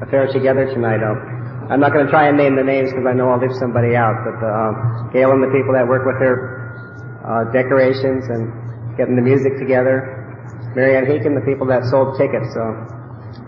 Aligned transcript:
affair 0.00 0.30
together 0.32 0.66
tonight. 0.72 1.02
I'm 1.02 1.80
not 1.80 1.92
going 1.92 2.06
to 2.06 2.10
try 2.10 2.28
and 2.28 2.36
name 2.36 2.56
the 2.56 2.64
names 2.64 2.90
because 2.90 3.06
I 3.06 3.12
know 3.12 3.30
I'll 3.30 3.40
leave 3.40 3.54
somebody 3.60 3.94
out, 3.94 4.16
but 4.24 4.38
uh, 4.40 5.12
Gail 5.12 5.32
and 5.32 5.42
the 5.42 5.52
people 5.52 5.76
that 5.76 5.86
work 5.86 6.08
with 6.08 6.18
her 6.18 6.62
uh, 7.22 7.52
decorations 7.52 8.26
and 8.32 8.50
getting 8.96 9.16
the 9.16 9.22
music 9.22 9.56
together, 9.56 10.20
Marianne 10.74 11.06
Heekin, 11.06 11.38
the 11.38 11.46
people 11.46 11.66
that 11.68 11.84
sold 11.86 12.18
tickets, 12.18 12.50
so 12.52 12.62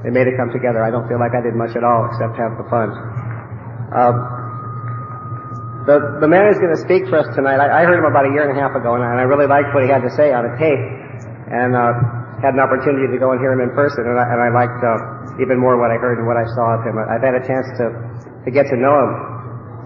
they 0.04 0.10
made 0.10 0.28
it 0.28 0.36
come 0.36 0.52
together. 0.52 0.84
I 0.84 0.90
don't 0.92 1.08
feel 1.08 1.18
like 1.18 1.34
I 1.34 1.43
did 1.43 1.57
much 1.57 1.77
at 1.77 1.84
all 1.84 2.09
except 2.09 2.36
have 2.36 2.56
the 2.56 2.66
fun. 2.68 2.92
Uh, 3.92 4.34
the, 5.84 6.24
the 6.24 6.29
man 6.29 6.48
who's 6.48 6.56
going 6.56 6.72
to 6.72 6.80
speak 6.80 7.04
for 7.12 7.20
us 7.20 7.29
tonight, 7.36 7.61
I, 7.61 7.68
I, 7.68 7.84
heard 7.84 8.00
him 8.00 8.08
about 8.08 8.24
a 8.24 8.32
year 8.32 8.48
and 8.48 8.56
a 8.56 8.58
half 8.61 8.72
ago, 8.72 8.96
and 8.96 9.04
I, 9.04 9.12
and 9.12 9.20
I 9.20 9.29
really 9.29 9.45
liked 9.45 9.68
what 9.76 9.84
he 9.84 9.90
had 9.92 10.00
to 10.00 10.08
say 10.16 10.32
on 10.32 10.48
a 10.48 10.52
tape, 10.56 10.80
and 11.52 11.76
uh, 11.76 11.92
had 12.40 12.56
an 12.56 12.62
opportunity 12.64 13.04
to 13.12 13.18
go 13.20 13.36
and 13.36 13.40
hear 13.40 13.52
him 13.52 13.61
in 13.61 13.68
person, 13.76 14.08
and 14.08 14.16
I, 14.16 14.24
and 14.32 14.40
I 14.40 14.48
liked 14.48 14.80
uh, 14.80 15.13
even 15.41 15.59
more 15.59 15.75
what 15.77 15.91
I 15.91 15.98
heard 15.98 16.19
and 16.19 16.27
what 16.27 16.37
I 16.39 16.46
saw 16.55 16.79
of 16.79 16.87
him. 16.87 16.95
I've 16.98 17.23
had 17.23 17.34
a 17.34 17.42
chance 17.42 17.66
to, 17.79 17.91
to 18.47 18.51
get 18.51 18.70
to 18.70 18.77
know 18.77 18.95
him 19.02 19.12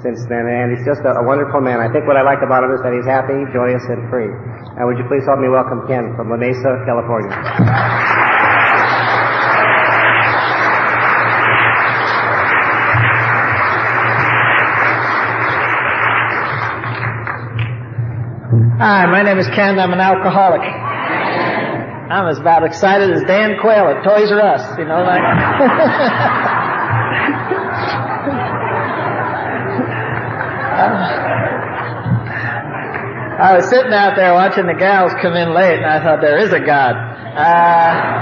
since 0.04 0.20
then, 0.28 0.46
and 0.46 0.76
he's 0.76 0.84
just 0.86 1.02
a, 1.02 1.18
a 1.18 1.24
wonderful 1.24 1.60
man. 1.60 1.80
I 1.80 1.90
think 1.90 2.06
what 2.06 2.16
I 2.16 2.22
like 2.22 2.44
about 2.44 2.62
him 2.62 2.72
is 2.76 2.80
that 2.84 2.92
he's 2.92 3.08
happy, 3.08 3.34
joyous, 3.50 3.82
and 3.88 4.06
free. 4.12 4.30
And 4.76 4.86
would 4.86 4.98
you 5.00 5.06
please 5.08 5.24
help 5.26 5.40
me 5.40 5.48
welcome 5.48 5.88
Ken 5.88 6.14
from 6.14 6.30
La 6.30 6.36
Mesa, 6.36 6.84
California. 6.86 7.34
Hi, 18.78 19.06
my 19.10 19.22
name 19.22 19.38
is 19.38 19.48
Ken. 19.48 19.78
I'm 19.80 19.92
an 19.92 19.98
alcoholic. 19.98 20.87
I'm 22.10 22.26
as 22.28 22.38
about 22.38 22.64
excited 22.64 23.10
as 23.10 23.22
Dan 23.24 23.58
Quayle 23.60 23.88
at 23.88 24.02
Toys 24.02 24.32
R 24.32 24.40
Us, 24.40 24.78
you 24.78 24.84
know, 24.86 25.02
like. 25.02 25.22
I 33.38 33.54
was 33.54 33.68
sitting 33.68 33.92
out 33.92 34.16
there 34.16 34.32
watching 34.32 34.66
the 34.66 34.74
gals 34.74 35.12
come 35.22 35.34
in 35.34 35.54
late, 35.54 35.76
and 35.76 35.86
I 35.86 36.02
thought 36.02 36.20
there 36.20 36.38
is 36.38 36.52
a 36.52 36.58
God. 36.58 36.96
Uh, 36.96 38.18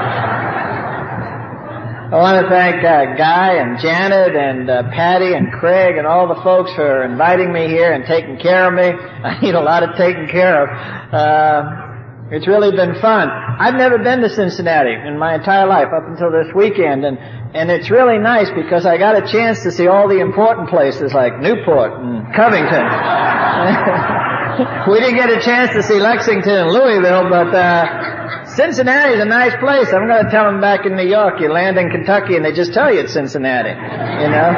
I 2.13 2.17
want 2.17 2.45
to 2.45 2.51
thank 2.51 2.85
uh, 2.85 3.17
Guy 3.17 3.55
and 3.55 3.79
Janet 3.81 4.37
and 4.37 4.69
uh, 4.69 4.83
Patty 4.91 5.33
and 5.33 5.51
Craig 5.53 5.97
and 5.97 6.07
all 6.07 6.29
the 6.29 6.41
folks 6.43 6.73
for 6.75 7.03
inviting 7.05 7.53
me 7.53 7.67
here 7.69 7.93
and 7.93 8.05
taking 8.05 8.39
care 8.39 8.69
of 8.69 8.75
me. 8.75 8.83
I 9.25 9.41
need 9.41 9.55
a 9.55 9.61
lot 9.61 9.83
of 9.83 9.97
taking 9.97 10.29
care 10.29 10.67
of. 10.67 11.86
It's 12.29 12.49
really 12.49 12.75
been 12.75 12.97
fun. 13.01 13.31
I've 13.31 13.75
never 13.75 13.99
been 13.99 14.21
to 14.23 14.29
Cincinnati 14.29 14.95
in 14.95 15.17
my 15.17 15.37
entire 15.37 15.67
life 15.67 15.93
up 15.95 16.09
until 16.09 16.33
this 16.33 16.53
weekend, 16.55 17.05
and 17.05 17.19
and 17.55 17.71
it's 17.71 17.89
really 17.89 18.19
nice 18.19 18.51
because 18.51 18.85
I 18.85 18.99
got 18.99 19.17
a 19.17 19.23
chance 19.31 19.63
to 19.63 19.71
see 19.71 19.87
all 19.87 20.09
the 20.09 20.19
important 20.19 20.69
places 20.69 21.15
like 21.15 21.39
Newport 21.39 21.93
and 21.93 22.35
Covington. 22.35 22.83
we 24.91 24.99
didn't 24.99 25.15
get 25.17 25.31
a 25.31 25.41
chance 25.41 25.71
to 25.79 25.85
see 25.85 26.01
Lexington 26.01 26.67
and 26.67 26.71
Louisville, 26.71 27.31
but 27.31 27.55
uh, 27.55 28.45
Cincinnati 28.57 29.15
is 29.15 29.21
a 29.21 29.25
nice 29.25 29.55
place. 29.63 29.95
I'm 29.95 30.09
going 30.09 30.25
to 30.25 30.31
tell 30.31 30.47
them 30.51 30.61
back 30.61 30.85
in 30.85 30.97
New 30.97 31.07
York, 31.07 31.41
you 31.41 31.53
land 31.53 31.79
in 31.79 31.91
Kentucky, 31.91 32.35
and 32.35 32.45
they 32.45 32.53
just 32.53 32.75
tell 32.75 32.93
you 32.93 32.99
it's 33.01 33.13
Cincinnati. 33.13 33.71
You 33.71 34.31
know. 34.35 34.51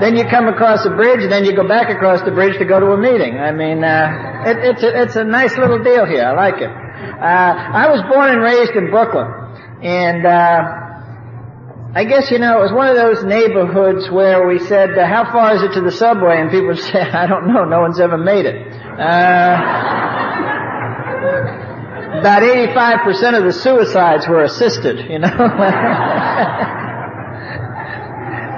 Then 0.00 0.16
you 0.16 0.24
come 0.24 0.48
across 0.48 0.86
a 0.86 0.90
bridge, 0.90 1.22
and 1.22 1.30
then 1.30 1.44
you 1.44 1.54
go 1.54 1.68
back 1.68 1.90
across 1.90 2.22
the 2.22 2.30
bridge 2.30 2.56
to 2.58 2.64
go 2.64 2.80
to 2.80 2.92
a 2.92 2.96
meeting. 2.96 3.38
I 3.38 3.52
mean, 3.52 3.84
uh, 3.84 4.27
it, 4.46 4.56
it's 4.58 4.82
a, 4.82 5.02
it's 5.02 5.16
a 5.16 5.24
nice 5.24 5.56
little 5.56 5.82
deal 5.82 6.06
here. 6.06 6.24
I 6.24 6.32
like 6.32 6.60
it. 6.60 6.70
Uh, 6.70 7.52
I 7.82 7.88
was 7.90 8.02
born 8.02 8.30
and 8.30 8.42
raised 8.42 8.72
in 8.72 8.90
Brooklyn, 8.90 9.26
and 9.82 10.26
uh, 10.26 10.62
I 11.94 12.04
guess 12.04 12.30
you 12.30 12.38
know 12.38 12.58
it 12.58 12.62
was 12.62 12.72
one 12.72 12.88
of 12.88 12.96
those 12.96 13.24
neighborhoods 13.24 14.10
where 14.10 14.46
we 14.46 14.58
said, 14.58 14.98
uh, 14.98 15.06
"How 15.06 15.24
far 15.32 15.54
is 15.56 15.62
it 15.62 15.72
to 15.74 15.80
the 15.80 15.92
subway?" 15.92 16.40
And 16.40 16.50
people 16.50 16.76
said, 16.92 17.14
"I 17.14 17.26
don't 17.26 17.46
know. 17.52 17.64
No 17.64 17.80
one's 17.80 18.00
ever 18.00 18.18
made 18.18 18.46
it." 18.46 18.66
Uh, 18.98 19.58
about 22.18 22.42
85% 22.42 23.38
of 23.38 23.44
the 23.44 23.52
suicides 23.52 24.26
were 24.26 24.42
assisted, 24.42 25.10
you 25.10 25.18
know. 25.18 25.28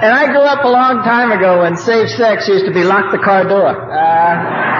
And 0.01 0.15
I 0.15 0.25
grew 0.33 0.41
up 0.41 0.65
a 0.65 0.69
long 0.69 1.05
time 1.05 1.31
ago 1.31 1.61
when 1.61 1.77
safe 1.77 2.09
sex 2.17 2.49
used 2.49 2.65
to 2.65 2.73
be 2.73 2.85
lock 2.85 3.13
the 3.13 3.19
car 3.19 3.45
door. 3.45 3.69
Uh, 3.69 4.80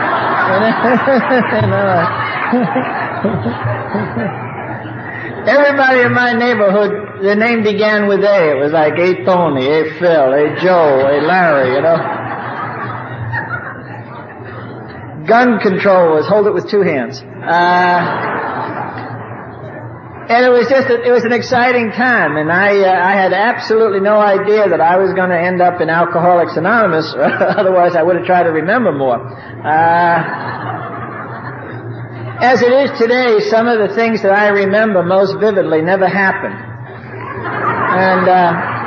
Everybody 5.47 6.01
in 6.01 6.13
my 6.13 6.33
neighborhood, 6.33 7.23
their 7.23 7.37
name 7.37 7.63
began 7.63 8.09
with 8.09 8.21
A. 8.21 8.51
It 8.51 8.57
was 8.61 8.73
like 8.73 8.95
A. 8.99 9.25
Tony, 9.25 9.67
A. 9.67 9.99
Phil, 9.99 10.35
A. 10.35 10.57
Joe, 10.61 11.07
A. 11.07 11.21
Larry, 11.23 11.75
you 11.75 11.81
know. 11.81 11.97
Gun 15.27 15.59
control 15.61 16.15
was 16.15 16.27
hold 16.27 16.47
it 16.47 16.55
with 16.55 16.69
two 16.69 16.83
hands. 16.83 17.23
Uh, 17.23 18.50
and 20.31 20.47
it 20.47 20.53
was 20.55 20.69
just, 20.71 20.87
a, 20.87 21.03
it 21.03 21.11
was 21.11 21.25
an 21.25 21.33
exciting 21.33 21.91
time, 21.91 22.37
and 22.37 22.53
I, 22.53 22.71
uh, 22.79 22.87
I 22.87 23.19
had 23.19 23.33
absolutely 23.33 23.99
no 23.99 24.15
idea 24.15 24.69
that 24.69 24.81
I 24.81 24.97
was 24.97 25.13
going 25.13 25.31
to 25.31 25.41
end 25.41 25.61
up 25.61 25.81
in 25.81 25.91
Alcoholics 25.91 26.57
Anonymous. 26.57 27.13
Otherwise, 27.19 27.97
I 27.97 28.03
would 28.05 28.15
have 28.15 28.27
tried 28.27 28.45
to 28.45 28.55
remember 28.55 28.93
more. 28.93 29.19
Uh, 29.19 30.23
as 32.47 32.63
it 32.63 32.71
is 32.71 32.97
today, 32.97 33.41
some 33.51 33.67
of 33.67 33.83
the 33.83 33.93
things 33.97 34.23
that 34.23 34.31
I 34.31 34.55
remember 34.55 35.03
most 35.03 35.35
vividly 35.41 35.83
never 35.83 36.07
happened, 36.07 36.55
and 36.55 38.29
uh, 38.31 38.79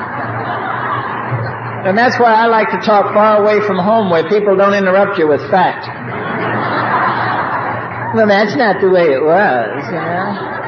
and 1.91 1.97
that's 1.97 2.17
why 2.17 2.33
I 2.33 2.47
like 2.47 2.71
to 2.71 2.79
talk 2.79 3.13
far 3.13 3.43
away 3.43 3.59
from 3.67 3.77
home, 3.77 4.09
where 4.09 4.23
people 4.29 4.55
don't 4.55 4.73
interrupt 4.73 5.19
you 5.19 5.27
with 5.27 5.41
fact. 5.51 5.91
Well, 8.15 8.27
that's 8.27 8.55
not 8.55 8.79
the 8.79 8.89
way 8.89 9.11
it 9.11 9.21
was, 9.21 9.85
you 9.91 9.99
know. 9.99 10.62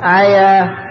I 0.00 0.32
uh, 0.32 0.88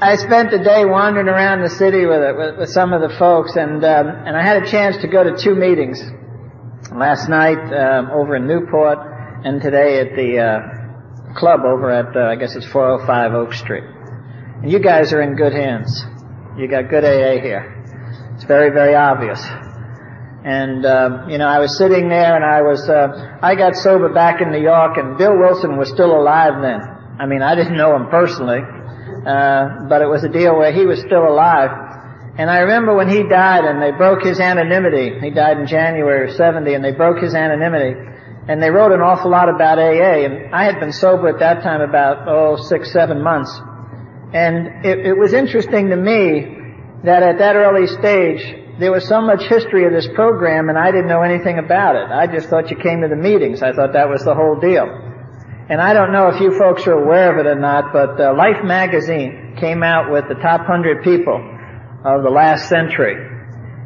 I 0.00 0.16
spent 0.16 0.50
the 0.50 0.58
day 0.58 0.84
wandering 0.84 1.28
around 1.28 1.62
the 1.62 1.70
city 1.70 2.06
with 2.06 2.36
with, 2.36 2.58
with 2.58 2.70
some 2.70 2.92
of 2.92 3.00
the 3.00 3.16
folks, 3.18 3.54
and 3.54 3.84
um, 3.84 4.08
and 4.08 4.36
I 4.36 4.44
had 4.44 4.64
a 4.64 4.70
chance 4.70 4.96
to 5.02 5.08
go 5.08 5.22
to 5.22 5.36
two 5.40 5.54
meetings 5.54 6.02
last 6.92 7.28
night 7.28 7.58
um, 7.72 8.10
over 8.10 8.34
in 8.34 8.48
Newport, 8.48 8.98
and 9.44 9.62
today 9.62 10.00
at 10.00 10.16
the 10.16 10.38
uh, 10.38 11.34
club 11.38 11.60
over 11.60 11.88
at 11.88 12.16
uh, 12.16 12.30
I 12.30 12.34
guess 12.34 12.56
it's 12.56 12.66
405 12.66 13.32
Oak 13.32 13.52
Street. 13.54 13.84
And 14.62 14.72
you 14.72 14.80
guys 14.80 15.12
are 15.12 15.22
in 15.22 15.36
good 15.36 15.52
hands. 15.52 16.02
You 16.58 16.66
got 16.66 16.90
good 16.90 17.04
AA 17.04 17.40
here. 17.40 17.76
It's 18.34 18.44
very 18.44 18.70
very 18.70 18.96
obvious. 18.96 19.40
And 20.44 20.86
uh, 20.86 21.26
you 21.28 21.38
know, 21.38 21.48
I 21.48 21.58
was 21.58 21.76
sitting 21.76 22.08
there, 22.08 22.36
and 22.36 22.44
I 22.44 22.62
was 22.62 22.88
uh, 22.88 23.38
I 23.42 23.56
got 23.56 23.74
sober 23.74 24.08
back 24.12 24.40
in 24.40 24.52
New 24.52 24.62
York, 24.62 24.96
and 24.96 25.18
Bill 25.18 25.36
Wilson 25.36 25.76
was 25.76 25.90
still 25.90 26.14
alive 26.14 26.62
then. 26.62 26.80
I 27.18 27.26
mean, 27.26 27.42
I 27.42 27.54
didn't 27.58 27.76
know 27.76 27.96
him 27.96 28.08
personally, 28.08 28.60
uh, 28.62 29.88
but 29.88 30.00
it 30.00 30.08
was 30.08 30.22
a 30.22 30.28
deal 30.28 30.56
where 30.56 30.72
he 30.72 30.86
was 30.86 31.00
still 31.00 31.26
alive. 31.26 31.70
And 32.38 32.48
I 32.48 32.60
remember 32.60 32.94
when 32.94 33.08
he 33.08 33.24
died, 33.24 33.64
and 33.64 33.82
they 33.82 33.90
broke 33.90 34.22
his 34.22 34.38
anonymity. 34.38 35.18
He 35.18 35.30
died 35.30 35.58
in 35.58 35.66
January 35.66 36.30
of 36.30 36.36
'70, 36.36 36.72
and 36.72 36.84
they 36.84 36.92
broke 36.92 37.18
his 37.20 37.34
anonymity. 37.34 37.98
And 38.46 38.62
they 38.62 38.70
wrote 38.70 38.92
an 38.92 39.00
awful 39.00 39.30
lot 39.30 39.48
about 39.48 39.78
AA, 39.78 40.24
and 40.24 40.54
I 40.54 40.64
had 40.64 40.78
been 40.78 40.92
sober 40.92 41.28
at 41.28 41.40
that 41.40 41.62
time 41.62 41.82
about 41.82 42.28
oh 42.28 42.56
six, 42.56 42.92
seven 42.92 43.22
months. 43.22 43.50
And 44.32 44.86
it, 44.86 45.04
it 45.04 45.18
was 45.18 45.32
interesting 45.32 45.90
to 45.90 45.96
me 45.96 46.56
that 47.04 47.22
at 47.22 47.38
that 47.38 47.56
early 47.56 47.86
stage, 47.86 48.67
there 48.78 48.92
was 48.92 49.08
so 49.08 49.20
much 49.20 49.42
history 49.44 49.86
of 49.86 49.92
this 49.92 50.08
program 50.14 50.68
and 50.68 50.78
I 50.78 50.90
didn't 50.92 51.08
know 51.08 51.22
anything 51.22 51.58
about 51.58 51.96
it. 51.96 52.10
I 52.10 52.26
just 52.26 52.48
thought 52.48 52.70
you 52.70 52.76
came 52.76 53.02
to 53.02 53.08
the 53.08 53.16
meetings. 53.16 53.62
I 53.62 53.72
thought 53.72 53.92
that 53.94 54.08
was 54.08 54.22
the 54.22 54.34
whole 54.34 54.60
deal. 54.60 54.86
And 55.68 55.80
I 55.80 55.92
don't 55.92 56.12
know 56.12 56.28
if 56.28 56.40
you 56.40 56.56
folks 56.56 56.86
are 56.86 56.92
aware 56.92 57.32
of 57.32 57.44
it 57.44 57.48
or 57.48 57.58
not, 57.58 57.92
but 57.92 58.20
uh, 58.20 58.34
Life 58.34 58.64
magazine 58.64 59.56
came 59.60 59.82
out 59.82 60.10
with 60.10 60.28
the 60.28 60.34
top 60.34 60.60
100 60.60 61.02
people 61.02 61.36
of 62.04 62.22
the 62.22 62.30
last 62.30 62.68
century. 62.68 63.16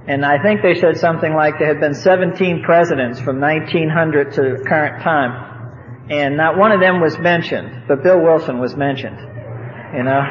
And 0.06 0.24
I 0.24 0.42
think 0.42 0.62
they 0.62 0.74
said 0.74 0.98
something 0.98 1.32
like 1.32 1.58
there 1.58 1.68
had 1.68 1.80
been 1.80 1.94
17 1.94 2.62
presidents 2.62 3.18
from 3.18 3.40
1900 3.40 4.32
to 4.34 4.62
current 4.66 5.02
time. 5.02 6.08
And 6.10 6.36
not 6.36 6.58
one 6.58 6.72
of 6.72 6.80
them 6.80 7.00
was 7.00 7.18
mentioned, 7.18 7.84
but 7.88 8.02
Bill 8.02 8.20
Wilson 8.20 8.58
was 8.58 8.76
mentioned. 8.76 9.18
You 9.94 10.02
know? 10.02 10.22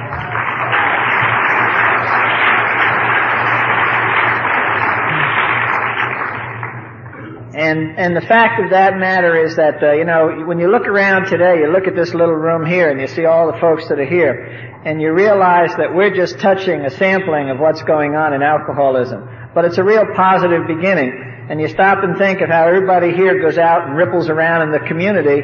And 7.71 7.97
and 7.97 8.17
the 8.17 8.27
fact 8.27 8.61
of 8.61 8.71
that 8.71 8.97
matter 8.97 9.33
is 9.45 9.55
that 9.55 9.81
uh, 9.81 9.93
you 9.93 10.03
know 10.03 10.43
when 10.45 10.59
you 10.59 10.69
look 10.69 10.87
around 10.87 11.29
today, 11.29 11.59
you 11.59 11.71
look 11.71 11.87
at 11.87 11.95
this 11.95 12.13
little 12.13 12.35
room 12.35 12.65
here, 12.65 12.91
and 12.91 12.99
you 12.99 13.07
see 13.07 13.23
all 13.23 13.49
the 13.49 13.57
folks 13.59 13.87
that 13.87 13.97
are 13.97 14.05
here, 14.05 14.81
and 14.83 15.01
you 15.01 15.13
realize 15.13 15.73
that 15.77 15.95
we're 15.95 16.13
just 16.13 16.37
touching 16.39 16.81
a 16.81 16.89
sampling 16.89 17.49
of 17.49 17.59
what's 17.59 17.81
going 17.83 18.13
on 18.13 18.33
in 18.33 18.41
alcoholism. 18.43 19.23
But 19.55 19.63
it's 19.63 19.77
a 19.77 19.85
real 19.85 20.03
positive 20.13 20.67
beginning, 20.67 21.47
and 21.49 21.61
you 21.61 21.69
stop 21.69 22.03
and 22.03 22.17
think 22.17 22.41
of 22.41 22.49
how 22.49 22.67
everybody 22.67 23.13
here 23.13 23.41
goes 23.41 23.57
out 23.57 23.87
and 23.87 23.95
ripples 23.95 24.27
around 24.27 24.63
in 24.63 24.71
the 24.73 24.85
community, 24.85 25.39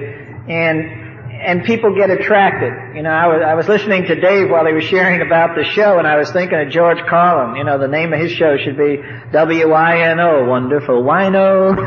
and 0.51 1.06
and 1.39 1.63
people 1.63 1.95
get 1.95 2.09
attracted. 2.09 2.95
You 2.95 3.03
know, 3.03 3.11
I 3.11 3.27
was, 3.27 3.41
I 3.45 3.53
was 3.53 3.67
listening 3.67 4.05
to 4.05 4.15
Dave 4.15 4.49
while 4.49 4.65
he 4.65 4.73
was 4.73 4.83
sharing 4.83 5.21
about 5.21 5.55
the 5.55 5.63
show 5.63 5.99
and 5.99 6.07
I 6.07 6.17
was 6.17 6.31
thinking 6.31 6.59
of 6.59 6.69
George 6.69 6.99
Carlin. 7.07 7.55
You 7.55 7.63
know, 7.63 7.77
the 7.77 7.87
name 7.87 8.13
of 8.13 8.19
his 8.19 8.31
show 8.31 8.57
should 8.57 8.77
be 8.77 9.01
W-I-N-O, 9.31 10.45
Wonderful 10.45 11.03
Wino. 11.03 11.75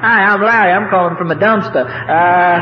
Hi, 0.00 0.24
I'm 0.24 0.40
Larry. 0.42 0.72
I'm 0.72 0.88
calling 0.90 1.16
from 1.16 1.30
a 1.30 1.36
dumpster. 1.36 1.84
Uh, 1.86 2.58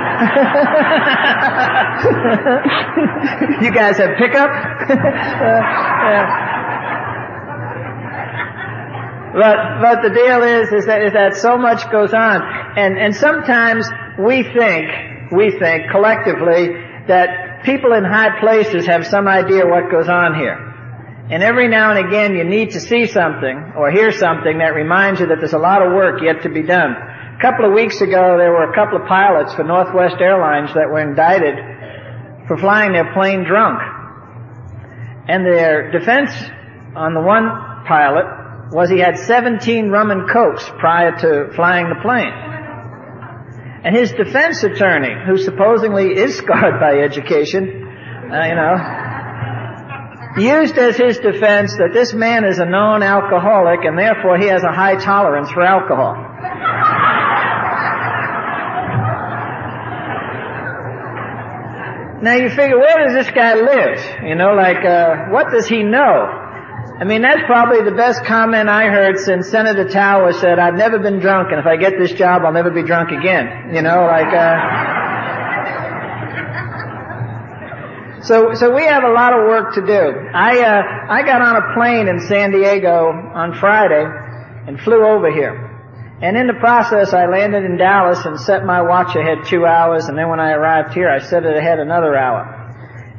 you 3.64 3.72
guys 3.72 3.98
have 3.98 4.16
pickup? 4.16 4.50
uh, 4.90 6.53
but, 9.34 9.82
but 9.82 10.02
the 10.06 10.14
deal 10.14 10.42
is, 10.46 10.70
is 10.70 10.86
that, 10.86 11.02
is 11.02 11.12
that 11.12 11.34
so 11.34 11.58
much 11.58 11.90
goes 11.90 12.14
on. 12.14 12.38
And, 12.78 12.96
and 12.96 13.16
sometimes 13.16 13.82
we 14.16 14.44
think, 14.44 14.86
we 15.34 15.58
think 15.58 15.90
collectively 15.90 16.70
that 17.10 17.64
people 17.64 17.92
in 17.94 18.04
high 18.04 18.38
places 18.38 18.86
have 18.86 19.04
some 19.04 19.26
idea 19.26 19.66
what 19.66 19.90
goes 19.90 20.08
on 20.08 20.38
here. 20.38 20.54
And 21.34 21.42
every 21.42 21.66
now 21.66 21.90
and 21.90 22.06
again 22.06 22.36
you 22.36 22.44
need 22.44 22.78
to 22.78 22.80
see 22.80 23.06
something 23.06 23.72
or 23.76 23.90
hear 23.90 24.12
something 24.12 24.58
that 24.58 24.70
reminds 24.76 25.18
you 25.18 25.26
that 25.26 25.38
there's 25.40 25.52
a 25.52 25.58
lot 25.58 25.82
of 25.82 25.92
work 25.92 26.22
yet 26.22 26.42
to 26.42 26.48
be 26.48 26.62
done. 26.62 26.92
A 26.92 27.38
couple 27.40 27.66
of 27.66 27.72
weeks 27.72 28.00
ago 28.00 28.38
there 28.38 28.52
were 28.52 28.70
a 28.70 28.74
couple 28.74 29.02
of 29.02 29.08
pilots 29.08 29.52
for 29.54 29.64
Northwest 29.64 30.20
Airlines 30.20 30.72
that 30.74 30.86
were 30.86 31.00
indicted 31.00 31.58
for 32.46 32.56
flying 32.56 32.92
their 32.92 33.12
plane 33.12 33.42
drunk. 33.42 33.80
And 35.26 35.44
their 35.44 35.90
defense 35.90 36.30
on 36.94 37.14
the 37.14 37.20
one 37.20 37.48
pilot 37.88 38.43
was 38.72 38.90
he 38.90 38.98
had 38.98 39.18
17 39.18 39.90
rum 39.90 40.10
and 40.10 40.28
cokes 40.28 40.68
prior 40.78 41.16
to 41.18 41.52
flying 41.54 41.88
the 41.88 42.00
plane. 42.02 42.32
And 43.84 43.94
his 43.94 44.12
defense 44.12 44.62
attorney, 44.64 45.14
who 45.26 45.36
supposedly 45.36 46.14
is 46.16 46.36
scarred 46.36 46.80
by 46.80 47.00
education, 47.00 47.84
uh, 48.32 48.44
you 48.46 48.54
know, 48.54 48.76
used 50.36 50.78
as 50.78 50.96
his 50.96 51.18
defense 51.18 51.76
that 51.76 51.90
this 51.92 52.12
man 52.12 52.44
is 52.44 52.58
a 52.58 52.64
known 52.64 53.02
alcoholic 53.02 53.84
and 53.84 53.98
therefore 53.98 54.38
he 54.38 54.46
has 54.46 54.64
a 54.64 54.72
high 54.72 54.96
tolerance 54.96 55.50
for 55.50 55.62
alcohol. 55.62 56.14
Now 62.22 62.36
you 62.36 62.48
figure, 62.48 62.78
where 62.78 63.04
does 63.04 63.12
this 63.12 63.30
guy 63.34 63.54
live? 63.54 64.24
You 64.24 64.34
know, 64.34 64.54
like, 64.54 64.82
uh, 64.82 65.26
what 65.28 65.52
does 65.52 65.66
he 65.66 65.82
know? 65.82 66.43
I 67.04 67.06
mean, 67.06 67.20
that's 67.20 67.44
probably 67.44 67.84
the 67.84 67.94
best 67.94 68.24
comment 68.24 68.70
I 68.70 68.86
heard 68.86 69.18
since 69.18 69.50
Senator 69.50 69.86
Tower 69.86 70.32
said, 70.32 70.58
I've 70.58 70.76
never 70.76 70.98
been 70.98 71.18
drunk, 71.20 71.50
and 71.50 71.60
if 71.60 71.66
I 71.66 71.76
get 71.76 71.98
this 71.98 72.14
job, 72.14 72.46
I'll 72.46 72.52
never 72.54 72.70
be 72.70 72.82
drunk 72.82 73.10
again. 73.10 73.74
You 73.74 73.82
know, 73.82 74.06
like, 74.06 74.32
uh, 74.32 74.56
so, 78.22 78.54
so 78.54 78.74
we 78.74 78.84
have 78.84 79.04
a 79.04 79.12
lot 79.12 79.34
of 79.34 79.40
work 79.40 79.74
to 79.74 79.82
do. 79.84 80.16
I, 80.32 80.62
uh, 80.62 80.82
I 81.10 81.22
got 81.26 81.42
on 81.42 81.56
a 81.56 81.74
plane 81.74 82.08
in 82.08 82.20
San 82.20 82.52
Diego 82.52 83.10
on 83.34 83.52
Friday 83.60 84.06
and 84.66 84.80
flew 84.80 85.04
over 85.04 85.30
here. 85.30 85.60
And 86.22 86.38
in 86.38 86.46
the 86.46 86.54
process, 86.54 87.12
I 87.12 87.26
landed 87.26 87.64
in 87.66 87.76
Dallas 87.76 88.24
and 88.24 88.40
set 88.40 88.64
my 88.64 88.80
watch 88.80 89.14
ahead 89.14 89.44
two 89.44 89.66
hours, 89.66 90.06
and 90.06 90.16
then 90.16 90.30
when 90.30 90.40
I 90.40 90.52
arrived 90.52 90.94
here, 90.94 91.10
I 91.10 91.18
set 91.18 91.44
it 91.44 91.54
ahead 91.54 91.80
another 91.80 92.16
hour. 92.16 92.53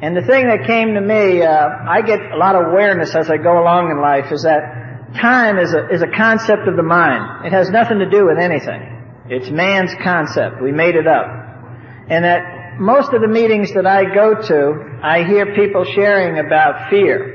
And 0.02 0.14
the 0.14 0.22
thing 0.22 0.46
that 0.48 0.66
came 0.66 0.92
to 0.94 1.00
me, 1.00 1.42
uh, 1.42 1.68
I 1.88 2.02
get 2.02 2.20
a 2.20 2.36
lot 2.36 2.54
of 2.54 2.66
awareness 2.66 3.14
as 3.14 3.30
I 3.30 3.38
go 3.38 3.62
along 3.62 3.90
in 3.90 4.00
life, 4.00 4.30
is 4.30 4.42
that 4.42 5.14
time 5.18 5.58
is 5.58 5.72
a, 5.72 5.88
is 5.88 6.02
a 6.02 6.06
concept 6.06 6.68
of 6.68 6.76
the 6.76 6.82
mind. 6.82 7.46
It 7.46 7.52
has 7.52 7.70
nothing 7.70 8.00
to 8.00 8.10
do 8.10 8.26
with 8.26 8.36
anything. 8.38 8.92
It's 9.30 9.48
man's 9.48 9.92
concept. 10.04 10.60
We 10.60 10.70
made 10.70 10.96
it 10.96 11.06
up. 11.06 11.26
And 12.10 12.24
that 12.24 12.78
most 12.78 13.14
of 13.14 13.22
the 13.22 13.28
meetings 13.28 13.72
that 13.72 13.86
I 13.86 14.04
go 14.14 14.34
to, 14.34 15.00
I 15.02 15.24
hear 15.24 15.54
people 15.54 15.84
sharing 15.84 16.44
about 16.44 16.90
fear. 16.90 17.32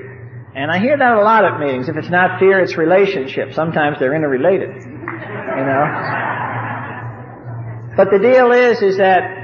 And 0.54 0.70
I 0.70 0.78
hear 0.78 0.98
that 0.98 1.18
a 1.18 1.22
lot 1.22 1.44
at 1.46 1.60
meetings. 1.60 1.90
If 1.90 1.98
it's 1.98 2.10
not 2.10 2.40
fear, 2.40 2.60
it's 2.60 2.78
relationship. 2.78 3.54
Sometimes 3.54 3.98
they're 4.00 4.14
interrelated. 4.14 4.70
You 4.84 5.66
know? 5.66 5.86
But 7.98 8.12
the 8.12 8.20
deal 8.20 8.52
is, 8.52 8.82
is 8.82 8.98
that 8.98 9.41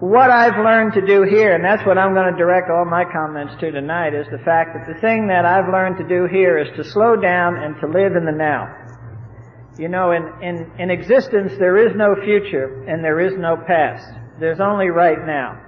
what 0.00 0.30
I've 0.30 0.58
learned 0.62 0.92
to 0.94 1.06
do 1.06 1.22
here, 1.22 1.54
and 1.54 1.64
that's 1.64 1.84
what 1.86 1.96
I'm 1.96 2.12
going 2.12 2.30
to 2.30 2.36
direct 2.36 2.68
all 2.70 2.84
my 2.84 3.04
comments 3.04 3.54
to 3.60 3.70
tonight, 3.70 4.14
is 4.14 4.26
the 4.30 4.44
fact 4.44 4.76
that 4.76 4.92
the 4.92 5.00
thing 5.00 5.26
that 5.28 5.46
I've 5.46 5.72
learned 5.72 5.96
to 5.98 6.06
do 6.06 6.26
here 6.30 6.58
is 6.58 6.68
to 6.76 6.84
slow 6.84 7.16
down 7.16 7.56
and 7.56 7.80
to 7.80 7.86
live 7.86 8.14
in 8.14 8.26
the 8.26 8.32
now. 8.32 8.68
You 9.78 9.88
know, 9.88 10.12
in, 10.12 10.24
in, 10.42 10.70
in 10.78 10.90
existence 10.90 11.52
there 11.58 11.76
is 11.76 11.96
no 11.96 12.14
future 12.24 12.84
and 12.88 13.04
there 13.04 13.20
is 13.20 13.34
no 13.38 13.56
past. 13.56 14.06
There's 14.40 14.60
only 14.60 14.88
right 14.88 15.24
now. 15.26 15.60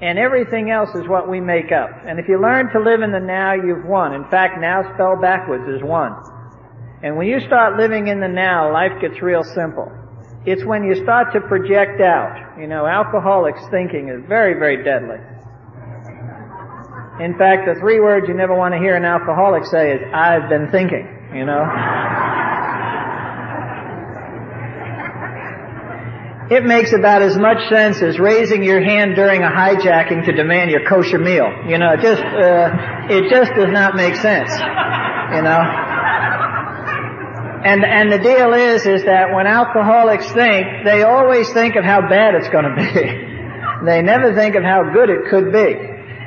And 0.00 0.18
everything 0.18 0.70
else 0.70 0.90
is 0.94 1.08
what 1.08 1.28
we 1.28 1.40
make 1.40 1.72
up. 1.72 1.90
And 2.06 2.18
if 2.18 2.28
you 2.28 2.40
learn 2.40 2.70
to 2.72 2.80
live 2.80 3.00
in 3.00 3.12
the 3.12 3.20
now, 3.20 3.54
you've 3.54 3.86
won. 3.86 4.12
In 4.12 4.28
fact, 4.28 4.60
now 4.60 4.82
spelled 4.94 5.22
backwards 5.22 5.64
is 5.68 5.82
one. 5.82 6.12
And 7.02 7.16
when 7.16 7.26
you 7.26 7.40
start 7.40 7.78
living 7.78 8.08
in 8.08 8.20
the 8.20 8.28
now, 8.28 8.72
life 8.72 9.00
gets 9.00 9.22
real 9.22 9.44
simple. 9.44 9.90
It's 10.46 10.64
when 10.64 10.84
you 10.84 10.94
start 11.02 11.32
to 11.32 11.40
project 11.40 12.00
out. 12.00 12.60
You 12.60 12.66
know, 12.66 12.86
alcoholics 12.86 13.60
thinking 13.70 14.08
is 14.08 14.22
very, 14.28 14.54
very 14.54 14.84
deadly. 14.84 15.16
In 17.24 17.38
fact, 17.38 17.66
the 17.66 17.80
three 17.80 18.00
words 18.00 18.28
you 18.28 18.34
never 18.34 18.54
want 18.54 18.74
to 18.74 18.78
hear 18.78 18.96
an 18.96 19.04
alcoholic 19.04 19.64
say 19.64 19.92
is, 19.92 20.00
I've 20.12 20.48
been 20.50 20.70
thinking, 20.70 21.06
you 21.32 21.46
know. 21.46 21.64
It 26.50 26.64
makes 26.64 26.92
about 26.92 27.22
as 27.22 27.38
much 27.38 27.68
sense 27.70 28.02
as 28.02 28.18
raising 28.18 28.62
your 28.62 28.82
hand 28.82 29.14
during 29.14 29.42
a 29.42 29.48
hijacking 29.48 30.26
to 30.26 30.32
demand 30.32 30.70
your 30.70 30.86
kosher 30.86 31.18
meal. 31.18 31.48
You 31.66 31.78
know, 31.78 31.92
it 31.92 32.00
just, 32.00 32.20
uh, 32.20 32.70
it 33.08 33.30
just 33.30 33.52
does 33.54 33.72
not 33.72 33.96
make 33.96 34.16
sense. 34.16 34.50
You 34.50 35.40
know. 35.40 35.93
And, 37.64 37.82
and 37.82 38.12
the 38.12 38.18
deal 38.18 38.52
is, 38.52 38.84
is 38.84 39.04
that 39.04 39.32
when 39.34 39.46
alcoholics 39.46 40.30
think, 40.32 40.84
they 40.84 41.02
always 41.02 41.50
think 41.52 41.76
of 41.76 41.84
how 41.84 42.02
bad 42.02 42.34
it's 42.34 42.48
going 42.50 42.68
to 42.68 42.76
be. 42.76 43.84
they 43.86 44.02
never 44.02 44.34
think 44.34 44.54
of 44.54 44.62
how 44.62 44.92
good 44.92 45.08
it 45.08 45.30
could 45.30 45.50
be. 45.50 45.72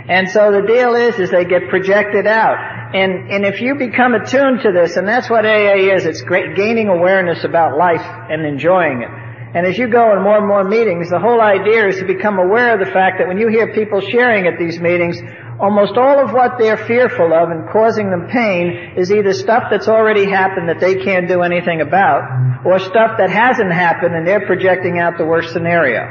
And 0.09 0.29
so 0.29 0.51
the 0.51 0.65
deal 0.65 0.95
is, 0.95 1.19
is 1.19 1.29
they 1.29 1.45
get 1.45 1.69
projected 1.69 2.25
out. 2.25 2.57
And, 2.95 3.29
and 3.29 3.45
if 3.45 3.61
you 3.61 3.75
become 3.75 4.15
attuned 4.15 4.61
to 4.61 4.71
this, 4.71 4.97
and 4.97 5.07
that's 5.07 5.29
what 5.29 5.45
AA 5.45 5.93
is, 5.93 6.05
it's 6.05 6.21
great, 6.21 6.55
gaining 6.55 6.87
awareness 6.87 7.43
about 7.43 7.77
life 7.77 8.01
and 8.01 8.43
enjoying 8.43 9.03
it. 9.03 9.09
And 9.53 9.65
as 9.67 9.77
you 9.77 9.87
go 9.89 10.15
in 10.15 10.23
more 10.23 10.37
and 10.37 10.47
more 10.47 10.63
meetings, 10.63 11.09
the 11.09 11.19
whole 11.19 11.41
idea 11.41 11.87
is 11.87 11.97
to 11.99 12.05
become 12.05 12.39
aware 12.39 12.73
of 12.73 12.85
the 12.85 12.91
fact 12.91 13.19
that 13.19 13.27
when 13.27 13.37
you 13.37 13.47
hear 13.47 13.73
people 13.73 14.01
sharing 14.01 14.47
at 14.47 14.57
these 14.57 14.79
meetings, 14.79 15.21
almost 15.59 15.98
all 15.98 16.19
of 16.19 16.33
what 16.33 16.57
they're 16.59 16.78
fearful 16.78 17.33
of 17.33 17.49
and 17.49 17.69
causing 17.69 18.09
them 18.09 18.28
pain 18.28 18.94
is 18.95 19.11
either 19.11 19.33
stuff 19.33 19.64
that's 19.71 19.87
already 19.87 20.30
happened 20.30 20.69
that 20.69 20.80
they 20.80 20.95
can't 21.04 21.28
do 21.28 21.42
anything 21.42 21.81
about, 21.81 22.66
or 22.66 22.80
stuff 22.80 23.18
that 23.18 23.30
hasn't 23.30 23.71
happened 23.71 24.16
and 24.16 24.28
they're 24.28 24.45
projecting 24.45 24.99
out 24.99 25.18
the 25.18 25.26
worst 25.26 25.54
scenario. 25.54 26.06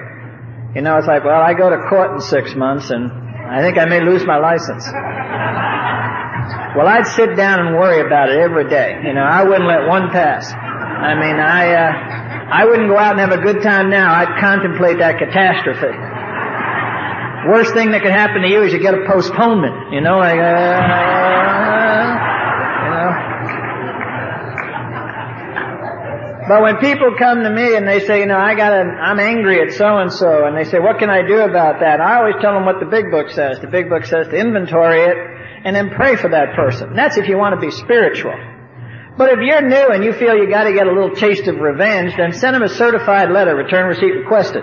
You 0.74 0.82
know, 0.82 0.98
it's 0.98 1.06
like, 1.06 1.24
well, 1.24 1.40
I 1.40 1.54
go 1.54 1.70
to 1.70 1.88
court 1.88 2.12
in 2.12 2.20
six 2.20 2.54
months 2.54 2.90
and 2.90 3.10
I 3.10 3.62
think 3.62 3.78
I 3.78 3.86
may 3.86 4.00
lose 4.00 4.24
my 4.24 4.38
license. 4.38 4.84
Well, 6.76 6.86
I'd 6.86 7.06
sit 7.06 7.36
down 7.36 7.66
and 7.66 7.74
worry 7.74 8.06
about 8.06 8.28
it 8.28 8.36
every 8.36 8.68
day. 8.68 9.00
You 9.02 9.14
know, 9.14 9.24
I 9.24 9.42
wouldn't 9.42 9.66
let 9.66 9.88
one 9.88 10.10
pass. 10.10 10.52
I 10.52 11.14
mean, 11.14 11.40
I, 11.40 11.72
uh, 11.72 11.92
I 12.52 12.64
wouldn't 12.66 12.88
go 12.88 12.98
out 12.98 13.18
and 13.18 13.20
have 13.20 13.32
a 13.32 13.42
good 13.42 13.62
time 13.62 13.88
now. 13.88 14.12
I'd 14.12 14.38
contemplate 14.38 14.98
that 14.98 15.18
catastrophe. 15.18 15.96
Worst 17.46 17.74
thing 17.74 17.92
that 17.92 18.02
could 18.02 18.10
happen 18.10 18.42
to 18.42 18.48
you 18.48 18.62
is 18.62 18.72
you 18.72 18.80
get 18.80 18.94
a 18.94 19.06
postponement. 19.06 19.92
You 19.92 20.00
know, 20.00 20.18
like, 20.18 20.34
uh, 20.34 20.78
you 22.82 22.90
know. 22.90 23.36
But 26.48 26.62
when 26.62 26.76
people 26.78 27.14
come 27.18 27.42
to 27.42 27.50
me 27.50 27.74
and 27.74 27.86
they 27.86 28.00
say, 28.06 28.20
you 28.20 28.26
know, 28.26 28.38
I 28.38 28.54
got 28.54 28.72
I'm 28.72 29.18
angry 29.18 29.60
at 29.60 29.72
so 29.74 29.98
and 29.98 30.12
so, 30.12 30.46
and 30.46 30.56
they 30.56 30.64
say, 30.64 30.78
what 30.78 30.98
can 30.98 31.10
I 31.10 31.26
do 31.26 31.40
about 31.40 31.80
that? 31.80 32.00
I 32.00 32.18
always 32.18 32.36
tell 32.40 32.54
them 32.54 32.64
what 32.64 32.78
the 32.78 32.86
big 32.86 33.10
book 33.10 33.30
says. 33.30 33.60
The 33.60 33.66
big 33.66 33.88
book 33.88 34.04
says 34.04 34.28
to 34.28 34.36
inventory 34.36 35.02
it 35.02 35.16
and 35.64 35.74
then 35.74 35.90
pray 35.90 36.16
for 36.16 36.30
that 36.30 36.54
person. 36.54 36.94
That's 36.94 37.16
if 37.16 37.28
you 37.28 37.36
want 37.36 37.54
to 37.54 37.60
be 37.60 37.70
spiritual. 37.70 38.34
But 39.18 39.30
if 39.30 39.38
you're 39.40 39.62
new 39.62 39.88
and 39.90 40.04
you 40.04 40.12
feel 40.12 40.36
you 40.36 40.48
got 40.48 40.64
to 40.64 40.72
get 40.72 40.86
a 40.86 40.92
little 40.92 41.14
taste 41.14 41.48
of 41.48 41.56
revenge, 41.56 42.14
then 42.16 42.32
send 42.32 42.54
them 42.54 42.62
a 42.62 42.68
certified 42.68 43.30
letter, 43.30 43.56
return 43.56 43.86
receipt 43.88 44.12
requested 44.12 44.62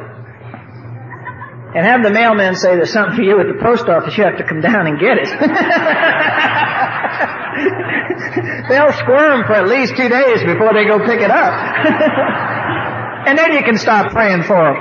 and 1.75 1.85
have 1.85 2.03
the 2.03 2.11
mailman 2.11 2.55
say 2.55 2.75
there's 2.75 2.93
something 2.93 3.15
for 3.15 3.23
you 3.23 3.39
at 3.39 3.47
the 3.47 3.57
post 3.61 3.89
office, 3.89 4.15
you 4.17 4.23
have 4.23 4.37
to 4.37 4.43
come 4.43 4.61
down 4.61 4.85
and 4.85 4.99
get 4.99 5.17
it. 5.17 5.27
They'll 8.69 8.93
squirm 8.93 9.45
for 9.45 9.53
at 9.53 9.67
least 9.67 9.95
two 9.97 10.09
days 10.09 10.43
before 10.43 10.73
they 10.73 10.85
go 10.85 10.99
pick 10.99 11.21
it 11.21 11.31
up. 11.31 11.53
and 13.27 13.37
then 13.37 13.53
you 13.53 13.63
can 13.63 13.77
stop 13.77 14.11
praying 14.11 14.43
for 14.43 14.55
them. 14.55 14.75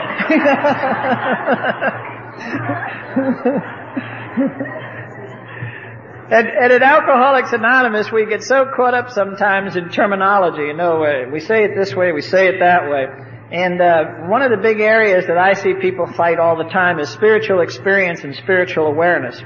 and, 6.30 6.48
and 6.48 6.72
at 6.72 6.82
Alcoholics 6.82 7.52
Anonymous, 7.52 8.12
we 8.12 8.26
get 8.26 8.42
so 8.42 8.66
caught 8.74 8.94
up 8.94 9.10
sometimes 9.10 9.76
in 9.76 9.88
terminology. 9.88 10.64
You 10.64 10.74
know, 10.74 11.04
we 11.32 11.40
say 11.40 11.64
it 11.64 11.74
this 11.74 11.94
way, 11.94 12.12
we 12.12 12.22
say 12.22 12.48
it 12.48 12.60
that 12.60 12.90
way. 12.90 13.06
And 13.52 13.82
uh, 13.82 14.04
one 14.28 14.40
of 14.40 14.50
the 14.50 14.56
big 14.56 14.80
areas 14.80 15.26
that 15.26 15.36
I 15.36 15.52
see 15.52 15.74
people 15.74 16.06
fight 16.06 16.38
all 16.38 16.56
the 16.56 16.70
time 16.70 16.98
is 16.98 17.10
spiritual 17.10 17.60
experience 17.60 18.24
and 18.24 18.34
spiritual 18.34 18.86
awareness. 18.86 19.38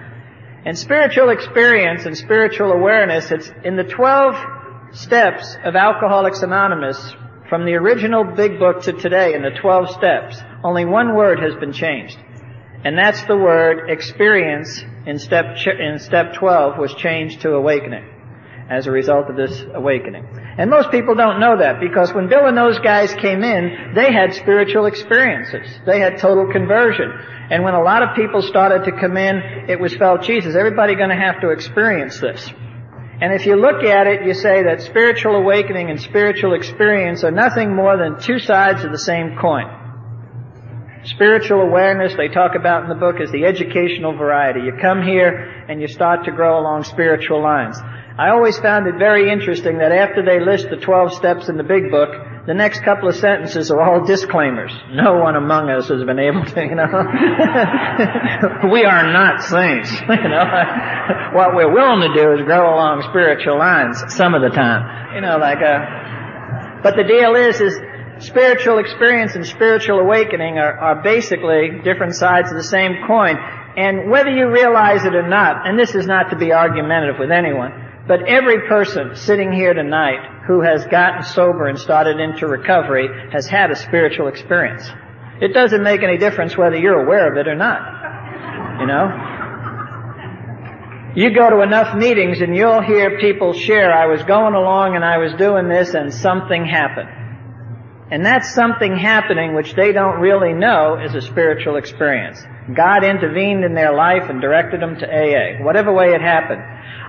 And 0.64 0.78
spiritual 0.78 1.30
experience 1.30 2.06
and 2.06 2.16
spiritual 2.16 2.70
awareness, 2.70 3.32
it's 3.32 3.50
in 3.64 3.74
the 3.74 3.82
12 3.82 4.36
steps 4.92 5.56
of 5.64 5.74
Alcoholics 5.74 6.42
Anonymous, 6.42 7.14
from 7.48 7.64
the 7.64 7.74
original 7.74 8.22
big 8.22 8.60
book 8.60 8.82
to 8.82 8.92
today 8.92 9.34
in 9.34 9.42
the 9.42 9.50
12 9.60 9.90
steps, 9.90 10.40
only 10.62 10.84
one 10.84 11.16
word 11.16 11.40
has 11.40 11.56
been 11.56 11.72
changed. 11.72 12.16
And 12.84 12.96
that's 12.96 13.24
the 13.26 13.36
word 13.36 13.90
experience 13.90 14.84
in 15.04 15.18
step, 15.18 15.56
in 15.66 15.98
step 15.98 16.34
12 16.34 16.78
was 16.78 16.94
changed 16.94 17.40
to 17.40 17.54
awakening 17.54 18.15
as 18.68 18.86
a 18.86 18.90
result 18.90 19.30
of 19.30 19.36
this 19.36 19.64
awakening. 19.74 20.26
And 20.58 20.70
most 20.70 20.90
people 20.90 21.14
don't 21.14 21.38
know 21.38 21.58
that 21.58 21.80
because 21.80 22.12
when 22.12 22.28
Bill 22.28 22.46
and 22.46 22.56
those 22.56 22.78
guys 22.80 23.14
came 23.14 23.44
in, 23.44 23.92
they 23.94 24.12
had 24.12 24.34
spiritual 24.34 24.86
experiences. 24.86 25.68
They 25.86 26.00
had 26.00 26.18
total 26.18 26.50
conversion. 26.50 27.12
And 27.50 27.62
when 27.62 27.74
a 27.74 27.82
lot 27.82 28.02
of 28.02 28.16
people 28.16 28.42
started 28.42 28.84
to 28.84 28.92
come 28.98 29.16
in, 29.16 29.36
it 29.68 29.78
was 29.78 29.94
felt, 29.96 30.22
Jesus, 30.22 30.56
everybody 30.56 30.96
gonna 30.96 31.20
have 31.20 31.40
to 31.42 31.50
experience 31.50 32.18
this. 32.18 32.50
And 33.20 33.32
if 33.32 33.46
you 33.46 33.56
look 33.56 33.82
at 33.82 34.06
it, 34.06 34.26
you 34.26 34.34
say 34.34 34.64
that 34.64 34.82
spiritual 34.82 35.36
awakening 35.36 35.88
and 35.88 36.00
spiritual 36.00 36.54
experience 36.54 37.24
are 37.24 37.30
nothing 37.30 37.74
more 37.74 37.96
than 37.96 38.20
two 38.20 38.38
sides 38.38 38.84
of 38.84 38.92
the 38.92 38.98
same 38.98 39.36
coin. 39.38 39.66
Spiritual 41.04 41.60
awareness, 41.62 42.14
they 42.16 42.28
talk 42.28 42.56
about 42.56 42.82
in 42.82 42.88
the 42.88 42.96
book, 42.96 43.20
is 43.20 43.30
the 43.30 43.44
educational 43.44 44.16
variety. 44.16 44.60
You 44.60 44.72
come 44.82 45.02
here 45.02 45.64
and 45.68 45.80
you 45.80 45.86
start 45.86 46.24
to 46.24 46.32
grow 46.32 46.58
along 46.58 46.82
spiritual 46.82 47.40
lines. 47.42 47.78
I 48.18 48.30
always 48.30 48.58
found 48.58 48.86
it 48.86 48.94
very 48.98 49.30
interesting 49.30 49.76
that 49.78 49.92
after 49.92 50.24
they 50.24 50.40
list 50.40 50.70
the 50.70 50.78
12 50.78 51.12
steps 51.12 51.50
in 51.50 51.58
the 51.58 51.62
big 51.62 51.90
book, 51.90 52.08
the 52.46 52.54
next 52.54 52.80
couple 52.80 53.10
of 53.10 53.16
sentences 53.16 53.70
are 53.70 53.78
all 53.82 54.06
disclaimers. 54.06 54.72
No 54.88 55.18
one 55.18 55.36
among 55.36 55.68
us 55.68 55.88
has 55.88 56.02
been 56.02 56.18
able 56.18 56.42
to, 56.42 56.64
you 56.64 56.74
know. 56.76 56.88
we 58.72 58.86
are 58.88 59.12
not 59.12 59.42
saints, 59.42 59.92
you 60.08 60.28
know. 60.32 60.48
what 61.34 61.54
we're 61.54 61.70
willing 61.70 62.08
to 62.08 62.14
do 62.16 62.32
is 62.32 62.40
grow 62.46 62.72
along 62.72 63.02
spiritual 63.10 63.58
lines 63.58 64.02
some 64.14 64.32
of 64.32 64.40
the 64.40 64.48
time. 64.48 65.14
You 65.14 65.20
know, 65.20 65.36
like, 65.36 65.60
uh, 65.60 66.80
but 66.82 66.96
the 66.96 67.04
deal 67.04 67.34
is, 67.34 67.60
is 67.60 67.78
spiritual 68.24 68.78
experience 68.78 69.34
and 69.34 69.44
spiritual 69.44 69.98
awakening 69.98 70.56
are, 70.56 70.72
are 70.78 71.02
basically 71.02 71.80
different 71.84 72.14
sides 72.14 72.50
of 72.50 72.56
the 72.56 72.64
same 72.64 72.96
coin. 73.06 73.36
And 73.76 74.10
whether 74.10 74.30
you 74.30 74.48
realize 74.48 75.04
it 75.04 75.14
or 75.14 75.28
not, 75.28 75.68
and 75.68 75.78
this 75.78 75.94
is 75.94 76.06
not 76.06 76.30
to 76.30 76.36
be 76.36 76.54
argumentative 76.54 77.16
with 77.18 77.30
anyone, 77.30 77.85
but 78.06 78.28
every 78.28 78.68
person 78.68 79.16
sitting 79.16 79.52
here 79.52 79.74
tonight 79.74 80.44
who 80.46 80.60
has 80.60 80.86
gotten 80.86 81.24
sober 81.24 81.66
and 81.66 81.78
started 81.78 82.20
into 82.20 82.46
recovery 82.46 83.08
has 83.32 83.46
had 83.46 83.70
a 83.70 83.76
spiritual 83.76 84.28
experience. 84.28 84.88
It 85.40 85.52
doesn't 85.52 85.82
make 85.82 86.02
any 86.02 86.16
difference 86.16 86.56
whether 86.56 86.76
you're 86.76 87.02
aware 87.04 87.30
of 87.30 87.36
it 87.36 87.48
or 87.48 87.56
not. 87.56 88.80
You 88.80 88.86
know? 88.86 89.32
You 91.16 91.34
go 91.34 91.50
to 91.50 91.62
enough 91.62 91.96
meetings 91.96 92.40
and 92.40 92.54
you'll 92.54 92.82
hear 92.82 93.18
people 93.18 93.54
share, 93.54 93.92
I 93.92 94.06
was 94.06 94.22
going 94.22 94.54
along 94.54 94.94
and 94.96 95.04
I 95.04 95.18
was 95.18 95.32
doing 95.34 95.68
this 95.68 95.94
and 95.94 96.12
something 96.12 96.64
happened. 96.64 97.25
And 98.08 98.24
that 98.24 98.44
something 98.44 98.96
happening 98.96 99.54
which 99.54 99.74
they 99.74 99.90
don't 99.92 100.20
really 100.20 100.52
know 100.52 100.96
is 100.96 101.14
a 101.14 101.20
spiritual 101.20 101.76
experience. 101.76 102.40
God 102.72 103.02
intervened 103.02 103.64
in 103.64 103.74
their 103.74 103.94
life 103.94 104.30
and 104.30 104.40
directed 104.40 104.80
them 104.80 104.96
to 104.98 105.06
AA, 105.06 105.62
whatever 105.64 105.92
way 105.92 106.14
it 106.14 106.20
happened. 106.20 106.62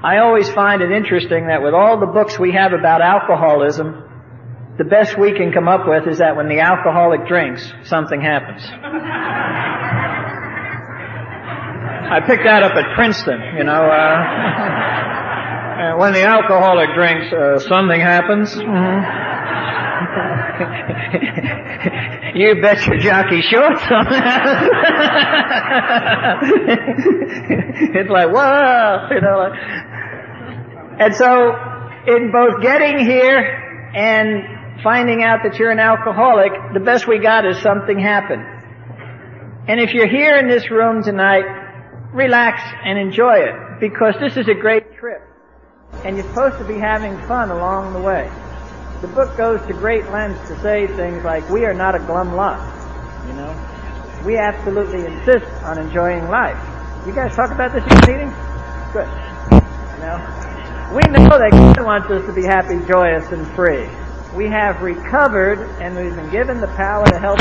I 0.04 0.18
always 0.20 0.50
find 0.50 0.82
it 0.82 0.92
interesting 0.92 1.48
that 1.48 1.62
with 1.62 1.75
all 1.75 2.00
the 2.00 2.08
books 2.08 2.39
we 2.39 2.54
have 2.54 2.74
about 2.74 3.01
alcoholism, 3.01 4.04
the 4.80 4.86
best 4.86 5.18
we 5.20 5.34
can 5.34 5.51
come 5.51 5.68
up 5.68 5.88
with 5.88 6.08
is 6.08 6.18
that 6.18 6.36
when 6.36 6.50
the 6.50 6.62
alcoholic 6.62 7.27
drinks, 7.27 7.72
something 7.84 8.20
happens. 8.20 8.63
I 12.10 12.22
picked 12.25 12.44
that 12.46 12.63
up 12.63 12.72
at 12.74 12.96
Princeton, 12.96 13.58
you 13.58 13.63
know. 13.66 13.84
Uh, 13.86 14.18
when 15.98 16.13
the 16.13 16.24
alcoholic 16.24 16.96
drinks, 16.96 17.32
uh, 17.34 17.60
something 17.60 18.00
happens. 18.00 18.56
Mm-hmm. 18.56 19.18
You 22.36 22.62
bet 22.62 22.86
your 22.86 22.98
jockey 22.98 23.42
shorts 23.42 23.82
on 23.92 24.06
it's 27.98 28.10
like, 28.10 28.30
whoa, 28.30 29.08
you 29.12 29.22
know, 29.22 29.38
like, 29.38 29.54
and 31.00 31.16
so, 31.16 31.54
in 32.08 32.32
both 32.32 32.62
getting 32.62 33.00
here 33.06 33.92
and 33.96 34.82
finding 34.84 35.24
out 35.24 35.39
that 35.44 35.60
you're 35.60 35.72
an 35.72 35.80
alcoholic, 35.80 36.51
the 36.74 36.80
best 36.80 37.08
we 37.08 37.20
got 37.20 37.46
is 37.46 37.62
something 37.62 38.00
happened. 38.00 38.46
And 39.68 39.80
if 39.80 39.94
you're 39.94 40.08
here 40.08 40.38
in 40.38 40.48
this 40.48 40.72
room 40.72 41.04
tonight, 41.04 41.46
relax 42.13 42.62
and 42.84 42.98
enjoy 42.98 43.39
it, 43.39 43.80
because 43.80 44.16
this 44.20 44.38
is 44.38 44.48
a 44.48 44.54
great 44.54 44.96
trip. 44.98 45.22
And 46.06 46.16
you're 46.18 46.27
supposed 46.27 46.58
to 46.58 46.66
be 46.66 46.80
having 46.80 47.18
fun 47.27 47.51
along 47.51 47.94
the 47.94 48.00
way. 48.00 48.30
The 49.01 49.08
book 49.10 49.38
goes 49.38 49.62
to 49.68 49.74
great 49.74 50.10
lengths 50.10 50.48
to 50.50 50.60
say 50.62 50.88
things 50.88 51.24
like, 51.24 51.48
we 51.50 51.66
are 51.66 51.74
not 51.74 51.94
a 51.94 52.00
glum 52.00 52.34
lot. 52.36 52.58
You 53.27 53.34
know? 53.34 54.24
We 54.25 54.38
absolutely 54.38 55.06
insist 55.06 55.46
on 55.63 55.77
enjoying 55.77 56.27
life. 56.30 56.58
You 57.06 57.13
guys 57.13 57.36
talk 57.36 57.51
about 57.51 57.74
this 57.74 57.84
in 57.84 58.12
meeting? 58.12 58.34
Good. 58.92 59.08
You 59.54 60.01
know? 60.01 60.18
We 60.96 61.01
know 61.13 61.30
that 61.30 61.51
God 61.51 61.86
wants 61.86 62.10
us 62.10 62.25
to 62.25 62.34
be 62.34 62.44
happy, 62.44 62.80
joyous, 62.88 63.32
and 63.32 63.46
free. 63.56 63.88
We 64.36 64.50
have 64.50 64.82
recovered 64.82 65.60
and 65.80 65.96
we've 65.96 66.16
been 66.16 66.32
given 66.32 66.60
the 66.60 66.68
power 66.70 67.06
to 67.06 67.20
help. 67.20 67.39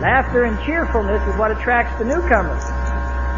Laughter 0.00 0.44
and 0.44 0.58
cheerfulness 0.66 1.22
is 1.26 1.38
what 1.38 1.52
attracts 1.52 1.98
the 1.98 2.04
newcomers. 2.04 2.62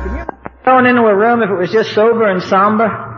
Can 0.05 0.17
you 0.17 0.25
going 0.65 0.87
into 0.87 1.03
a 1.03 1.15
room 1.15 1.43
if 1.43 1.51
it 1.51 1.55
was 1.55 1.71
just 1.71 1.95
sober 1.95 2.29
and 2.29 2.43
somber? 2.43 3.16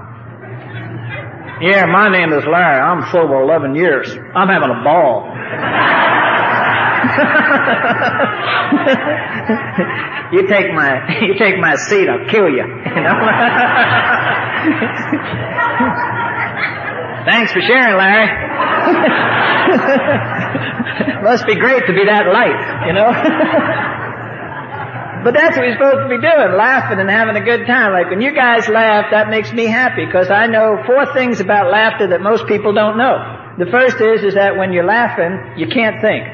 Yeah, 1.61 1.87
my 1.87 2.09
name 2.09 2.33
is 2.33 2.45
Larry. 2.47 2.79
I'm 2.79 3.11
sober 3.11 3.43
11 3.43 3.75
years. 3.75 4.09
I'm 4.35 4.47
having 4.47 4.71
a 4.71 4.81
ball. 4.85 5.27
you 10.33 10.47
take 10.47 10.73
my 10.73 11.03
you 11.21 11.35
take 11.37 11.59
my 11.59 11.75
seat, 11.75 12.09
I'll 12.09 12.29
kill 12.29 12.49
you. 12.49 12.63
you 12.63 13.03
know? 13.03 13.19
Thanks 17.27 17.51
for 17.53 17.61
sharing, 17.61 17.97
Larry. 17.97 18.29
Must 21.25 21.45
be 21.45 21.57
great 21.57 21.85
to 21.87 21.93
be 21.93 22.05
that 22.05 22.29
light, 22.33 22.87
you 22.87 22.93
know. 22.93 23.11
But 25.25 25.35
that's 25.35 25.57
what 25.57 25.67
we're 25.67 25.75
supposed 25.75 26.03
to 26.05 26.09
be 26.09 26.21
doing, 26.21 26.57
laughing 26.57 27.01
and 27.01 27.11
having 27.11 27.37
a 27.37 27.45
good 27.45 27.67
time. 27.67 27.93
Like 27.93 28.11
when 28.11 28.21
you 28.21 28.35
guys 28.35 28.69
laugh, 28.69 29.07
that 29.11 29.29
makes 29.29 29.53
me 29.53 29.67
happy 29.67 30.07
because 30.07 30.31
I 30.31 30.47
know 30.47 30.83
four 30.87 31.13
things 31.13 31.41
about 31.41 31.71
laughter 31.71 32.09
that 32.09 32.21
most 32.21 32.47
people 32.47 32.73
don't 32.73 32.97
know. 32.97 33.55
The 33.59 33.67
first 33.67 34.01
is, 34.01 34.23
is 34.23 34.35
that 34.35 34.57
when 34.57 34.73
you're 34.73 34.87
laughing, 34.87 35.59
you 35.59 35.67
can't 35.69 36.01
think. 36.01 36.25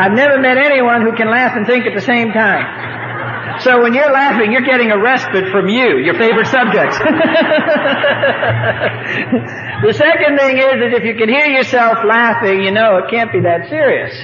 I've 0.00 0.12
never 0.12 0.40
met 0.40 0.56
anyone 0.56 1.02
who 1.02 1.12
can 1.14 1.30
laugh 1.30 1.56
and 1.56 1.66
think 1.66 1.86
at 1.86 1.94
the 1.94 2.00
same 2.00 2.32
time. 2.32 3.60
So 3.60 3.82
when 3.82 3.92
you're 3.92 4.10
laughing, 4.10 4.52
you're 4.52 4.62
getting 4.64 4.90
a 4.90 4.98
respite 4.98 5.52
from 5.52 5.68
you, 5.68 5.98
your 5.98 6.14
favorite 6.14 6.46
subjects. 6.46 6.96
the 9.84 9.92
second 9.92 10.38
thing 10.38 10.56
is 10.56 10.80
that 10.80 10.94
if 10.96 11.04
you 11.04 11.14
can 11.14 11.28
hear 11.28 11.46
yourself 11.46 11.98
laughing, 12.06 12.62
you 12.62 12.70
know 12.70 12.96
it 12.98 13.10
can't 13.10 13.30
be 13.30 13.40
that 13.40 13.68
serious. 13.68 14.16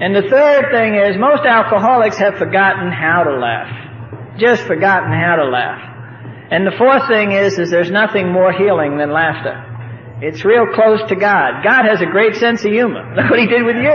And 0.00 0.14
the 0.14 0.22
third 0.28 0.70
thing 0.72 0.96
is 0.96 1.16
most 1.18 1.46
alcoholics 1.46 2.18
have 2.18 2.36
forgotten 2.36 2.90
how 2.90 3.22
to 3.24 3.38
laugh. 3.38 4.38
Just 4.38 4.64
forgotten 4.64 5.12
how 5.12 5.36
to 5.36 5.44
laugh. 5.44 5.92
And 6.50 6.66
the 6.66 6.72
fourth 6.76 7.06
thing 7.08 7.32
is, 7.32 7.58
is 7.58 7.70
there's 7.70 7.90
nothing 7.90 8.30
more 8.32 8.52
healing 8.52 8.98
than 8.98 9.12
laughter. 9.12 9.70
It's 10.20 10.44
real 10.44 10.66
close 10.74 11.00
to 11.08 11.16
God. 11.16 11.62
God 11.62 11.84
has 11.84 12.00
a 12.00 12.06
great 12.06 12.34
sense 12.36 12.64
of 12.64 12.72
humor. 12.72 13.14
Look 13.16 13.30
what 13.30 13.38
He 13.38 13.46
did 13.46 13.64
with 13.64 13.76
you. 13.76 13.82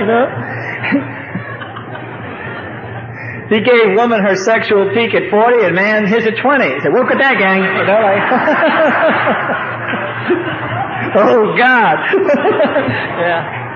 you 0.00 0.06
know? 0.06 0.26
he 3.48 3.60
gave 3.60 3.96
woman 3.96 4.20
her 4.20 4.36
sexual 4.36 4.90
peak 4.92 5.14
at 5.14 5.30
40 5.30 5.64
and 5.64 5.74
man 5.74 6.06
his 6.06 6.26
at 6.26 6.36
20. 6.36 6.64
He 6.64 6.80
said, 6.80 6.92
at 7.10 7.16
that 7.18 7.38
gang. 7.38 7.64
You 7.64 7.84
know, 7.88 8.00
like, 8.04 8.20
oh 11.14 11.56
God. 11.56 11.96
yeah. 13.20 13.68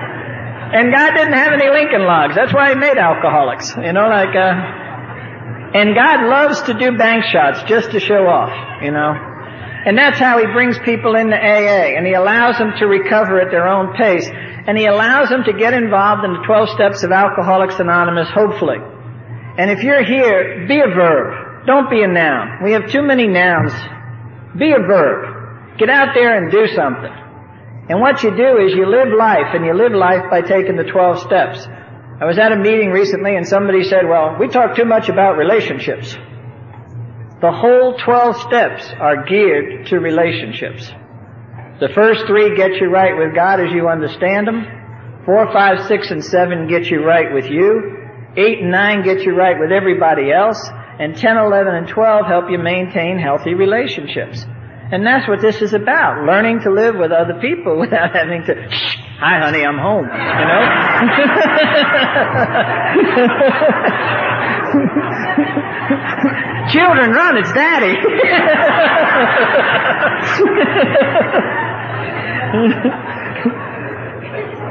And 0.73 0.91
God 0.91 1.11
didn't 1.15 1.33
have 1.33 1.53
any 1.53 1.69
Lincoln 1.69 2.01
logs. 2.01 2.35
That's 2.35 2.53
why 2.53 2.69
He 2.69 2.75
made 2.75 2.97
alcoholics. 2.97 3.75
You 3.77 3.93
know, 3.93 4.07
like, 4.09 4.35
uh, 4.35 4.53
and 5.73 5.93
God 5.93 6.25
loves 6.25 6.61
to 6.63 6.73
do 6.73 6.97
bank 6.97 7.25
shots 7.25 7.61
just 7.69 7.91
to 7.91 7.99
show 7.99 8.25
off, 8.25 8.81
you 8.81 8.91
know. 8.91 9.13
And 9.85 9.97
that's 9.97 10.17
how 10.17 10.39
He 10.39 10.45
brings 10.47 10.79
people 10.79 11.15
into 11.15 11.37
AA, 11.37 11.97
and 11.97 12.07
He 12.07 12.13
allows 12.13 12.57
them 12.57 12.73
to 12.79 12.85
recover 12.85 13.39
at 13.39 13.51
their 13.51 13.67
own 13.67 13.93
pace, 13.93 14.27
and 14.27 14.77
He 14.77 14.85
allows 14.85 15.29
them 15.29 15.43
to 15.43 15.53
get 15.53 15.73
involved 15.73 16.25
in 16.25 16.33
the 16.33 16.43
12 16.45 16.69
steps 16.69 17.03
of 17.03 17.11
Alcoholics 17.11 17.79
Anonymous, 17.79 18.29
hopefully. 18.29 18.77
And 19.57 19.69
if 19.69 19.83
you're 19.83 20.03
here, 20.03 20.65
be 20.67 20.79
a 20.79 20.87
verb. 20.87 21.65
Don't 21.67 21.89
be 21.89 22.01
a 22.01 22.07
noun. 22.07 22.63
We 22.63 22.71
have 22.73 22.89
too 22.89 23.03
many 23.03 23.27
nouns. 23.27 23.73
Be 24.57 24.71
a 24.71 24.79
verb. 24.79 25.77
Get 25.77 25.89
out 25.89 26.15
there 26.15 26.37
and 26.37 26.51
do 26.51 26.67
something. 26.67 27.22
And 27.89 27.99
what 27.99 28.23
you 28.23 28.31
do 28.35 28.57
is 28.57 28.73
you 28.73 28.85
live 28.85 29.09
life, 29.17 29.53
and 29.53 29.65
you 29.65 29.73
live 29.73 29.91
life 29.91 30.29
by 30.29 30.41
taking 30.41 30.77
the 30.77 30.83
12 30.83 31.19
steps. 31.19 31.67
I 32.23 32.25
was 32.25 32.37
at 32.37 32.53
a 32.53 32.55
meeting 32.55 32.91
recently 32.91 33.35
and 33.35 33.45
somebody 33.45 33.83
said, 33.83 34.07
well, 34.07 34.37
we 34.39 34.47
talk 34.47 34.77
too 34.77 34.85
much 34.85 35.09
about 35.09 35.35
relationships. 35.35 36.13
The 37.41 37.51
whole 37.51 37.97
12 37.97 38.37
steps 38.47 38.87
are 38.97 39.25
geared 39.25 39.87
to 39.87 39.99
relationships. 39.99 40.89
The 41.81 41.89
first 41.89 42.25
three 42.25 42.55
get 42.55 42.75
you 42.75 42.87
right 42.87 43.17
with 43.17 43.35
God 43.35 43.59
as 43.59 43.73
you 43.73 43.89
understand 43.89 44.47
them. 44.47 44.63
Four, 45.25 45.51
five, 45.51 45.85
six, 45.87 46.11
and 46.11 46.23
seven 46.23 46.69
get 46.69 46.85
you 46.85 47.03
right 47.03 47.33
with 47.33 47.47
you. 47.47 47.97
Eight 48.37 48.59
and 48.59 48.71
nine 48.71 49.03
get 49.03 49.23
you 49.23 49.35
right 49.35 49.59
with 49.59 49.71
everybody 49.71 50.31
else. 50.31 50.61
And 50.99 51.17
10, 51.17 51.37
11, 51.37 51.75
and 51.75 51.87
12 51.89 52.25
help 52.25 52.45
you 52.49 52.59
maintain 52.59 53.19
healthy 53.19 53.55
relationships. 53.55 54.45
And 54.91 55.05
that's 55.05 55.27
what 55.27 55.41
this 55.41 55.61
is 55.61 55.73
about. 55.73 56.25
Learning 56.25 56.61
to 56.61 56.71
live 56.71 56.95
with 56.95 57.11
other 57.11 57.33
people 57.39 57.77
without 57.79 58.15
having 58.15 58.43
to, 58.45 58.55
hi 59.19 59.39
honey, 59.39 59.63
I'm 59.65 59.77
home. 59.77 60.05
You 60.05 60.45
know? 60.47 60.61
Children, 66.71 67.11
run, 67.11 67.37
it's 67.37 67.51
daddy. 67.53 67.93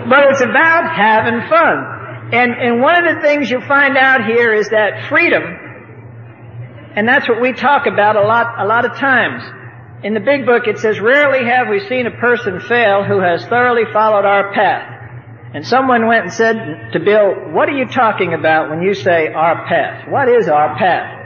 but 0.08 0.24
it's 0.30 0.40
about 0.40 0.94
having 0.94 1.40
fun. 1.48 1.84
And, 2.32 2.52
and 2.52 2.80
one 2.80 3.06
of 3.06 3.14
the 3.14 3.20
things 3.20 3.50
you 3.50 3.60
find 3.60 3.96
out 3.96 4.24
here 4.24 4.54
is 4.54 4.70
that 4.70 5.08
freedom, 5.08 5.42
and 6.96 7.06
that's 7.06 7.28
what 7.28 7.40
we 7.40 7.52
talk 7.52 7.86
about 7.86 8.16
a 8.16 8.22
lot, 8.22 8.58
a 8.58 8.66
lot 8.66 8.84
of 8.84 8.96
times. 8.96 9.44
In 10.02 10.14
the 10.14 10.20
big 10.20 10.46
book 10.46 10.66
it 10.66 10.78
says, 10.78 10.98
rarely 10.98 11.48
have 11.48 11.68
we 11.68 11.86
seen 11.88 12.06
a 12.06 12.18
person 12.18 12.58
fail 12.60 13.04
who 13.04 13.20
has 13.20 13.44
thoroughly 13.46 13.84
followed 13.92 14.24
our 14.24 14.52
path. 14.52 14.88
And 15.54 15.66
someone 15.66 16.08
went 16.08 16.24
and 16.24 16.32
said 16.32 16.92
to 16.92 16.98
Bill, 16.98 17.52
what 17.52 17.68
are 17.68 17.76
you 17.76 17.86
talking 17.86 18.34
about 18.34 18.70
when 18.70 18.82
you 18.82 18.94
say 18.94 19.28
our 19.28 19.66
path? 19.68 20.08
What 20.08 20.28
is 20.28 20.48
our 20.48 20.76
path? 20.76 21.20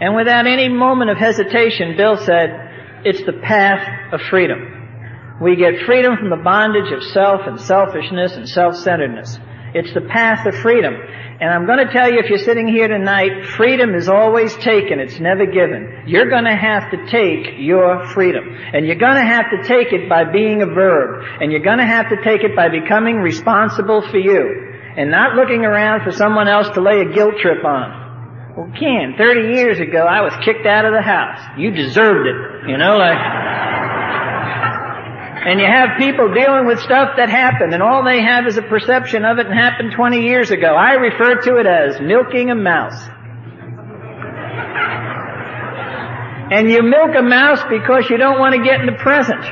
And 0.00 0.16
without 0.16 0.46
any 0.46 0.68
moment 0.68 1.10
of 1.10 1.18
hesitation, 1.18 1.96
Bill 1.96 2.16
said, 2.16 3.02
it's 3.04 3.22
the 3.24 3.34
path 3.34 4.12
of 4.12 4.20
freedom. 4.22 5.38
We 5.40 5.54
get 5.54 5.86
freedom 5.86 6.16
from 6.16 6.30
the 6.30 6.42
bondage 6.42 6.90
of 6.92 7.02
self 7.02 7.42
and 7.46 7.60
selfishness 7.60 8.32
and 8.34 8.48
self-centeredness. 8.48 9.38
It's 9.74 9.92
the 9.92 10.00
path 10.02 10.46
of 10.46 10.54
freedom. 10.56 10.94
And 11.40 11.50
I'm 11.50 11.66
going 11.66 11.86
to 11.86 11.92
tell 11.92 12.10
you, 12.10 12.18
if 12.18 12.30
you're 12.30 12.38
sitting 12.38 12.66
here 12.66 12.88
tonight, 12.88 13.46
freedom 13.56 13.94
is 13.94 14.08
always 14.08 14.54
taken. 14.56 14.98
It's 14.98 15.20
never 15.20 15.46
given. 15.46 16.04
You're 16.06 16.28
going 16.28 16.44
to 16.44 16.56
have 16.56 16.90
to 16.90 17.06
take 17.10 17.58
your 17.58 18.06
freedom. 18.08 18.44
And 18.72 18.86
you're 18.86 18.96
going 18.96 19.14
to 19.14 19.24
have 19.24 19.46
to 19.50 19.62
take 19.68 19.92
it 19.92 20.08
by 20.08 20.24
being 20.24 20.62
a 20.62 20.66
verb. 20.66 21.24
And 21.40 21.52
you're 21.52 21.62
going 21.62 21.78
to 21.78 21.86
have 21.86 22.08
to 22.08 22.16
take 22.24 22.42
it 22.42 22.56
by 22.56 22.68
becoming 22.68 23.16
responsible 23.16 24.02
for 24.02 24.18
you. 24.18 24.74
And 24.96 25.12
not 25.12 25.36
looking 25.36 25.64
around 25.64 26.02
for 26.02 26.10
someone 26.10 26.48
else 26.48 26.68
to 26.74 26.80
lay 26.80 27.00
a 27.02 27.12
guilt 27.12 27.34
trip 27.40 27.64
on. 27.64 28.54
Well, 28.56 28.72
Ken, 28.76 29.14
30 29.16 29.54
years 29.54 29.78
ago 29.78 30.04
I 30.04 30.22
was 30.22 30.32
kicked 30.44 30.66
out 30.66 30.84
of 30.84 30.92
the 30.92 31.02
house. 31.02 31.40
You 31.56 31.70
deserved 31.70 32.26
it. 32.26 32.68
You 32.68 32.78
know, 32.78 32.98
like... 32.98 33.97
And 35.46 35.60
you 35.60 35.66
have 35.66 35.98
people 35.98 36.34
dealing 36.34 36.66
with 36.66 36.80
stuff 36.80 37.16
that 37.16 37.30
happened, 37.30 37.72
and 37.72 37.82
all 37.82 38.04
they 38.04 38.20
have 38.22 38.46
is 38.46 38.56
a 38.56 38.62
perception 38.62 39.24
of 39.24 39.38
it 39.38 39.46
and 39.46 39.54
happened 39.54 39.92
20 39.94 40.22
years 40.22 40.50
ago. 40.50 40.74
I 40.74 40.94
refer 40.94 41.40
to 41.42 41.56
it 41.56 41.66
as 41.66 42.00
milking 42.00 42.50
a 42.50 42.54
mouse. 42.54 43.00
And 46.50 46.70
you 46.70 46.82
milk 46.82 47.14
a 47.16 47.22
mouse 47.22 47.60
because 47.68 48.08
you 48.10 48.16
don't 48.16 48.38
want 48.38 48.54
to 48.56 48.64
get 48.64 48.80
in 48.80 48.86
the 48.86 48.98
present. 48.98 49.44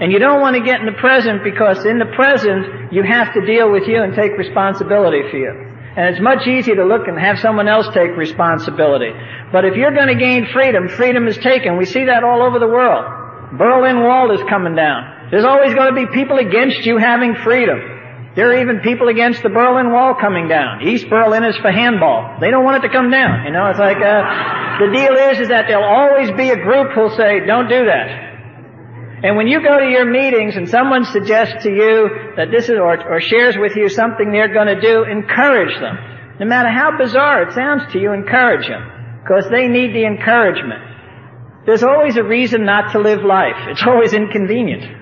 And 0.00 0.12
you 0.12 0.18
don't 0.18 0.40
want 0.40 0.56
to 0.56 0.62
get 0.62 0.80
in 0.80 0.86
the 0.86 0.98
present 0.98 1.44
because 1.44 1.84
in 1.84 1.98
the 1.98 2.10
present 2.14 2.92
you 2.92 3.02
have 3.02 3.34
to 3.34 3.44
deal 3.44 3.70
with 3.70 3.86
you 3.86 4.02
and 4.02 4.14
take 4.14 4.32
responsibility 4.38 5.22
for 5.30 5.36
you. 5.36 5.52
And 5.96 6.14
it's 6.14 6.22
much 6.22 6.46
easier 6.46 6.76
to 6.76 6.84
look 6.84 7.08
and 7.08 7.18
have 7.18 7.40
someone 7.40 7.68
else 7.68 7.86
take 7.92 8.16
responsibility. 8.16 9.10
But 9.52 9.64
if 9.64 9.74
you're 9.74 9.94
going 9.94 10.08
to 10.08 10.14
gain 10.14 10.46
freedom, 10.52 10.88
freedom 10.88 11.26
is 11.26 11.36
taken. 11.38 11.76
We 11.76 11.84
see 11.84 12.04
that 12.04 12.22
all 12.22 12.42
over 12.42 12.58
the 12.58 12.68
world. 12.68 13.04
Berlin 13.58 14.00
Wall 14.04 14.30
is 14.30 14.40
coming 14.48 14.76
down. 14.76 15.17
There's 15.30 15.44
always 15.44 15.74
going 15.74 15.94
to 15.94 15.94
be 15.94 16.06
people 16.12 16.38
against 16.38 16.86
you 16.86 16.96
having 16.96 17.34
freedom. 17.36 17.78
There 18.34 18.50
are 18.50 18.60
even 18.60 18.80
people 18.80 19.08
against 19.08 19.42
the 19.42 19.48
Berlin 19.48 19.92
Wall 19.92 20.14
coming 20.14 20.48
down. 20.48 20.86
East 20.86 21.10
Berlin 21.10 21.44
is 21.44 21.56
for 21.56 21.72
handball. 21.72 22.38
They 22.40 22.50
don't 22.50 22.64
want 22.64 22.84
it 22.84 22.88
to 22.88 22.92
come 22.94 23.10
down. 23.10 23.44
You 23.44 23.52
know, 23.52 23.66
it's 23.66 23.80
like, 23.80 23.98
uh, 23.98 24.78
the 24.78 24.94
deal 24.94 25.12
is, 25.32 25.40
is 25.40 25.48
that 25.48 25.66
there'll 25.66 25.82
always 25.82 26.30
be 26.32 26.50
a 26.50 26.56
group 26.56 26.92
who'll 26.92 27.16
say, 27.16 27.44
don't 27.44 27.68
do 27.68 27.84
that. 27.86 28.28
And 29.26 29.36
when 29.36 29.48
you 29.48 29.60
go 29.60 29.80
to 29.80 29.90
your 29.90 30.06
meetings 30.06 30.54
and 30.54 30.68
someone 30.68 31.04
suggests 31.04 31.64
to 31.64 31.70
you 31.70 32.32
that 32.36 32.52
this 32.52 32.70
is, 32.70 32.78
or, 32.78 32.94
or 33.10 33.20
shares 33.20 33.56
with 33.58 33.74
you 33.74 33.88
something 33.88 34.30
they're 34.30 34.54
going 34.54 34.70
to 34.70 34.80
do, 34.80 35.02
encourage 35.02 35.74
them. 35.80 35.98
No 36.38 36.46
matter 36.46 36.70
how 36.70 36.96
bizarre 36.96 37.42
it 37.42 37.54
sounds 37.54 37.92
to 37.92 37.98
you, 37.98 38.12
encourage 38.12 38.68
them. 38.68 38.86
Because 39.24 39.50
they 39.50 39.66
need 39.66 39.92
the 39.92 40.06
encouragement. 40.06 41.66
There's 41.66 41.82
always 41.82 42.16
a 42.16 42.22
reason 42.22 42.64
not 42.64 42.92
to 42.92 43.00
live 43.00 43.24
life. 43.24 43.58
It's 43.66 43.82
always 43.82 44.12
inconvenient. 44.12 44.97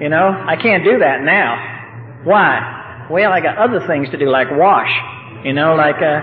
You 0.00 0.08
know, 0.08 0.30
I 0.30 0.54
can't 0.56 0.84
do 0.84 0.98
that 0.98 1.22
now. 1.22 2.22
Why? 2.24 3.06
Well, 3.10 3.32
I 3.32 3.40
got 3.40 3.58
other 3.58 3.86
things 3.86 4.10
to 4.10 4.18
do, 4.18 4.30
like 4.30 4.48
wash. 4.50 4.90
You 5.44 5.52
know, 5.52 5.74
like, 5.74 5.96
uh, 6.02 6.20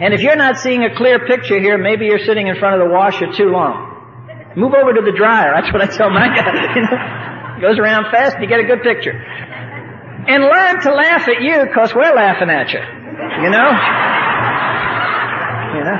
and 0.00 0.14
if 0.14 0.20
you're 0.20 0.36
not 0.36 0.58
seeing 0.58 0.84
a 0.84 0.94
clear 0.96 1.26
picture 1.26 1.58
here, 1.58 1.76
maybe 1.76 2.06
you're 2.06 2.24
sitting 2.24 2.46
in 2.46 2.56
front 2.56 2.80
of 2.80 2.88
the 2.88 2.94
washer 2.94 3.26
too 3.36 3.50
long. 3.50 3.84
Move 4.56 4.72
over 4.72 4.94
to 4.94 5.02
the 5.02 5.12
dryer. 5.12 5.52
That's 5.54 5.72
what 5.72 5.82
I 5.82 5.86
tell 5.86 6.10
my 6.10 6.28
guy. 6.34 6.74
You 6.74 6.82
know, 6.82 6.96
goes 7.60 7.78
around 7.78 8.10
fast, 8.10 8.36
you 8.40 8.46
get 8.46 8.60
a 8.60 8.64
good 8.64 8.82
picture. 8.82 9.12
And 9.12 10.44
learn 10.44 10.80
to 10.82 10.94
laugh 10.94 11.28
at 11.28 11.42
you, 11.42 11.66
cause 11.74 11.94
we're 11.94 12.14
laughing 12.14 12.48
at 12.48 12.70
you. 12.72 12.80
You 13.42 13.50
know? 13.50 13.68
You 15.74 15.84
know? 15.84 15.98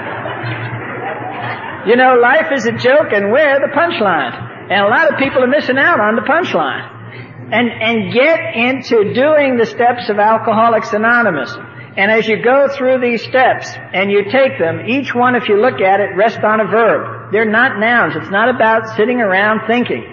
You 1.86 1.96
know, 1.96 2.14
life 2.20 2.52
is 2.52 2.66
a 2.66 2.72
joke 2.72 3.12
and 3.12 3.32
we're 3.32 3.60
the 3.60 3.72
punchline. 3.74 4.47
And 4.70 4.84
a 4.84 4.88
lot 4.88 5.12
of 5.12 5.18
people 5.18 5.42
are 5.42 5.48
missing 5.48 5.78
out 5.78 6.00
on 6.00 6.14
the 6.16 6.22
punchline. 6.22 6.96
And, 7.50 7.70
and 7.70 8.12
get 8.12 8.54
into 8.54 9.14
doing 9.14 9.56
the 9.56 9.64
steps 9.64 10.10
of 10.10 10.18
Alcoholics 10.18 10.92
Anonymous. 10.92 11.50
And 11.96 12.12
as 12.12 12.28
you 12.28 12.42
go 12.42 12.68
through 12.68 13.00
these 13.00 13.22
steps 13.24 13.66
and 13.94 14.12
you 14.12 14.24
take 14.30 14.58
them, 14.58 14.86
each 14.86 15.14
one, 15.14 15.34
if 15.34 15.48
you 15.48 15.60
look 15.60 15.80
at 15.80 16.00
it, 16.00 16.14
rests 16.14 16.44
on 16.44 16.60
a 16.60 16.66
verb. 16.66 17.32
They're 17.32 17.48
not 17.48 17.80
nouns. 17.80 18.14
It's 18.16 18.30
not 18.30 18.54
about 18.54 18.94
sitting 18.96 19.20
around 19.20 19.66
thinking. 19.66 20.04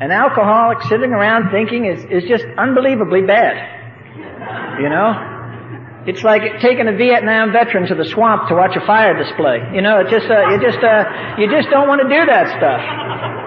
An 0.00 0.12
alcoholic 0.12 0.82
sitting 0.84 1.10
around 1.10 1.50
thinking 1.50 1.86
is, 1.86 2.04
is 2.04 2.28
just 2.28 2.44
unbelievably 2.56 3.22
bad. 3.22 4.80
You 4.80 4.88
know? 4.88 5.34
It's 6.06 6.22
like 6.22 6.60
taking 6.60 6.86
a 6.86 6.96
Vietnam 6.96 7.52
veteran 7.52 7.88
to 7.88 7.94
the 7.94 8.04
swamp 8.04 8.48
to 8.48 8.54
watch 8.54 8.76
a 8.76 8.86
fire 8.86 9.16
display. 9.16 9.58
You 9.74 9.82
know, 9.82 10.00
it 10.00 10.10
just, 10.10 10.30
uh, 10.30 10.48
you 10.48 10.60
just, 10.60 10.78
uh, 10.78 11.36
you 11.38 11.50
just 11.50 11.70
don't 11.70 11.88
want 11.88 12.02
to 12.02 12.08
do 12.08 12.26
that 12.26 12.46
stuff. 12.56 13.44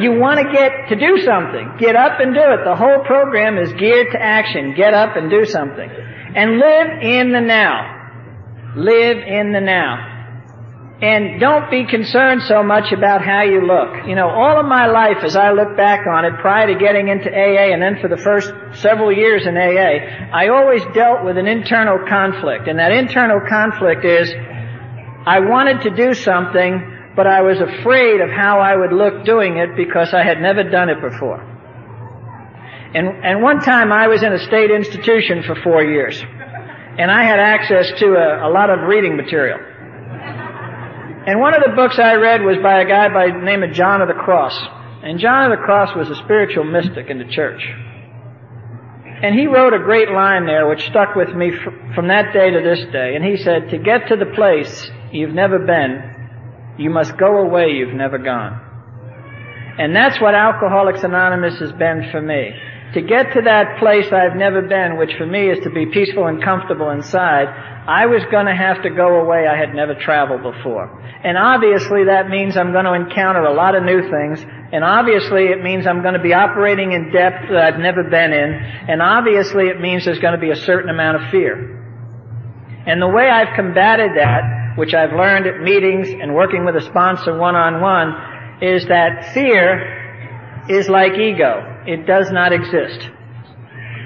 You 0.00 0.18
want 0.18 0.38
to 0.40 0.52
get 0.52 0.88
to 0.88 0.96
do 0.96 1.18
something. 1.24 1.76
Get 1.78 1.96
up 1.96 2.20
and 2.20 2.34
do 2.34 2.40
it. 2.40 2.64
The 2.64 2.76
whole 2.76 3.04
program 3.04 3.58
is 3.58 3.72
geared 3.74 4.12
to 4.12 4.20
action. 4.20 4.74
Get 4.74 4.94
up 4.94 5.16
and 5.16 5.30
do 5.30 5.44
something. 5.44 5.90
And 5.90 6.58
live 6.58 7.02
in 7.02 7.32
the 7.32 7.40
now. 7.40 8.74
Live 8.76 9.18
in 9.18 9.52
the 9.52 9.60
now. 9.60 10.16
And 11.00 11.40
don't 11.40 11.70
be 11.70 11.86
concerned 11.86 12.42
so 12.42 12.64
much 12.64 12.90
about 12.90 13.24
how 13.24 13.42
you 13.42 13.64
look. 13.64 14.08
You 14.08 14.16
know, 14.16 14.28
all 14.28 14.58
of 14.58 14.66
my 14.66 14.86
life 14.86 15.22
as 15.22 15.36
I 15.36 15.52
look 15.52 15.76
back 15.76 16.08
on 16.08 16.24
it, 16.24 16.34
prior 16.40 16.66
to 16.66 16.78
getting 16.78 17.06
into 17.06 17.30
AA 17.30 17.72
and 17.72 17.80
then 17.80 18.00
for 18.00 18.08
the 18.08 18.16
first 18.16 18.52
several 18.82 19.12
years 19.12 19.46
in 19.46 19.56
AA, 19.56 20.34
I 20.34 20.48
always 20.48 20.82
dealt 20.94 21.24
with 21.24 21.38
an 21.38 21.46
internal 21.46 22.00
conflict. 22.08 22.66
And 22.66 22.80
that 22.80 22.90
internal 22.90 23.40
conflict 23.48 24.04
is, 24.04 24.34
I 25.24 25.38
wanted 25.38 25.82
to 25.82 25.90
do 25.90 26.14
something, 26.14 26.97
but 27.18 27.26
I 27.26 27.42
was 27.42 27.58
afraid 27.58 28.20
of 28.20 28.30
how 28.30 28.60
I 28.60 28.76
would 28.76 28.92
look 28.92 29.24
doing 29.24 29.56
it 29.58 29.74
because 29.74 30.14
I 30.14 30.22
had 30.22 30.40
never 30.40 30.62
done 30.62 30.88
it 30.88 31.00
before. 31.00 31.42
And, 32.94 33.08
and 33.24 33.42
one 33.42 33.58
time 33.58 33.90
I 33.90 34.06
was 34.06 34.22
in 34.22 34.32
a 34.32 34.38
state 34.38 34.70
institution 34.70 35.42
for 35.42 35.56
four 35.56 35.82
years, 35.82 36.16
and 36.22 37.10
I 37.10 37.24
had 37.24 37.40
access 37.40 37.90
to 37.98 38.14
a, 38.14 38.48
a 38.48 38.50
lot 38.50 38.70
of 38.70 38.86
reading 38.86 39.16
material. 39.16 39.58
And 41.26 41.40
one 41.40 41.54
of 41.54 41.62
the 41.66 41.74
books 41.74 41.98
I 41.98 42.14
read 42.14 42.42
was 42.42 42.58
by 42.62 42.82
a 42.82 42.86
guy 42.86 43.08
by 43.08 43.36
the 43.36 43.44
name 43.44 43.64
of 43.64 43.72
John 43.72 44.00
of 44.00 44.06
the 44.06 44.14
Cross. 44.14 44.56
And 45.02 45.18
John 45.18 45.50
of 45.50 45.58
the 45.58 45.64
Cross 45.64 45.96
was 45.96 46.08
a 46.10 46.22
spiritual 46.22 46.62
mystic 46.62 47.10
in 47.10 47.18
the 47.18 47.26
church. 47.26 47.66
And 49.24 49.34
he 49.34 49.48
wrote 49.48 49.74
a 49.74 49.80
great 49.80 50.12
line 50.12 50.46
there 50.46 50.68
which 50.68 50.86
stuck 50.86 51.16
with 51.16 51.34
me 51.34 51.50
from 51.96 52.06
that 52.06 52.32
day 52.32 52.50
to 52.50 52.60
this 52.62 52.86
day. 52.92 53.16
And 53.16 53.24
he 53.24 53.38
said, 53.38 53.70
to 53.70 53.78
get 53.78 54.06
to 54.06 54.16
the 54.16 54.30
place 54.36 54.88
you've 55.10 55.34
never 55.34 55.58
been, 55.58 56.14
you 56.78 56.90
must 56.90 57.16
go 57.16 57.38
away 57.38 57.72
you've 57.72 57.94
never 57.94 58.18
gone. 58.18 58.64
And 59.78 59.94
that's 59.94 60.20
what 60.20 60.34
Alcoholics 60.34 61.02
Anonymous 61.04 61.58
has 61.60 61.72
been 61.72 62.08
for 62.10 62.20
me. 62.20 62.52
to 62.94 63.02
get 63.02 63.34
to 63.34 63.42
that 63.42 63.78
place 63.78 64.10
I've 64.12 64.36
never 64.36 64.62
been, 64.62 64.96
which 64.96 65.12
for 65.18 65.26
me 65.26 65.50
is 65.50 65.62
to 65.64 65.70
be 65.70 65.86
peaceful 65.86 66.26
and 66.26 66.42
comfortable 66.42 66.90
inside, 66.90 67.48
I 67.86 68.06
was 68.06 68.22
going 68.30 68.46
to 68.46 68.54
have 68.54 68.82
to 68.82 68.90
go 68.90 69.20
away 69.20 69.46
I 69.46 69.56
had 69.56 69.74
never 69.74 69.94
traveled 69.94 70.42
before. 70.42 70.88
And 71.22 71.36
obviously 71.36 72.04
that 72.04 72.28
means 72.28 72.56
I'm 72.56 72.72
going 72.72 72.84
to 72.84 72.94
encounter 72.94 73.44
a 73.44 73.52
lot 73.52 73.74
of 73.74 73.82
new 73.84 74.08
things. 74.08 74.40
And 74.72 74.84
obviously 74.84 75.46
it 75.46 75.62
means 75.62 75.86
I'm 75.86 76.02
going 76.02 76.14
to 76.14 76.22
be 76.22 76.32
operating 76.32 76.92
in 76.92 77.12
depth 77.12 77.48
that 77.50 77.74
I've 77.74 77.80
never 77.80 78.04
been 78.04 78.32
in. 78.32 78.54
And 78.88 79.02
obviously 79.02 79.68
it 79.68 79.80
means 79.80 80.04
there's 80.04 80.20
going 80.20 80.34
to 80.34 80.40
be 80.40 80.50
a 80.50 80.56
certain 80.56 80.90
amount 80.90 81.22
of 81.22 81.30
fear. 81.30 81.76
And 82.86 83.02
the 83.02 83.08
way 83.08 83.28
I've 83.28 83.54
combated 83.54 84.16
that, 84.16 84.57
which 84.78 84.94
I've 84.94 85.12
learned 85.12 85.46
at 85.46 85.60
meetings 85.60 86.08
and 86.08 86.34
working 86.34 86.64
with 86.64 86.76
a 86.76 86.82
sponsor 86.82 87.36
one-on-one, 87.36 88.62
is 88.62 88.86
that 88.86 89.34
fear 89.34 90.64
is 90.68 90.88
like 90.88 91.12
ego. 91.18 91.82
It 91.86 92.06
does 92.06 92.30
not 92.30 92.52
exist. 92.52 93.10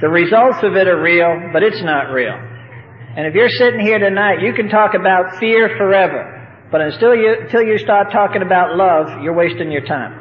The 0.00 0.08
results 0.08 0.64
of 0.64 0.74
it 0.74 0.88
are 0.88 1.00
real, 1.00 1.50
but 1.52 1.62
it's 1.62 1.82
not 1.82 2.10
real. 2.10 2.34
And 2.34 3.26
if 3.26 3.34
you're 3.34 3.50
sitting 3.50 3.80
here 3.80 3.98
tonight, 3.98 4.40
you 4.40 4.54
can 4.54 4.68
talk 4.68 4.94
about 4.94 5.38
fear 5.38 5.76
forever. 5.76 6.40
But 6.72 6.80
until 6.80 7.14
you, 7.14 7.36
until 7.42 7.62
you 7.62 7.76
start 7.76 8.10
talking 8.10 8.40
about 8.40 8.74
love, 8.74 9.22
you're 9.22 9.36
wasting 9.36 9.70
your 9.70 9.84
time. 9.84 10.18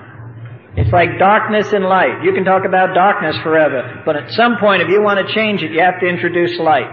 It's 0.76 0.92
like 0.92 1.18
darkness 1.18 1.72
and 1.74 1.84
light. 1.86 2.24
You 2.24 2.34
can 2.34 2.44
talk 2.44 2.64
about 2.66 2.94
darkness 2.94 3.38
forever, 3.44 4.04
but 4.06 4.16
at 4.16 4.32
some 4.32 4.56
point, 4.60 4.82
if 4.82 4.90
you 4.90 5.02
want 5.02 5.26
to 5.26 5.34
change 5.34 5.64
it, 5.64 5.72
you 5.72 5.80
have 5.80 6.00
to 6.00 6.08
introduce 6.08 6.60
light. 6.60 6.88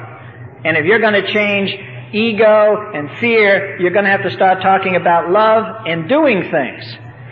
And 0.64 0.77
if 0.77 0.85
you're 0.85 1.01
going 1.01 1.14
to 1.14 1.33
change 1.33 1.75
ego 2.12 2.92
and 2.94 3.11
fear, 3.18 3.79
you're 3.81 3.92
going 3.92 4.05
to 4.05 4.11
have 4.11 4.23
to 4.23 4.31
start 4.31 4.62
talking 4.62 4.97
about 4.97 5.31
love 5.31 5.87
and 5.87 6.09
doing 6.09 6.51
things. 6.51 6.85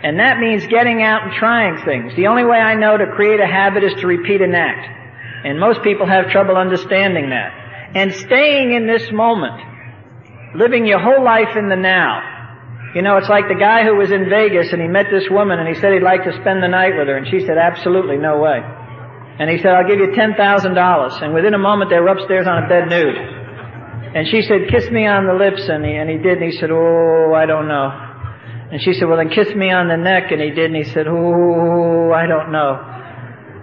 And 0.03 0.19
that 0.19 0.39
means 0.39 0.65
getting 0.67 1.01
out 1.01 1.23
and 1.23 1.33
trying 1.33 1.83
things. 1.83 2.15
The 2.15 2.27
only 2.27 2.45
way 2.45 2.57
I 2.57 2.75
know 2.75 2.97
to 2.97 3.07
create 3.07 3.39
a 3.39 3.47
habit 3.47 3.83
is 3.83 3.93
to 4.01 4.07
repeat 4.07 4.41
an 4.41 4.53
act. 4.53 4.85
And 5.45 5.59
most 5.59 5.81
people 5.81 6.05
have 6.05 6.29
trouble 6.29 6.55
understanding 6.55 7.29
that. 7.31 7.51
And 7.95 8.13
staying 8.13 8.73
in 8.73 8.85
this 8.85 9.11
moment. 9.11 9.59
Living 10.55 10.85
your 10.85 10.99
whole 10.99 11.23
life 11.23 11.55
in 11.57 11.69
the 11.69 11.75
now. 11.75 12.35
You 12.93 13.01
know, 13.01 13.17
it's 13.17 13.29
like 13.29 13.47
the 13.47 13.59
guy 13.59 13.83
who 13.83 13.95
was 13.95 14.11
in 14.11 14.29
Vegas 14.29 14.71
and 14.71 14.81
he 14.81 14.87
met 14.87 15.07
this 15.11 15.29
woman 15.29 15.59
and 15.59 15.67
he 15.67 15.75
said 15.75 15.93
he'd 15.93 16.03
like 16.03 16.23
to 16.23 16.33
spend 16.41 16.63
the 16.63 16.67
night 16.67 16.97
with 16.97 17.07
her 17.07 17.17
and 17.17 17.27
she 17.27 17.45
said, 17.45 17.57
absolutely, 17.57 18.17
no 18.17 18.39
way. 18.39 18.61
And 19.39 19.49
he 19.49 19.57
said, 19.57 19.73
I'll 19.73 19.87
give 19.87 19.99
you 19.99 20.07
$10,000. 20.07 21.23
And 21.23 21.33
within 21.33 21.53
a 21.53 21.59
moment 21.59 21.89
they 21.89 21.99
were 21.99 22.09
upstairs 22.09 22.47
on 22.47 22.63
a 22.63 22.67
bed 22.67 22.89
nude. 22.89 23.46
And 24.17 24.25
she 24.27 24.41
said, 24.41 24.65
kiss 24.73 24.89
me 24.89 25.05
on 25.05 25.27
the 25.27 25.37
lips 25.37 25.69
and 25.69 25.85
he, 25.85 25.93
and 25.93 26.09
he 26.09 26.17
did 26.17 26.41
and 26.41 26.51
he 26.51 26.57
said, 26.57 26.71
oh, 26.71 27.37
I 27.37 27.45
don't 27.45 27.67
know. 27.67 27.85
And 28.73 28.81
she 28.81 28.93
said, 28.93 29.05
well 29.05 29.17
then 29.17 29.29
kiss 29.29 29.53
me 29.53 29.69
on 29.69 29.87
the 29.87 29.95
neck. 29.95 30.31
And 30.31 30.41
he 30.41 30.49
did, 30.49 30.73
and 30.73 30.75
he 30.75 30.89
said, 30.89 31.05
oh, 31.07 32.11
I 32.11 32.25
don't 32.25 32.51
know. 32.51 32.81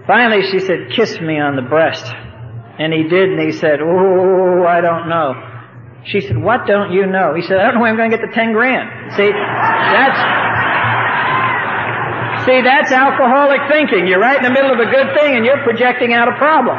Finally 0.06 0.46
she 0.52 0.60
said, 0.60 0.94
kiss 0.94 1.18
me 1.20 1.40
on 1.40 1.56
the 1.56 1.66
breast. 1.66 2.06
And 2.78 2.92
he 2.94 3.02
did, 3.02 3.34
and 3.34 3.40
he 3.40 3.50
said, 3.50 3.80
oh, 3.82 4.62
I 4.62 4.80
don't 4.80 5.08
know. 5.08 5.34
She 6.06 6.20
said, 6.20 6.38
what 6.38 6.68
don't 6.68 6.92
you 6.92 7.06
know? 7.06 7.34
He 7.34 7.42
said, 7.42 7.58
I 7.58 7.64
don't 7.64 7.74
know 7.74 7.80
where 7.80 7.90
I'm 7.90 7.96
going 7.96 8.12
to 8.12 8.16
get 8.16 8.24
the 8.24 8.30
ten 8.32 8.52
grand. 8.52 9.10
See, 9.18 9.26
that's, 9.26 10.20
see, 12.46 12.62
that's 12.62 12.92
alcoholic 12.92 13.66
thinking. 13.66 14.06
You're 14.06 14.22
right 14.22 14.38
in 14.38 14.44
the 14.44 14.54
middle 14.54 14.70
of 14.70 14.78
a 14.78 14.86
good 14.86 15.18
thing 15.18 15.34
and 15.34 15.44
you're 15.44 15.64
projecting 15.64 16.14
out 16.14 16.28
a 16.28 16.36
problem. 16.38 16.78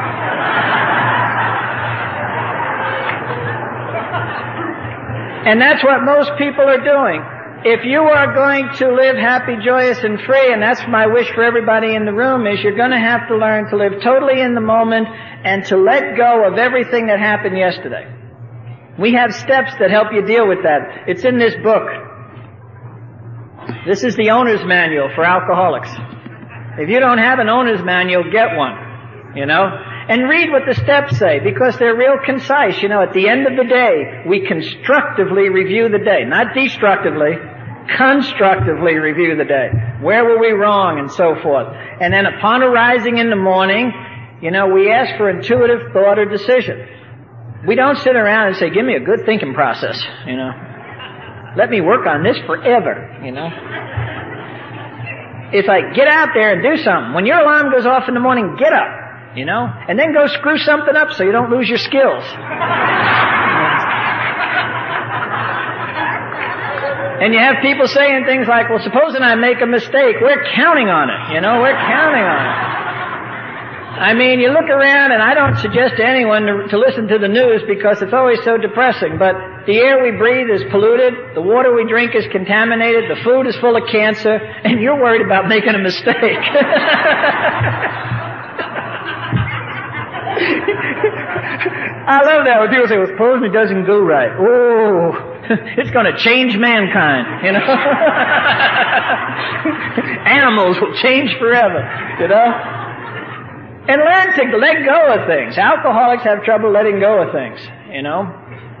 And 5.46 5.60
that's 5.60 5.82
what 5.84 6.02
most 6.02 6.30
people 6.38 6.66
are 6.66 6.82
doing 6.82 7.22
if 7.66 7.84
you 7.84 7.98
are 7.98 8.32
going 8.32 8.68
to 8.76 8.94
live 8.94 9.16
happy, 9.16 9.56
joyous, 9.64 9.98
and 9.98 10.20
free, 10.20 10.52
and 10.52 10.62
that's 10.62 10.82
my 10.88 11.06
wish 11.06 11.26
for 11.34 11.42
everybody 11.42 11.96
in 11.96 12.04
the 12.04 12.12
room, 12.12 12.46
is 12.46 12.62
you're 12.62 12.76
going 12.76 12.92
to 12.92 12.98
have 12.98 13.26
to 13.26 13.36
learn 13.36 13.68
to 13.70 13.76
live 13.76 14.00
totally 14.02 14.40
in 14.40 14.54
the 14.54 14.60
moment 14.60 15.08
and 15.08 15.64
to 15.66 15.76
let 15.76 16.16
go 16.16 16.46
of 16.46 16.58
everything 16.58 17.08
that 17.08 17.18
happened 17.18 17.58
yesterday. 17.58 18.06
We 19.00 19.14
have 19.14 19.34
steps 19.34 19.72
that 19.80 19.90
help 19.90 20.12
you 20.12 20.22
deal 20.24 20.46
with 20.46 20.62
that. 20.62 21.08
It's 21.08 21.24
in 21.24 21.38
this 21.38 21.54
book. 21.62 21.88
This 23.84 24.04
is 24.04 24.14
the 24.14 24.30
owner's 24.30 24.64
manual 24.64 25.10
for 25.16 25.24
alcoholics. 25.24 25.90
If 26.78 26.88
you 26.88 27.00
don't 27.00 27.18
have 27.18 27.40
an 27.40 27.48
owner's 27.48 27.82
manual, 27.82 28.30
get 28.30 28.54
one. 28.56 29.34
You 29.34 29.46
know? 29.46 29.74
And 30.08 30.28
read 30.28 30.50
what 30.50 30.62
the 30.66 30.74
steps 30.74 31.18
say, 31.18 31.40
because 31.40 31.78
they're 31.78 31.96
real 31.96 32.18
concise. 32.24 32.80
You 32.80 32.88
know, 32.88 33.02
at 33.02 33.12
the 33.12 33.28
end 33.28 33.46
of 33.46 33.56
the 33.56 33.64
day, 33.64 34.22
we 34.26 34.46
constructively 34.46 35.48
review 35.48 35.88
the 35.88 35.98
day, 35.98 36.24
not 36.24 36.54
destructively 36.54 37.34
constructively 37.94 38.94
review 38.94 39.36
the 39.36 39.44
day. 39.44 39.70
Where 40.00 40.24
were 40.24 40.40
we 40.40 40.50
wrong 40.50 40.98
and 40.98 41.10
so 41.10 41.36
forth. 41.42 41.68
And 42.00 42.12
then 42.12 42.26
upon 42.26 42.62
arising 42.62 43.18
in 43.18 43.30
the 43.30 43.36
morning, 43.36 43.92
you 44.42 44.50
know, 44.50 44.68
we 44.68 44.90
ask 44.90 45.16
for 45.16 45.30
intuitive 45.30 45.92
thought 45.92 46.18
or 46.18 46.26
decision. 46.26 46.88
We 47.66 47.74
don't 47.74 47.96
sit 47.98 48.16
around 48.16 48.48
and 48.48 48.56
say, 48.56 48.70
give 48.70 48.84
me 48.84 48.94
a 48.94 49.00
good 49.00 49.24
thinking 49.24 49.54
process, 49.54 50.00
you 50.26 50.36
know. 50.36 50.50
Let 51.56 51.70
me 51.70 51.80
work 51.80 52.06
on 52.06 52.22
this 52.22 52.36
forever, 52.46 53.20
you 53.24 53.32
know. 53.32 53.48
It's 55.52 55.66
like, 55.66 55.94
get 55.94 56.08
out 56.08 56.30
there 56.34 56.52
and 56.52 56.62
do 56.62 56.82
something. 56.82 57.14
When 57.14 57.24
your 57.24 57.38
alarm 57.38 57.72
goes 57.72 57.86
off 57.86 58.08
in 58.08 58.14
the 58.14 58.20
morning, 58.20 58.56
get 58.58 58.72
up, 58.72 59.05
you 59.36 59.44
know, 59.44 59.70
and 59.88 59.98
then 59.98 60.12
go 60.12 60.26
screw 60.26 60.58
something 60.58 60.96
up 60.96 61.12
so 61.12 61.22
you 61.22 61.32
don't 61.32 61.50
lose 61.50 61.68
your 61.68 61.78
skills. 61.78 62.24
And 67.16 67.32
you 67.32 67.40
have 67.40 67.62
people 67.62 67.88
saying 67.88 68.24
things 68.24 68.48
like, 68.48 68.68
well, 68.68 68.80
supposing 68.80 69.22
I 69.22 69.36
make 69.36 69.62
a 69.62 69.66
mistake, 69.66 70.16
we're 70.20 70.44
counting 70.52 70.88
on 70.88 71.08
it, 71.08 71.34
you 71.34 71.40
know, 71.40 71.60
we're 71.60 71.76
counting 71.76 72.24
on 72.24 72.44
it. 72.44 72.76
I 73.96 74.12
mean, 74.12 74.40
you 74.40 74.52
look 74.52 74.68
around 74.68 75.12
and 75.12 75.22
I 75.22 75.32
don't 75.32 75.56
suggest 75.56 75.96
to 75.96 76.04
anyone 76.04 76.44
to, 76.44 76.68
to, 76.68 76.78
listen 76.78 77.08
to 77.08 77.18
the 77.18 77.28
news 77.28 77.62
because 77.66 78.02
it's 78.02 78.12
always 78.12 78.38
so 78.44 78.58
depressing, 78.58 79.16
but 79.16 79.64
the 79.64 79.78
air 79.78 80.04
we 80.04 80.10
breathe 80.18 80.50
is 80.52 80.62
polluted, 80.70 81.14
the 81.34 81.40
water 81.40 81.74
we 81.74 81.88
drink 81.88 82.14
is 82.14 82.26
contaminated, 82.30 83.08
the 83.08 83.16
food 83.24 83.46
is 83.46 83.56
full 83.56 83.74
of 83.74 83.88
cancer, 83.88 84.36
and 84.36 84.82
you're 84.82 85.00
worried 85.00 85.24
about 85.24 85.48
making 85.48 85.74
a 85.74 85.80
mistake. 85.80 86.12
I 92.06 92.22
love 92.22 92.44
that 92.44 92.60
when 92.60 92.68
people 92.68 92.86
say, 92.88 92.98
well, 92.98 93.08
suppose 93.08 93.42
it 93.42 93.52
doesn't 93.52 93.86
go 93.86 94.00
right. 94.04 94.30
Oh, 94.36 95.16
it's 95.80 95.90
going 95.90 96.06
to 96.06 96.16
change 96.18 96.56
mankind, 96.56 97.44
you 97.44 97.52
know. 97.52 97.64
Animals 100.26 100.80
will 100.80 100.94
change 101.00 101.34
forever, 101.38 101.80
you 102.20 102.28
know. 102.28 102.48
And 103.88 104.02
learn 104.02 104.34
to 104.34 104.56
let 104.58 104.84
go 104.84 105.14
of 105.14 105.26
things. 105.26 105.56
Alcoholics 105.56 106.24
have 106.24 106.42
trouble 106.44 106.70
letting 106.72 107.00
go 107.00 107.22
of 107.22 107.32
things, 107.32 107.60
you 107.90 108.02
know. 108.02 108.28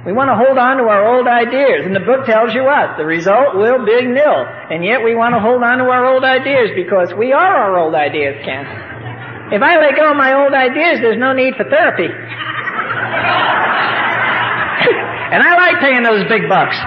We 0.04 0.12
want 0.12 0.30
to 0.30 0.36
hold 0.38 0.58
on 0.58 0.78
to 0.78 0.84
our 0.84 1.02
old 1.02 1.26
ideas, 1.26 1.82
and 1.82 1.94
the 1.94 2.06
book 2.06 2.26
tells 2.26 2.54
you 2.54 2.62
what? 2.62 2.96
The 2.96 3.04
result 3.04 3.56
will 3.56 3.84
be 3.84 4.06
nil. 4.06 4.46
And 4.70 4.84
yet 4.84 5.02
we 5.02 5.16
want 5.16 5.34
to 5.34 5.40
hold 5.40 5.64
on 5.64 5.78
to 5.78 5.84
our 5.90 6.06
old 6.06 6.22
ideas 6.22 6.70
because 6.76 7.12
we 7.14 7.32
are 7.32 7.54
our 7.56 7.78
old 7.78 7.94
ideas, 7.94 8.38
Ken. 8.44 8.95
If 9.52 9.62
I 9.62 9.78
let 9.78 9.96
go 9.96 10.10
of 10.10 10.16
my 10.16 10.34
old 10.34 10.52
ideas, 10.52 11.00
there's 11.00 11.18
no 11.18 11.32
need 11.32 11.54
for 11.56 11.64
therapy. 11.64 12.08
And 15.26 15.42
I 15.42 15.56
like 15.56 15.80
paying 15.80 16.04
those 16.04 16.22
big 16.28 16.48
bucks. 16.48 16.76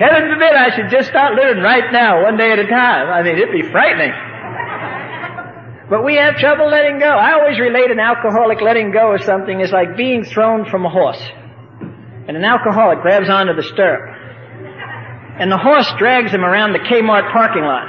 Heaven 0.00 0.28
forbid 0.32 0.52
I 0.52 0.76
should 0.76 0.90
just 0.90 1.08
start 1.08 1.34
living 1.34 1.62
right 1.62 1.90
now, 1.92 2.22
one 2.22 2.36
day 2.36 2.52
at 2.52 2.58
a 2.58 2.66
time. 2.66 3.08
I 3.08 3.22
mean, 3.22 3.36
it'd 3.36 3.52
be 3.52 3.62
frightening. 3.70 4.12
But 5.88 6.04
we 6.04 6.16
have 6.16 6.36
trouble 6.36 6.68
letting 6.68 6.98
go. 6.98 7.08
I 7.08 7.32
always 7.32 7.58
relate 7.58 7.90
an 7.90 7.98
alcoholic 7.98 8.60
letting 8.60 8.92
go 8.92 9.14
of 9.14 9.24
something 9.24 9.60
is 9.60 9.72
like 9.72 9.96
being 9.96 10.24
thrown 10.24 10.68
from 10.68 10.84
a 10.84 10.90
horse. 10.90 11.22
And 12.28 12.36
an 12.36 12.44
alcoholic 12.44 13.00
grabs 13.00 13.30
onto 13.30 13.54
the 13.54 13.62
stirrup. 13.62 14.19
And 15.40 15.50
the 15.50 15.58
horse 15.58 15.90
drags 15.98 16.32
him 16.32 16.44
around 16.44 16.72
the 16.72 16.80
Kmart 16.80 17.32
parking 17.32 17.64
lot 17.64 17.88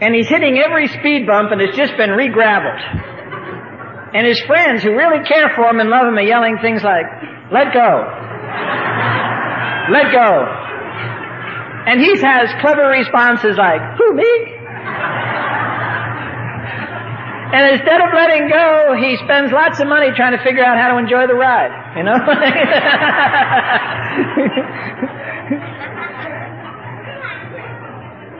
and 0.00 0.14
he's 0.14 0.28
hitting 0.28 0.58
every 0.58 0.88
speed 0.88 1.26
bump 1.26 1.52
and 1.52 1.60
it's 1.60 1.76
just 1.76 1.96
been 1.96 2.10
re-graveled. 2.10 2.80
And 4.14 4.26
his 4.26 4.40
friends 4.40 4.82
who 4.82 4.96
really 4.96 5.22
care 5.24 5.52
for 5.54 5.68
him 5.68 5.78
and 5.78 5.90
love 5.90 6.08
him 6.08 6.16
are 6.16 6.22
yelling 6.22 6.56
things 6.60 6.82
like, 6.82 7.04
let 7.52 7.72
go. 7.72 7.90
Let 9.92 10.10
go. 10.10 10.30
And 11.86 12.00
he 12.00 12.18
has 12.18 12.48
clever 12.60 12.88
responses 12.88 13.56
like, 13.56 13.80
who, 13.98 14.14
me? 14.14 14.56
And 17.50 17.74
instead 17.74 18.00
of 18.00 18.14
letting 18.14 18.48
go, 18.48 18.94
he 18.94 19.16
spends 19.24 19.50
lots 19.52 19.80
of 19.80 19.88
money 19.88 20.12
trying 20.14 20.36
to 20.36 20.42
figure 20.44 20.64
out 20.64 20.78
how 20.78 20.92
to 20.94 20.98
enjoy 20.98 21.26
the 21.26 21.34
ride, 21.34 21.72
you 21.96 22.04
know? 22.04 22.14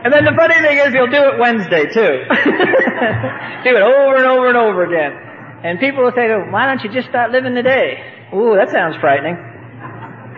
And 0.00 0.12
then 0.12 0.24
the 0.24 0.32
funny 0.32 0.54
thing 0.54 0.78
is 0.78 0.94
he'll 0.94 1.12
do 1.12 1.28
it 1.28 1.38
Wednesday 1.38 1.84
too. 1.84 2.24
do 3.68 3.76
it 3.76 3.84
over 3.84 4.16
and 4.16 4.26
over 4.26 4.48
and 4.48 4.56
over 4.56 4.84
again. 4.88 5.12
And 5.62 5.78
people 5.78 6.04
will 6.04 6.12
say 6.16 6.32
why 6.48 6.64
don't 6.64 6.82
you 6.82 6.90
just 6.90 7.08
start 7.08 7.32
living 7.32 7.54
today? 7.54 8.00
Ooh, 8.32 8.56
that 8.56 8.70
sounds 8.72 8.96
frightening. 8.96 9.36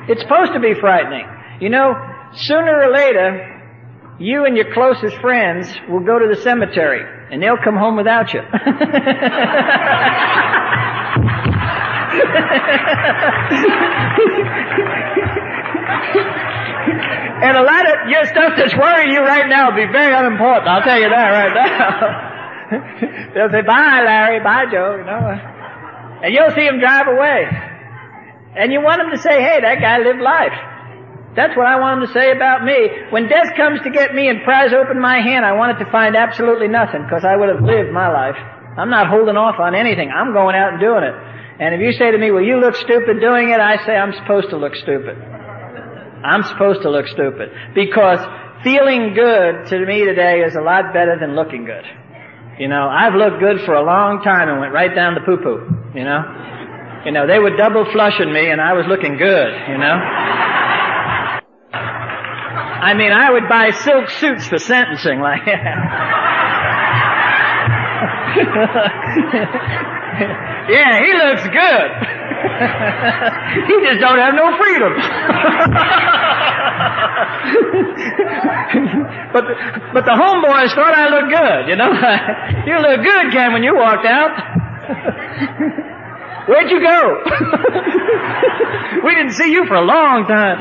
It's 0.08 0.20
supposed 0.20 0.52
to 0.54 0.58
be 0.58 0.74
frightening. 0.74 1.30
You 1.60 1.70
know, 1.70 1.94
sooner 2.34 2.82
or 2.82 2.90
later, 2.90 3.51
you 4.22 4.46
and 4.46 4.56
your 4.56 4.72
closest 4.72 5.16
friends 5.16 5.66
will 5.90 6.04
go 6.04 6.18
to 6.18 6.28
the 6.32 6.40
cemetery 6.42 7.02
and 7.32 7.42
they'll 7.42 7.58
come 7.58 7.76
home 7.76 7.96
without 7.96 8.32
you. 8.32 8.40
and 17.42 17.56
a 17.56 17.62
lot 17.62 17.82
of 17.90 18.08
your 18.08 18.24
stuff 18.26 18.54
that's 18.56 18.76
worrying 18.76 19.10
you 19.10 19.20
right 19.20 19.48
now 19.48 19.70
will 19.70 19.86
be 19.86 19.90
very 19.90 20.14
unimportant. 20.14 20.68
I'll 20.68 20.82
tell 20.82 21.00
you 21.00 21.08
that 21.08 21.30
right 21.30 21.54
now. 21.54 22.28
They'll 23.34 23.50
say, 23.50 23.62
bye 23.62 24.02
Larry, 24.04 24.40
bye 24.40 24.66
Joe, 24.70 24.96
you 24.98 25.04
know. 25.04 25.34
And 26.22 26.32
you'll 26.32 26.50
see 26.50 26.64
them 26.64 26.78
drive 26.78 27.08
away. 27.08 27.50
And 28.54 28.70
you 28.72 28.80
want 28.80 29.02
them 29.02 29.10
to 29.10 29.18
say, 29.18 29.42
hey, 29.42 29.60
that 29.62 29.80
guy 29.80 29.98
lived 29.98 30.20
life. 30.20 30.52
That's 31.34 31.56
what 31.56 31.66
I 31.66 31.80
want 31.80 32.00
them 32.00 32.08
to 32.08 32.12
say 32.12 32.30
about 32.32 32.64
me. 32.64 33.08
When 33.08 33.28
death 33.28 33.56
comes 33.56 33.80
to 33.84 33.90
get 33.90 34.14
me 34.14 34.28
and 34.28 34.42
pries 34.44 34.72
open 34.72 35.00
my 35.00 35.20
hand, 35.20 35.46
I 35.46 35.52
want 35.52 35.80
it 35.80 35.84
to 35.84 35.90
find 35.90 36.14
absolutely 36.14 36.68
nothing 36.68 37.04
because 37.04 37.24
I 37.24 37.36
would 37.36 37.48
have 37.48 37.64
lived 37.64 37.90
my 37.90 38.08
life. 38.12 38.36
I'm 38.76 38.90
not 38.90 39.08
holding 39.08 39.36
off 39.36 39.58
on 39.58 39.74
anything. 39.74 40.10
I'm 40.10 40.32
going 40.32 40.56
out 40.56 40.72
and 40.72 40.80
doing 40.80 41.04
it. 41.04 41.14
And 41.60 41.74
if 41.74 41.80
you 41.80 41.92
say 41.92 42.10
to 42.10 42.18
me, 42.18 42.30
well, 42.30 42.42
you 42.42 42.60
look 42.60 42.76
stupid 42.76 43.20
doing 43.20 43.48
it, 43.48 43.60
I 43.60 43.76
say 43.84 43.96
I'm 43.96 44.12
supposed 44.12 44.50
to 44.50 44.56
look 44.56 44.74
stupid. 44.76 45.16
I'm 45.16 46.42
supposed 46.44 46.82
to 46.82 46.90
look 46.90 47.06
stupid. 47.08 47.50
Because 47.74 48.20
feeling 48.62 49.14
good 49.14 49.66
to 49.68 49.86
me 49.86 50.04
today 50.04 50.40
is 50.40 50.54
a 50.54 50.60
lot 50.60 50.92
better 50.92 51.18
than 51.18 51.34
looking 51.34 51.64
good. 51.64 51.84
You 52.58 52.68
know, 52.68 52.88
I've 52.88 53.14
looked 53.14 53.40
good 53.40 53.60
for 53.64 53.74
a 53.74 53.82
long 53.82 54.22
time 54.22 54.48
and 54.48 54.60
went 54.60 54.72
right 54.72 54.94
down 54.94 55.14
the 55.14 55.20
poo-poo, 55.20 55.96
you 55.96 56.04
know. 56.04 56.20
You 57.04 57.12
know, 57.12 57.26
they 57.26 57.38
were 57.38 57.56
double 57.56 57.84
flushing 57.90 58.32
me 58.32 58.50
and 58.50 58.60
I 58.60 58.74
was 58.74 58.86
looking 58.86 59.16
good, 59.16 59.52
you 59.68 59.78
know. 59.78 59.96
I 62.82 62.94
mean, 62.94 63.12
I 63.12 63.30
would 63.30 63.48
buy 63.48 63.70
silk 63.70 64.10
suits 64.10 64.48
for 64.48 64.58
sentencing 64.58 65.20
like 65.20 65.44
that. 65.46 65.62
yeah, 70.68 70.98
he 70.98 71.14
looks 71.14 71.46
good. 71.46 71.90
he 73.70 73.74
just 73.86 74.02
don't 74.02 74.18
have 74.18 74.34
no 74.34 74.58
freedom. 74.58 74.98
but 79.32 79.46
the, 79.46 79.54
but 79.94 80.04
the 80.04 80.10
homeboys 80.18 80.74
thought 80.74 80.92
I 80.92 81.06
looked 81.08 81.30
good, 81.30 81.68
you 81.70 81.76
know. 81.76 81.92
you 82.66 82.80
look 82.82 83.00
good, 83.06 83.30
Ken, 83.30 83.52
when 83.52 83.62
you 83.62 83.76
walked 83.76 84.06
out. 84.06 84.32
Where'd 86.48 86.68
you 86.68 86.80
go? 86.80 87.22
we 89.04 89.14
didn't 89.14 89.34
see 89.34 89.52
you 89.52 89.66
for 89.66 89.76
a 89.76 89.84
long 89.84 90.26
time. 90.26 90.58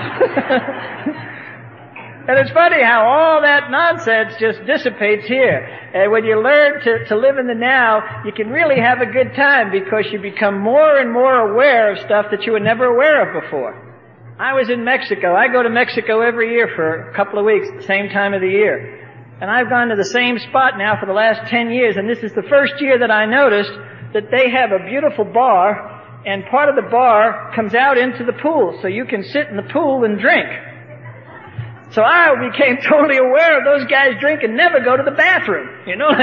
And 2.32 2.40
it's 2.40 2.52
funny 2.52 2.82
how 2.82 3.04
all 3.04 3.42
that 3.42 3.70
nonsense 3.70 4.40
just 4.40 4.66
dissipates 4.66 5.28
here. 5.28 5.68
And 5.94 6.14
when 6.14 6.24
you 6.24 6.42
learn 6.42 6.80
to, 6.80 7.04
to 7.10 7.18
live 7.18 7.38
in 7.38 7.46
the 7.46 7.54
now, 7.54 8.24
you 8.24 8.32
can 8.32 8.48
really 8.48 8.80
have 8.80 9.02
a 9.02 9.06
good 9.06 9.36
time 9.36 9.70
because 9.70 10.06
you 10.14 10.22
become 10.22 10.58
more 10.58 10.96
and 10.96 11.12
more 11.12 11.52
aware 11.52 11.92
of 11.92 12.00
stuff 12.00 12.28
that 12.32 12.44
you 12.44 12.54
were 12.54 12.62
never 12.62 12.86
aware 12.86 13.28
of 13.28 13.44
before. 13.44 13.76
I 14.40 14.54
was 14.54 14.70
in 14.70 14.86
Mexico. 14.86 15.36
I 15.36 15.50
go 15.50 15.62
to 15.62 15.70
Mexico 15.70 16.22
every 16.22 16.54
year 16.54 16.72
for 16.74 17.12
a 17.12 17.14
couple 17.14 17.38
of 17.38 17.44
weeks, 17.44 17.68
the 17.76 17.84
same 17.84 18.08
time 18.08 18.34
of 18.34 18.40
the 18.40 18.48
year. 18.48 19.36
And 19.42 19.52
I've 19.52 19.68
gone 19.68 19.90
to 19.90 19.98
the 19.98 20.06
same 20.06 20.40
spot 20.40 20.78
now 20.78 20.98
for 21.02 21.08
the 21.08 21.12
last 21.12 21.52
10 21.52 21.70
years, 21.72 21.98
and 21.98 22.08
this 22.08 22.24
is 22.24 22.32
the 22.32 22.48
first 22.48 22.80
year 22.80 22.98
that 22.98 23.12
I 23.12 23.26
noticed 23.26 23.76
that 24.14 24.32
they 24.32 24.50
have 24.52 24.72
a 24.72 24.88
beautiful 24.88 25.26
bar, 25.26 26.24
and 26.26 26.46
part 26.46 26.70
of 26.70 26.78
the 26.78 26.90
bar 26.90 27.52
comes 27.54 27.76
out 27.76 27.98
into 27.98 28.24
the 28.24 28.40
pool, 28.42 28.80
so 28.82 28.88
you 28.88 29.04
can 29.04 29.22
sit 29.22 29.50
in 29.50 29.58
the 29.58 29.68
pool 29.74 30.06
and 30.06 30.18
drink. 30.18 30.48
So 31.92 32.02
I 32.02 32.34
became 32.40 32.78
totally 32.90 33.18
aware 33.18 33.60
of 33.60 33.66
those 33.66 33.86
guys 33.90 34.16
drink 34.20 34.42
and 34.44 34.56
never 34.56 34.80
go 34.80 34.98
to 34.98 35.04
the 35.04 35.12
bathroom. 35.12 35.70
You 35.86 35.96
know, 35.96 36.10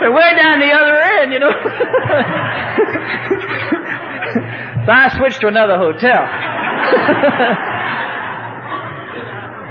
They're 0.00 0.12
way 0.12 0.32
down 0.40 0.60
the 0.60 0.70
other 0.72 0.96
end, 0.96 1.32
you 1.32 1.40
know. 1.40 1.50
so 4.86 4.92
I 4.92 5.08
switched 5.18 5.40
to 5.40 5.48
another 5.48 5.76
hotel. 5.76 6.22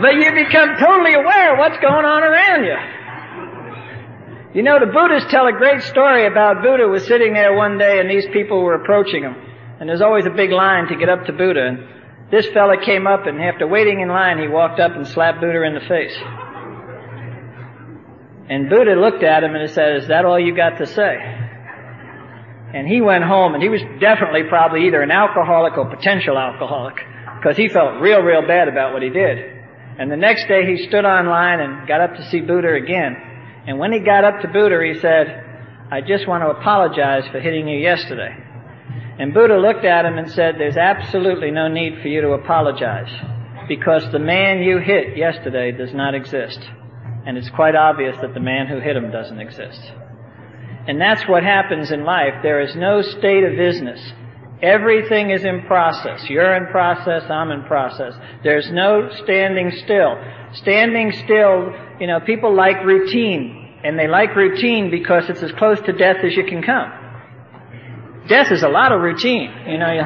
but 0.02 0.16
you 0.16 0.32
become 0.36 0.76
totally 0.78 1.14
aware 1.14 1.54
of 1.54 1.60
what's 1.60 1.78
going 1.82 2.06
on 2.06 2.24
around 2.24 2.66
you. 2.66 2.76
You 4.54 4.64
know, 4.64 4.80
the 4.80 4.88
Buddhists 4.88 5.32
tell 5.32 5.48
a 5.48 5.54
great 5.54 5.82
story 5.84 6.28
about 6.28 6.62
Buddha 6.62 6.88
was 6.88 7.06
sitting 7.06 7.34
there 7.34 7.54
one 7.54 7.78
day 7.78 8.00
and 8.00 8.10
these 8.10 8.26
people 8.34 8.62
were 8.62 8.74
approaching 8.76 9.24
him. 9.24 9.47
And 9.80 9.88
there's 9.88 10.02
always 10.02 10.26
a 10.26 10.32
big 10.32 10.52
line 10.52 10.88
to 10.88 10.96
get 10.96 11.10
up 11.10 11.26
to 11.26 11.34
Buddha. 11.34 11.68
And 11.68 11.88
this 12.32 12.48
fella 12.48 12.78
came 12.84 13.08
up 13.08 13.26
and 13.28 13.42
after 13.42 13.68
waiting 13.68 14.02
in 14.02 14.10
line, 14.10 14.40
he 14.40 14.48
walked 14.48 14.80
up 14.80 14.92
and 14.92 15.08
slapped 15.08 15.40
Buddha 15.40 15.64
in 15.64 15.74
the 15.76 15.82
face. 15.82 16.18
And 18.50 18.70
Buddha 18.70 18.96
looked 18.96 19.24
at 19.24 19.44
him 19.44 19.56
and 19.56 19.70
said, 19.70 19.98
is 19.98 20.08
that 20.08 20.26
all 20.26 20.40
you 20.40 20.56
got 20.56 20.78
to 20.78 20.88
say? 20.88 21.18
And 22.74 22.88
he 22.88 23.02
went 23.02 23.24
home 23.24 23.54
and 23.54 23.64
he 23.64 23.70
was 23.70 23.82
definitely 24.00 24.44
probably 24.50 24.88
either 24.88 25.02
an 25.02 25.12
alcoholic 25.12 25.78
or 25.78 25.90
potential 25.90 26.38
alcoholic 26.38 26.96
because 27.38 27.56
he 27.56 27.70
felt 27.70 28.02
real, 28.02 28.22
real 28.22 28.46
bad 28.46 28.68
about 28.68 28.94
what 28.94 29.02
he 29.02 29.10
did. 29.10 29.38
And 30.00 30.12
the 30.12 30.18
next 30.18 30.48
day 30.48 30.66
he 30.66 30.88
stood 30.88 31.06
online 31.06 31.60
and 31.60 31.88
got 31.88 32.02
up 32.02 32.16
to 32.16 32.30
see 32.30 32.42
Buddha 32.42 32.74
again. 32.74 33.16
And 33.68 33.80
when 33.80 33.92
he 33.92 34.00
got 34.00 34.24
up 34.24 34.42
to 34.42 34.48
Buddha, 34.48 34.80
he 34.84 35.00
said, 35.00 35.44
I 35.92 36.02
just 36.02 36.28
want 36.28 36.44
to 36.44 36.50
apologize 36.50 37.24
for 37.32 37.40
hitting 37.40 37.68
you 37.68 37.80
yesterday. 37.80 38.36
And 39.20 39.34
Buddha 39.34 39.58
looked 39.58 39.86
at 39.86 40.06
him 40.06 40.18
and 40.18 40.32
said, 40.32 40.56
there's 40.58 40.78
absolutely 40.78 41.50
no 41.50 41.68
need 41.68 42.02
for 42.02 42.08
you 42.08 42.22
to 42.22 42.34
apologize 42.34 43.12
because 43.68 44.10
the 44.12 44.20
man 44.20 44.62
you 44.62 44.78
hit 44.78 45.18
yesterday 45.18 45.72
does 45.72 45.94
not 45.94 46.14
exist. 46.14 46.60
And 47.26 47.38
it's 47.38 47.50
quite 47.50 47.76
obvious 47.76 48.16
that 48.22 48.34
the 48.34 48.40
man 48.40 48.68
who 48.68 48.80
hit 48.80 48.96
him 48.96 49.12
doesn't 49.12 49.40
exist. 49.40 49.92
And 50.88 51.02
that's 51.02 51.28
what 51.28 51.44
happens 51.44 51.92
in 51.92 52.06
life. 52.06 52.36
There 52.44 52.62
is 52.62 52.76
no 52.76 53.02
state 53.02 53.44
of 53.44 53.58
business. 53.58 54.00
Everything 54.62 55.32
is 55.32 55.44
in 55.44 55.64
process. 55.64 56.30
You're 56.30 56.56
in 56.56 56.68
process, 56.68 57.24
I'm 57.30 57.52
in 57.52 57.64
process. 57.64 58.14
There's 58.44 58.72
no 58.72 59.10
standing 59.24 59.72
still. 59.84 60.16
Standing 60.54 61.12
still, 61.12 61.74
you 62.00 62.08
know, 62.08 62.20
people 62.20 62.56
like 62.56 62.84
routine. 62.86 63.80
And 63.84 64.00
they 64.00 64.08
like 64.08 64.36
routine 64.36 64.90
because 64.90 65.30
it's 65.30 65.44
as 65.44 65.52
close 65.54 65.80
to 65.82 65.92
death 65.92 66.18
as 66.24 66.36
you 66.36 66.46
can 66.46 66.64
come. 66.64 66.92
Death 68.28 68.52
is 68.52 68.64
a 68.64 68.70
lot 68.70 68.92
of 68.92 69.02
routine. 69.02 69.52
You 69.68 69.78
know, 69.78 69.92
you, 69.92 70.04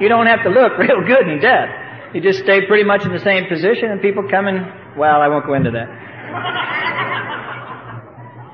you 0.00 0.08
don't 0.08 0.26
have 0.26 0.42
to 0.44 0.50
look 0.50 0.78
real 0.78 1.00
good 1.06 1.28
in 1.28 1.40
death. 1.40 1.68
You 2.14 2.20
just 2.20 2.40
stay 2.40 2.66
pretty 2.66 2.84
much 2.84 3.04
in 3.04 3.12
the 3.12 3.20
same 3.20 3.46
position 3.48 3.90
and 3.90 4.00
people 4.00 4.28
come 4.30 4.46
and, 4.46 4.96
well, 4.96 5.20
I 5.20 5.28
won't 5.28 5.46
go 5.46 5.54
into 5.54 5.70
that. 5.72 5.88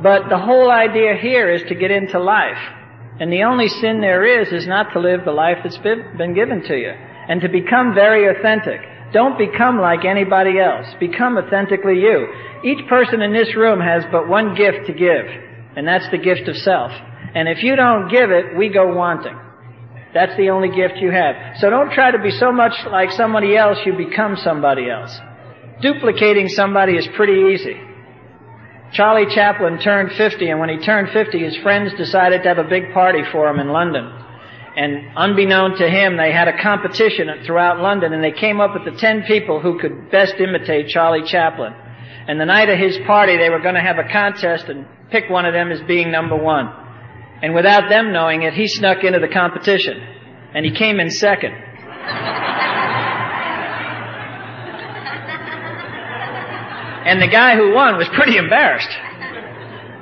But 0.02 0.28
the 0.28 0.38
whole 0.38 0.70
idea 0.70 1.14
here 1.14 1.52
is 1.52 1.62
to 1.68 1.74
get 1.74 1.90
into 1.90 2.18
life. 2.18 2.58
And 3.20 3.32
the 3.32 3.44
only 3.44 3.68
sin 3.68 4.00
there 4.00 4.24
is, 4.40 4.48
is 4.52 4.66
not 4.66 4.92
to 4.94 5.00
live 5.00 5.24
the 5.24 5.32
life 5.32 5.58
that's 5.62 5.78
been 5.78 6.34
given 6.34 6.62
to 6.64 6.76
you. 6.76 6.90
And 7.28 7.40
to 7.40 7.48
become 7.48 7.94
very 7.94 8.26
authentic. 8.26 8.80
Don't 9.12 9.38
become 9.38 9.78
like 9.78 10.04
anybody 10.04 10.58
else. 10.58 10.86
Become 10.98 11.36
authentically 11.38 12.00
you. 12.00 12.26
Each 12.64 12.84
person 12.88 13.22
in 13.22 13.32
this 13.32 13.54
room 13.54 13.78
has 13.80 14.02
but 14.10 14.28
one 14.28 14.56
gift 14.56 14.86
to 14.86 14.92
give. 14.92 15.26
And 15.76 15.86
that's 15.86 16.10
the 16.10 16.18
gift 16.18 16.48
of 16.48 16.56
self. 16.56 16.90
And 17.34 17.48
if 17.48 17.62
you 17.62 17.76
don't 17.76 18.10
give 18.10 18.30
it, 18.30 18.56
we 18.56 18.68
go 18.68 18.94
wanting. 18.94 19.38
That's 20.14 20.36
the 20.36 20.50
only 20.50 20.68
gift 20.68 20.98
you 20.98 21.10
have. 21.10 21.56
So 21.58 21.70
don't 21.70 21.90
try 21.92 22.10
to 22.10 22.18
be 22.18 22.30
so 22.30 22.52
much 22.52 22.74
like 22.90 23.10
somebody 23.12 23.56
else 23.56 23.78
you 23.86 23.94
become 23.94 24.36
somebody 24.36 24.90
else. 24.90 25.18
Duplicating 25.80 26.48
somebody 26.48 26.92
is 26.92 27.08
pretty 27.16 27.54
easy. 27.54 27.80
Charlie 28.92 29.34
Chaplin 29.34 29.78
turned 29.78 30.12
50 30.12 30.50
and 30.50 30.60
when 30.60 30.68
he 30.68 30.78
turned 30.84 31.08
50 31.12 31.38
his 31.38 31.56
friends 31.58 31.92
decided 31.96 32.42
to 32.42 32.48
have 32.48 32.58
a 32.58 32.68
big 32.68 32.92
party 32.92 33.22
for 33.32 33.48
him 33.48 33.58
in 33.58 33.68
London. 33.68 34.04
And 34.76 35.16
unbeknown 35.16 35.76
to 35.78 35.88
him, 35.88 36.18
they 36.18 36.32
had 36.32 36.48
a 36.48 36.62
competition 36.62 37.28
throughout 37.46 37.80
London 37.80 38.12
and 38.12 38.22
they 38.22 38.32
came 38.32 38.60
up 38.60 38.74
with 38.74 38.84
the 38.84 38.98
10 38.98 39.22
people 39.22 39.60
who 39.60 39.78
could 39.78 40.10
best 40.10 40.34
imitate 40.38 40.88
Charlie 40.88 41.26
Chaplin. 41.26 41.72
And 42.28 42.38
the 42.38 42.44
night 42.44 42.68
of 42.68 42.78
his 42.78 42.98
party, 43.06 43.38
they 43.38 43.48
were 43.48 43.60
going 43.60 43.74
to 43.74 43.80
have 43.80 43.98
a 43.98 44.08
contest 44.12 44.66
and 44.68 44.86
pick 45.10 45.30
one 45.30 45.46
of 45.46 45.54
them 45.54 45.72
as 45.72 45.80
being 45.88 46.12
number 46.12 46.36
one. 46.36 46.81
And 47.42 47.54
without 47.54 47.88
them 47.88 48.12
knowing 48.12 48.42
it, 48.42 48.54
he 48.54 48.68
snuck 48.68 49.02
into 49.02 49.18
the 49.18 49.28
competition. 49.28 50.00
And 50.54 50.64
he 50.64 50.72
came 50.72 51.00
in 51.00 51.10
second. 51.10 51.52
and 57.04 57.20
the 57.20 57.26
guy 57.26 57.56
who 57.56 57.74
won 57.74 57.96
was 57.96 58.08
pretty 58.14 58.36
embarrassed. 58.36 58.88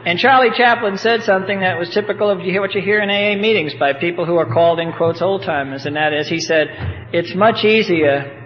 And 0.05 0.19
Charlie 0.19 0.51
Chaplin 0.57 0.97
said 0.97 1.23
something 1.23 1.61
that 1.61 1.79
was 1.79 1.91
typical 1.91 2.31
of 2.31 2.39
what 2.39 2.75
you 2.75 2.81
hear 2.81 3.01
in 3.01 3.11
AA 3.11 3.41
meetings 3.41 3.75
by 3.79 3.93
people 3.95 4.25
who 4.25 4.37
are 4.37 4.51
called 4.51 4.81
in 4.81 4.93
quotes 4.93 5.21
old 5.21 5.43
timers, 5.43 5.85
and 5.87 5.97
that 5.97 6.13
is 6.13 6.29
he 6.29 6.41
said, 6.41 6.69
it's 7.13 7.35
much 7.35 7.65
easier 7.65 8.37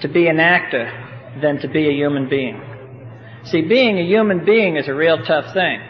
to 0.00 0.08
be 0.08 0.28
an 0.28 0.40
actor 0.40 0.90
than 1.40 1.58
to 1.60 1.68
be 1.68 1.88
a 1.88 1.92
human 1.92 2.28
being. 2.28 2.60
See, 3.44 3.62
being 3.62 3.98
a 3.98 4.04
human 4.04 4.44
being 4.44 4.76
is 4.76 4.88
a 4.88 4.94
real 4.94 5.24
tough 5.24 5.54
thing. 5.54 5.80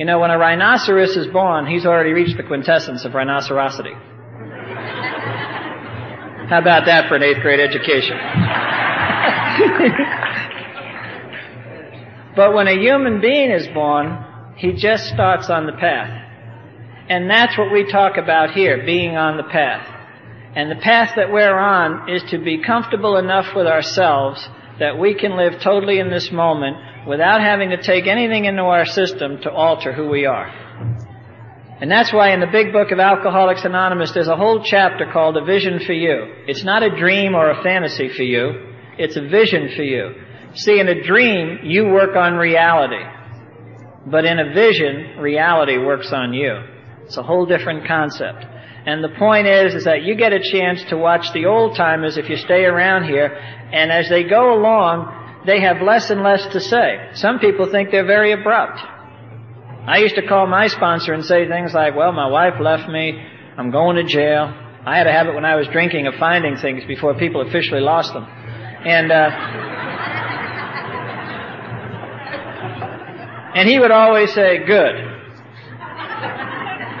You 0.00 0.06
know, 0.06 0.18
when 0.18 0.30
a 0.30 0.38
rhinoceros 0.38 1.14
is 1.14 1.26
born, 1.26 1.66
he's 1.66 1.84
already 1.84 2.12
reached 2.12 2.38
the 2.38 2.42
quintessence 2.42 3.04
of 3.04 3.12
rhinocerosity. 3.12 3.92
How 6.48 6.58
about 6.58 6.86
that 6.86 7.06
for 7.06 7.16
an 7.16 7.22
eighth 7.22 7.42
grade 7.42 7.60
education? 7.60 8.16
but 12.34 12.54
when 12.54 12.66
a 12.66 12.80
human 12.80 13.20
being 13.20 13.50
is 13.50 13.68
born, 13.74 14.24
he 14.56 14.72
just 14.72 15.04
starts 15.08 15.50
on 15.50 15.66
the 15.66 15.74
path. 15.74 16.08
And 17.10 17.28
that's 17.28 17.58
what 17.58 17.70
we 17.70 17.84
talk 17.84 18.16
about 18.16 18.52
here, 18.52 18.82
being 18.86 19.18
on 19.18 19.36
the 19.36 19.42
path. 19.42 19.86
And 20.56 20.70
the 20.70 20.76
path 20.76 21.16
that 21.16 21.30
we're 21.30 21.58
on 21.58 22.08
is 22.08 22.22
to 22.30 22.38
be 22.38 22.62
comfortable 22.64 23.18
enough 23.18 23.54
with 23.54 23.66
ourselves 23.66 24.48
that 24.78 24.98
we 24.98 25.12
can 25.12 25.36
live 25.36 25.60
totally 25.60 25.98
in 25.98 26.08
this 26.08 26.32
moment 26.32 26.78
without 27.06 27.40
having 27.40 27.70
to 27.70 27.82
take 27.82 28.06
anything 28.06 28.44
into 28.44 28.62
our 28.62 28.86
system 28.86 29.40
to 29.42 29.50
alter 29.50 29.92
who 29.92 30.08
we 30.08 30.26
are. 30.26 30.48
And 31.80 31.90
that's 31.90 32.12
why 32.12 32.34
in 32.34 32.40
the 32.40 32.46
big 32.46 32.72
book 32.72 32.90
of 32.90 32.98
Alcoholics 32.98 33.64
Anonymous, 33.64 34.12
there's 34.12 34.28
a 34.28 34.36
whole 34.36 34.62
chapter 34.62 35.10
called 35.10 35.38
A 35.38 35.44
Vision 35.44 35.80
for 35.86 35.94
You. 35.94 36.44
It's 36.46 36.62
not 36.62 36.82
a 36.82 36.94
dream 36.94 37.34
or 37.34 37.50
a 37.50 37.62
fantasy 37.62 38.10
for 38.14 38.22
you. 38.22 38.74
It's 38.98 39.16
a 39.16 39.22
vision 39.22 39.70
for 39.74 39.82
you. 39.82 40.14
See, 40.54 40.78
in 40.78 40.88
a 40.88 41.02
dream, 41.02 41.60
you 41.64 41.86
work 41.86 42.16
on 42.16 42.34
reality. 42.34 43.02
But 44.06 44.26
in 44.26 44.38
a 44.38 44.52
vision, 44.52 45.18
reality 45.18 45.78
works 45.78 46.12
on 46.12 46.34
you. 46.34 46.62
It's 47.04 47.16
a 47.16 47.22
whole 47.22 47.46
different 47.46 47.86
concept. 47.86 48.44
And 48.84 49.04
the 49.04 49.16
point 49.18 49.46
is, 49.46 49.74
is 49.74 49.84
that 49.84 50.02
you 50.02 50.16
get 50.16 50.32
a 50.32 50.40
chance 50.40 50.82
to 50.90 50.96
watch 50.96 51.32
the 51.32 51.46
old 51.46 51.76
timers 51.76 52.16
if 52.16 52.28
you 52.28 52.36
stay 52.36 52.64
around 52.64 53.04
here, 53.04 53.26
and 53.72 53.90
as 53.90 54.08
they 54.08 54.24
go 54.24 54.54
along, 54.54 55.19
they 55.46 55.60
have 55.60 55.80
less 55.80 56.10
and 56.10 56.22
less 56.22 56.46
to 56.52 56.60
say. 56.60 57.10
Some 57.14 57.38
people 57.38 57.66
think 57.70 57.90
they're 57.90 58.06
very 58.06 58.32
abrupt. 58.32 58.80
I 59.86 59.98
used 59.98 60.14
to 60.16 60.26
call 60.26 60.46
my 60.46 60.66
sponsor 60.66 61.14
and 61.14 61.24
say 61.24 61.48
things 61.48 61.72
like, 61.72 61.96
well, 61.96 62.12
my 62.12 62.26
wife 62.28 62.60
left 62.60 62.88
me, 62.88 63.18
I'm 63.56 63.70
going 63.70 63.96
to 63.96 64.04
jail. 64.04 64.52
I 64.84 64.96
had 64.96 65.06
a 65.06 65.12
habit 65.12 65.34
when 65.34 65.44
I 65.44 65.56
was 65.56 65.66
drinking 65.68 66.06
of 66.06 66.14
finding 66.14 66.56
things 66.56 66.84
before 66.86 67.14
people 67.14 67.40
officially 67.40 67.80
lost 67.80 68.12
them. 68.12 68.24
And, 68.24 69.10
uh, 69.10 69.30
and 73.56 73.68
he 73.68 73.78
would 73.78 73.90
always 73.90 74.32
say, 74.32 74.64
good. 74.64 74.94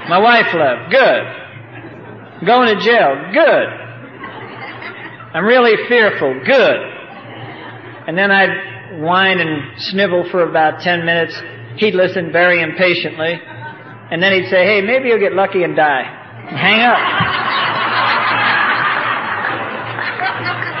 My 0.08 0.18
wife 0.18 0.52
left, 0.54 0.90
good. 0.90 2.46
Going 2.46 2.74
to 2.74 2.80
jail. 2.82 3.14
Good. 3.32 3.68
I'm 5.32 5.44
really 5.44 5.86
fearful. 5.86 6.40
Good. 6.44 6.89
And 8.10 8.18
then 8.18 8.32
I'd 8.32 8.98
whine 9.00 9.38
and 9.38 9.80
snivel 9.80 10.28
for 10.32 10.42
about 10.42 10.80
10 10.80 11.04
minutes. 11.06 11.40
He'd 11.76 11.94
listen 11.94 12.32
very 12.32 12.60
impatiently. 12.60 13.38
And 14.10 14.20
then 14.20 14.32
he'd 14.32 14.50
say, 14.50 14.64
hey, 14.66 14.80
maybe 14.80 15.10
you'll 15.10 15.20
get 15.20 15.34
lucky 15.34 15.62
and 15.62 15.76
die. 15.76 16.02
And 16.48 16.58
hang 16.58 16.80
up. 16.80 16.98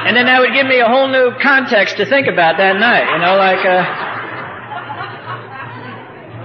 And 0.08 0.16
then 0.16 0.26
that 0.26 0.40
would 0.40 0.52
give 0.54 0.66
me 0.66 0.80
a 0.80 0.88
whole 0.88 1.06
new 1.06 1.30
context 1.40 1.98
to 1.98 2.04
think 2.04 2.26
about 2.26 2.56
that 2.56 2.80
night. 2.80 3.06
You 3.12 3.18
know, 3.22 3.36
like, 3.38 3.64
uh, 3.64 3.84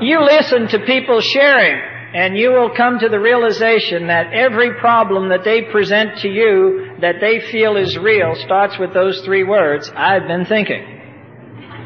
you 0.06 0.22
listen 0.22 0.68
to 0.68 0.86
people 0.86 1.20
sharing 1.20 1.82
and 2.16 2.38
you 2.38 2.52
will 2.52 2.74
come 2.74 2.98
to 2.98 3.10
the 3.10 3.20
realization 3.20 4.08
that 4.08 4.32
every 4.32 4.74
problem 4.80 5.28
that 5.28 5.44
they 5.44 5.64
present 5.64 6.18
to 6.20 6.30
you 6.30 6.96
that 7.02 7.16
they 7.20 7.42
feel 7.52 7.76
is 7.76 7.98
real 7.98 8.34
starts 8.46 8.80
with 8.80 8.94
those 8.94 9.20
three 9.26 9.44
words, 9.44 9.92
I've 9.94 10.26
been 10.26 10.46
thinking. 10.46 10.82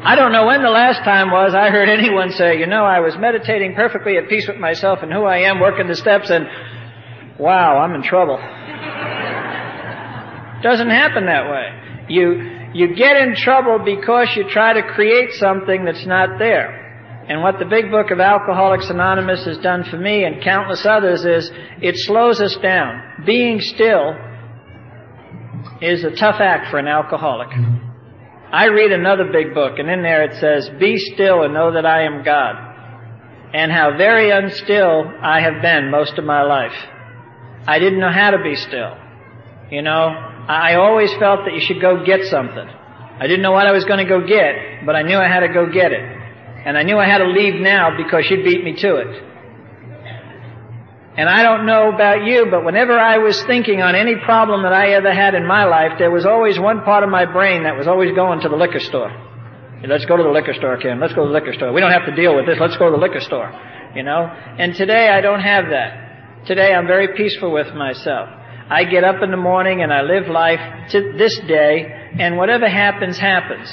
I 0.04 0.14
don't 0.14 0.30
know 0.30 0.46
when 0.46 0.62
the 0.62 0.70
last 0.70 1.02
time 1.02 1.32
was 1.32 1.52
I 1.52 1.70
heard 1.70 1.88
anyone 1.88 2.30
say, 2.30 2.60
you 2.60 2.68
know, 2.68 2.84
I 2.84 3.00
was 3.00 3.16
meditating 3.18 3.74
perfectly 3.74 4.18
at 4.18 4.28
peace 4.28 4.46
with 4.46 4.58
myself 4.58 5.00
and 5.02 5.12
who 5.12 5.24
I 5.24 5.38
am, 5.38 5.58
working 5.58 5.88
the 5.88 5.96
steps, 5.96 6.30
and 6.30 6.46
wow, 7.36 7.78
I'm 7.78 7.96
in 7.96 8.04
trouble. 8.04 8.36
Doesn't 10.62 10.90
happen 10.90 11.26
that 11.26 11.50
way. 11.50 12.06
You, 12.08 12.70
you 12.72 12.94
get 12.94 13.16
in 13.16 13.34
trouble 13.34 13.80
because 13.84 14.28
you 14.36 14.48
try 14.48 14.74
to 14.74 14.82
create 14.94 15.32
something 15.32 15.84
that's 15.84 16.06
not 16.06 16.38
there. 16.38 16.89
And 17.30 17.42
what 17.42 17.60
the 17.60 17.64
big 17.64 17.92
book 17.92 18.10
of 18.10 18.18
Alcoholics 18.18 18.90
Anonymous 18.90 19.44
has 19.44 19.56
done 19.58 19.84
for 19.88 19.96
me 19.96 20.24
and 20.24 20.42
countless 20.42 20.84
others 20.84 21.24
is 21.24 21.48
it 21.80 21.94
slows 21.96 22.40
us 22.40 22.56
down. 22.60 23.22
Being 23.24 23.60
still 23.60 24.16
is 25.80 26.02
a 26.02 26.10
tough 26.10 26.40
act 26.40 26.72
for 26.72 26.78
an 26.78 26.88
alcoholic. 26.88 27.50
I 28.50 28.64
read 28.64 28.90
another 28.90 29.30
big 29.30 29.54
book 29.54 29.78
and 29.78 29.88
in 29.88 30.02
there 30.02 30.24
it 30.24 30.40
says, 30.40 30.70
be 30.80 30.98
still 30.98 31.44
and 31.44 31.54
know 31.54 31.72
that 31.72 31.86
I 31.86 32.02
am 32.02 32.24
God. 32.24 32.56
And 33.54 33.70
how 33.70 33.96
very 33.96 34.30
unstill 34.32 35.06
I 35.22 35.40
have 35.40 35.62
been 35.62 35.88
most 35.88 36.18
of 36.18 36.24
my 36.24 36.42
life. 36.42 36.74
I 37.64 37.78
didn't 37.78 38.00
know 38.00 38.10
how 38.10 38.32
to 38.32 38.42
be 38.42 38.56
still. 38.56 38.96
You 39.70 39.82
know, 39.82 40.08
I 40.48 40.74
always 40.74 41.14
felt 41.20 41.44
that 41.44 41.54
you 41.54 41.60
should 41.60 41.80
go 41.80 42.04
get 42.04 42.24
something. 42.24 42.66
I 43.20 43.28
didn't 43.28 43.42
know 43.42 43.52
what 43.52 43.68
I 43.68 43.72
was 43.72 43.84
going 43.84 44.04
to 44.04 44.08
go 44.08 44.26
get, 44.26 44.84
but 44.84 44.96
I 44.96 45.02
knew 45.02 45.16
I 45.16 45.28
had 45.28 45.46
to 45.46 45.52
go 45.54 45.70
get 45.70 45.92
it. 45.92 46.19
And 46.64 46.76
I 46.76 46.82
knew 46.82 46.98
I 46.98 47.06
had 47.06 47.18
to 47.18 47.28
leave 47.28 47.60
now 47.60 47.96
because 47.96 48.24
she'd 48.26 48.44
beat 48.44 48.62
me 48.62 48.76
to 48.76 48.96
it. 48.96 49.30
And 51.16 51.28
I 51.28 51.42
don't 51.42 51.66
know 51.66 51.92
about 51.92 52.24
you, 52.24 52.46
but 52.50 52.64
whenever 52.64 52.98
I 52.98 53.18
was 53.18 53.42
thinking 53.44 53.82
on 53.82 53.94
any 53.94 54.14
problem 54.16 54.62
that 54.62 54.72
I 54.72 54.92
ever 54.92 55.12
had 55.12 55.34
in 55.34 55.44
my 55.44 55.64
life, 55.64 55.98
there 55.98 56.10
was 56.10 56.24
always 56.24 56.58
one 56.58 56.82
part 56.82 57.02
of 57.02 57.10
my 57.10 57.26
brain 57.26 57.64
that 57.64 57.76
was 57.76 57.88
always 57.88 58.14
going 58.14 58.40
to 58.40 58.48
the 58.48 58.56
liquor 58.56 58.80
store. 58.80 59.10
Let's 59.86 60.04
go 60.04 60.16
to 60.16 60.22
the 60.22 60.30
liquor 60.30 60.54
store, 60.54 60.76
Ken. 60.76 61.00
Let's 61.00 61.14
go 61.14 61.22
to 61.22 61.28
the 61.28 61.34
liquor 61.34 61.52
store. 61.52 61.72
We 61.72 61.80
don't 61.80 61.90
have 61.90 62.06
to 62.06 62.14
deal 62.14 62.36
with 62.36 62.46
this. 62.46 62.58
Let's 62.60 62.76
go 62.76 62.86
to 62.86 62.92
the 62.92 63.02
liquor 63.02 63.20
store. 63.20 63.50
You 63.94 64.02
know? 64.02 64.28
And 64.58 64.74
today 64.74 65.08
I 65.08 65.20
don't 65.20 65.40
have 65.40 65.64
that. 65.70 66.46
Today 66.46 66.72
I'm 66.72 66.86
very 66.86 67.16
peaceful 67.16 67.52
with 67.52 67.74
myself. 67.74 68.28
I 68.70 68.84
get 68.84 69.02
up 69.02 69.22
in 69.22 69.30
the 69.30 69.36
morning 69.36 69.82
and 69.82 69.92
I 69.92 70.02
live 70.02 70.28
life 70.28 70.60
to 70.92 71.12
this 71.18 71.38
day, 71.48 71.90
and 72.18 72.36
whatever 72.36 72.68
happens, 72.68 73.18
happens. 73.18 73.68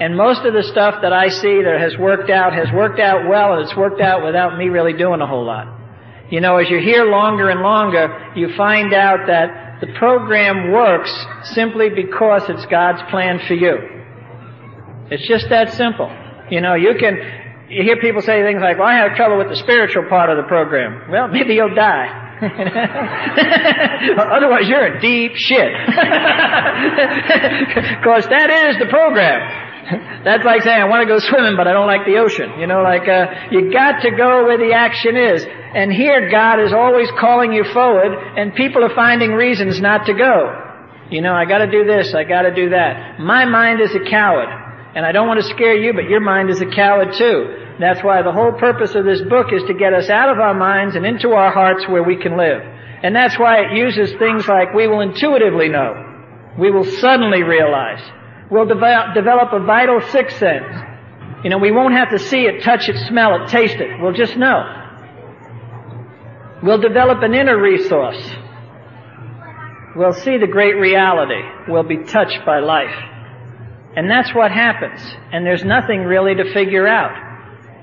And 0.00 0.16
most 0.16 0.44
of 0.44 0.54
the 0.54 0.62
stuff 0.62 1.02
that 1.02 1.12
I 1.12 1.28
see 1.28 1.62
that 1.62 1.80
has 1.80 1.98
worked 1.98 2.30
out 2.30 2.52
has 2.52 2.70
worked 2.72 3.00
out 3.00 3.28
well 3.28 3.54
and 3.54 3.62
it's 3.62 3.76
worked 3.76 4.00
out 4.00 4.24
without 4.24 4.56
me 4.56 4.68
really 4.68 4.92
doing 4.92 5.20
a 5.20 5.26
whole 5.26 5.44
lot. 5.44 5.66
You 6.30 6.40
know, 6.40 6.58
as 6.58 6.70
you're 6.70 6.80
here 6.80 7.04
longer 7.04 7.50
and 7.50 7.62
longer, 7.62 8.32
you 8.36 8.54
find 8.56 8.94
out 8.94 9.26
that 9.26 9.80
the 9.80 9.88
program 9.98 10.70
works 10.70 11.10
simply 11.54 11.88
because 11.90 12.42
it's 12.48 12.66
God's 12.66 13.02
plan 13.10 13.40
for 13.48 13.54
you. 13.54 13.76
It's 15.10 15.26
just 15.26 15.48
that 15.50 15.72
simple. 15.72 16.10
You 16.50 16.60
know, 16.60 16.74
you 16.74 16.94
can, 16.98 17.16
you 17.68 17.82
hear 17.82 17.96
people 17.96 18.22
say 18.22 18.42
things 18.42 18.60
like, 18.60 18.78
well, 18.78 18.86
I 18.86 18.96
have 18.96 19.16
trouble 19.16 19.38
with 19.38 19.48
the 19.48 19.56
spiritual 19.56 20.04
part 20.08 20.30
of 20.30 20.36
the 20.36 20.44
program. 20.44 21.10
Well, 21.10 21.26
maybe 21.28 21.54
you'll 21.54 21.74
die. 21.74 22.26
Otherwise, 24.30 24.68
you're 24.68 24.94
in 24.94 25.00
deep 25.00 25.32
shit. 25.34 25.72
Because 27.98 28.24
that 28.30 28.48
is 28.48 28.78
the 28.78 28.86
program. 28.86 29.67
That's 30.24 30.44
like 30.44 30.62
saying, 30.62 30.80
I 30.80 30.84
want 30.84 31.06
to 31.06 31.08
go 31.08 31.18
swimming, 31.18 31.56
but 31.56 31.66
I 31.66 31.72
don't 31.72 31.86
like 31.86 32.04
the 32.04 32.18
ocean. 32.18 32.60
You 32.60 32.66
know, 32.66 32.82
like, 32.82 33.08
uh, 33.08 33.48
you 33.50 33.72
got 33.72 34.02
to 34.02 34.10
go 34.10 34.44
where 34.44 34.58
the 34.58 34.72
action 34.74 35.16
is. 35.16 35.44
And 35.44 35.92
here 35.92 36.30
God 36.30 36.60
is 36.60 36.72
always 36.72 37.08
calling 37.18 37.52
you 37.52 37.64
forward, 37.72 38.12
and 38.36 38.54
people 38.54 38.84
are 38.84 38.94
finding 38.94 39.32
reasons 39.32 39.80
not 39.80 40.06
to 40.06 40.14
go. 40.14 40.64
You 41.10 41.22
know, 41.22 41.32
I 41.32 41.46
gotta 41.46 41.70
do 41.70 41.84
this, 41.84 42.12
I 42.14 42.24
gotta 42.24 42.54
do 42.54 42.70
that. 42.70 43.18
My 43.18 43.46
mind 43.46 43.80
is 43.80 43.94
a 43.94 44.00
coward. 44.10 44.48
And 44.94 45.06
I 45.06 45.12
don't 45.12 45.28
want 45.28 45.40
to 45.40 45.48
scare 45.48 45.76
you, 45.76 45.92
but 45.92 46.08
your 46.08 46.20
mind 46.20 46.50
is 46.50 46.60
a 46.60 46.66
coward 46.66 47.14
too. 47.14 47.76
That's 47.78 48.02
why 48.02 48.22
the 48.22 48.32
whole 48.32 48.52
purpose 48.52 48.94
of 48.94 49.04
this 49.04 49.22
book 49.22 49.52
is 49.52 49.62
to 49.64 49.74
get 49.74 49.92
us 49.92 50.10
out 50.10 50.28
of 50.28 50.38
our 50.38 50.54
minds 50.54 50.96
and 50.96 51.06
into 51.06 51.30
our 51.30 51.52
hearts 51.52 51.86
where 51.88 52.02
we 52.02 52.16
can 52.16 52.36
live. 52.36 52.60
And 53.02 53.14
that's 53.14 53.38
why 53.38 53.60
it 53.60 53.76
uses 53.76 54.12
things 54.18 54.48
like 54.48 54.74
we 54.74 54.88
will 54.88 55.00
intuitively 55.00 55.68
know. 55.68 56.04
We 56.58 56.70
will 56.70 56.84
suddenly 56.84 57.42
realize. 57.42 58.02
We'll 58.50 58.66
develop, 58.66 59.14
develop 59.14 59.52
a 59.52 59.60
vital 59.60 60.00
sixth 60.10 60.38
sense. 60.38 60.64
You 61.44 61.50
know, 61.50 61.58
we 61.58 61.70
won't 61.70 61.94
have 61.94 62.10
to 62.10 62.18
see 62.18 62.42
it, 62.46 62.62
touch 62.62 62.88
it, 62.88 62.96
smell 63.06 63.42
it, 63.42 63.48
taste 63.48 63.76
it. 63.76 64.00
We'll 64.00 64.12
just 64.12 64.36
know. 64.36 64.64
We'll 66.62 66.80
develop 66.80 67.22
an 67.22 67.34
inner 67.34 67.60
resource. 67.60 68.20
We'll 69.94 70.14
see 70.14 70.38
the 70.38 70.46
great 70.46 70.74
reality. 70.74 71.40
We'll 71.68 71.84
be 71.84 71.98
touched 72.04 72.44
by 72.44 72.60
life. 72.60 72.94
And 73.96 74.10
that's 74.10 74.34
what 74.34 74.50
happens. 74.50 75.00
And 75.32 75.44
there's 75.46 75.64
nothing 75.64 76.02
really 76.02 76.34
to 76.34 76.52
figure 76.52 76.86
out. 76.86 77.12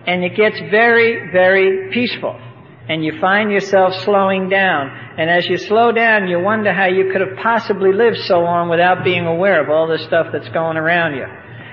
And 0.08 0.24
it 0.24 0.36
gets 0.36 0.60
very, 0.72 1.32
very 1.32 1.92
peaceful 1.92 2.40
and 2.88 3.04
you 3.04 3.20
find 3.20 3.52
yourself 3.52 3.94
slowing 4.04 4.50
down. 4.50 4.90
And 5.18 5.30
as 5.30 5.48
you 5.48 5.58
slow 5.58 5.92
down, 5.92 6.28
you 6.28 6.40
wonder 6.40 6.74
how 6.74 6.86
you 6.86 7.12
could 7.12 7.22
have 7.22 7.38
possibly 7.42 7.92
lived 7.92 8.18
so 8.28 8.40
long 8.42 8.70
without 8.70 9.04
being 9.04 9.26
aware 9.26 9.64
of 9.64 9.70
all 9.70 9.88
the 9.88 9.98
stuff 9.98 10.28
that's 10.32 10.50
going 10.50 10.78
around 10.78 11.16
you. 11.16 11.26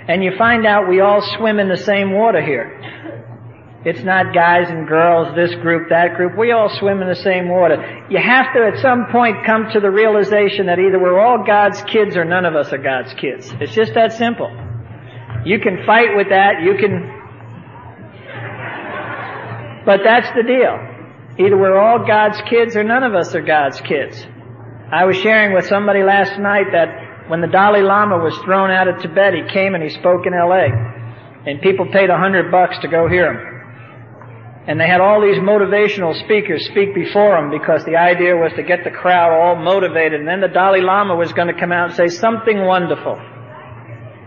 And 0.08 0.24
you 0.24 0.32
find 0.36 0.66
out 0.66 0.88
we 0.88 1.00
all 1.00 1.20
swim 1.36 1.58
in 1.58 1.68
the 1.68 1.76
same 1.76 2.12
water 2.12 2.40
here. 2.40 2.78
It's 3.84 4.02
not 4.04 4.32
guys 4.32 4.70
and 4.70 4.86
girls, 4.86 5.34
this 5.34 5.54
group, 5.56 5.88
that 5.90 6.14
group. 6.14 6.38
We 6.38 6.52
all 6.52 6.68
swim 6.78 7.02
in 7.02 7.08
the 7.08 7.16
same 7.16 7.48
water. 7.48 8.06
You 8.08 8.18
have 8.18 8.54
to 8.54 8.62
at 8.62 8.80
some 8.80 9.06
point 9.10 9.44
come 9.44 9.68
to 9.72 9.80
the 9.80 9.90
realization 9.90 10.66
that 10.66 10.78
either 10.78 11.00
we're 11.00 11.18
all 11.18 11.44
God's 11.44 11.82
kids 11.82 12.16
or 12.16 12.24
none 12.24 12.44
of 12.44 12.54
us 12.54 12.72
are 12.72 12.78
God's 12.78 13.12
kids. 13.14 13.52
It's 13.60 13.72
just 13.72 13.94
that 13.94 14.12
simple. 14.12 14.50
You 15.44 15.58
can 15.58 15.84
fight 15.84 16.16
with 16.16 16.28
that. 16.28 16.62
You 16.62 16.76
can 16.76 17.22
But 19.84 20.00
that's 20.04 20.28
the 20.36 20.44
deal. 20.44 20.91
Either 21.38 21.56
we're 21.56 21.78
all 21.78 22.06
God's 22.06 22.40
kids 22.50 22.76
or 22.76 22.84
none 22.84 23.02
of 23.02 23.14
us 23.14 23.34
are 23.34 23.40
God's 23.40 23.80
kids. 23.80 24.26
I 24.92 25.06
was 25.06 25.16
sharing 25.16 25.54
with 25.54 25.66
somebody 25.66 26.02
last 26.02 26.38
night 26.38 26.66
that 26.72 27.28
when 27.28 27.40
the 27.40 27.46
Dalai 27.46 27.80
Lama 27.80 28.18
was 28.18 28.36
thrown 28.44 28.70
out 28.70 28.88
of 28.88 29.00
Tibet, 29.00 29.32
he 29.32 29.42
came 29.50 29.74
and 29.74 29.82
he 29.82 29.88
spoke 29.88 30.26
in 30.26 30.34
LA. 30.34 30.68
And 31.46 31.62
people 31.62 31.86
paid 31.90 32.10
a 32.10 32.18
hundred 32.18 32.50
bucks 32.52 32.78
to 32.80 32.88
go 32.88 33.08
hear 33.08 33.32
him. 33.32 33.52
And 34.68 34.78
they 34.78 34.86
had 34.86 35.00
all 35.00 35.22
these 35.22 35.38
motivational 35.38 36.14
speakers 36.22 36.66
speak 36.66 36.94
before 36.94 37.36
him 37.38 37.50
because 37.50 37.84
the 37.84 37.96
idea 37.96 38.36
was 38.36 38.52
to 38.56 38.62
get 38.62 38.84
the 38.84 38.90
crowd 38.90 39.32
all 39.32 39.56
motivated. 39.56 40.20
And 40.20 40.28
then 40.28 40.40
the 40.40 40.48
Dalai 40.48 40.82
Lama 40.82 41.16
was 41.16 41.32
going 41.32 41.48
to 41.48 41.58
come 41.58 41.72
out 41.72 41.88
and 41.88 41.96
say 41.96 42.08
something 42.08 42.64
wonderful. 42.64 43.16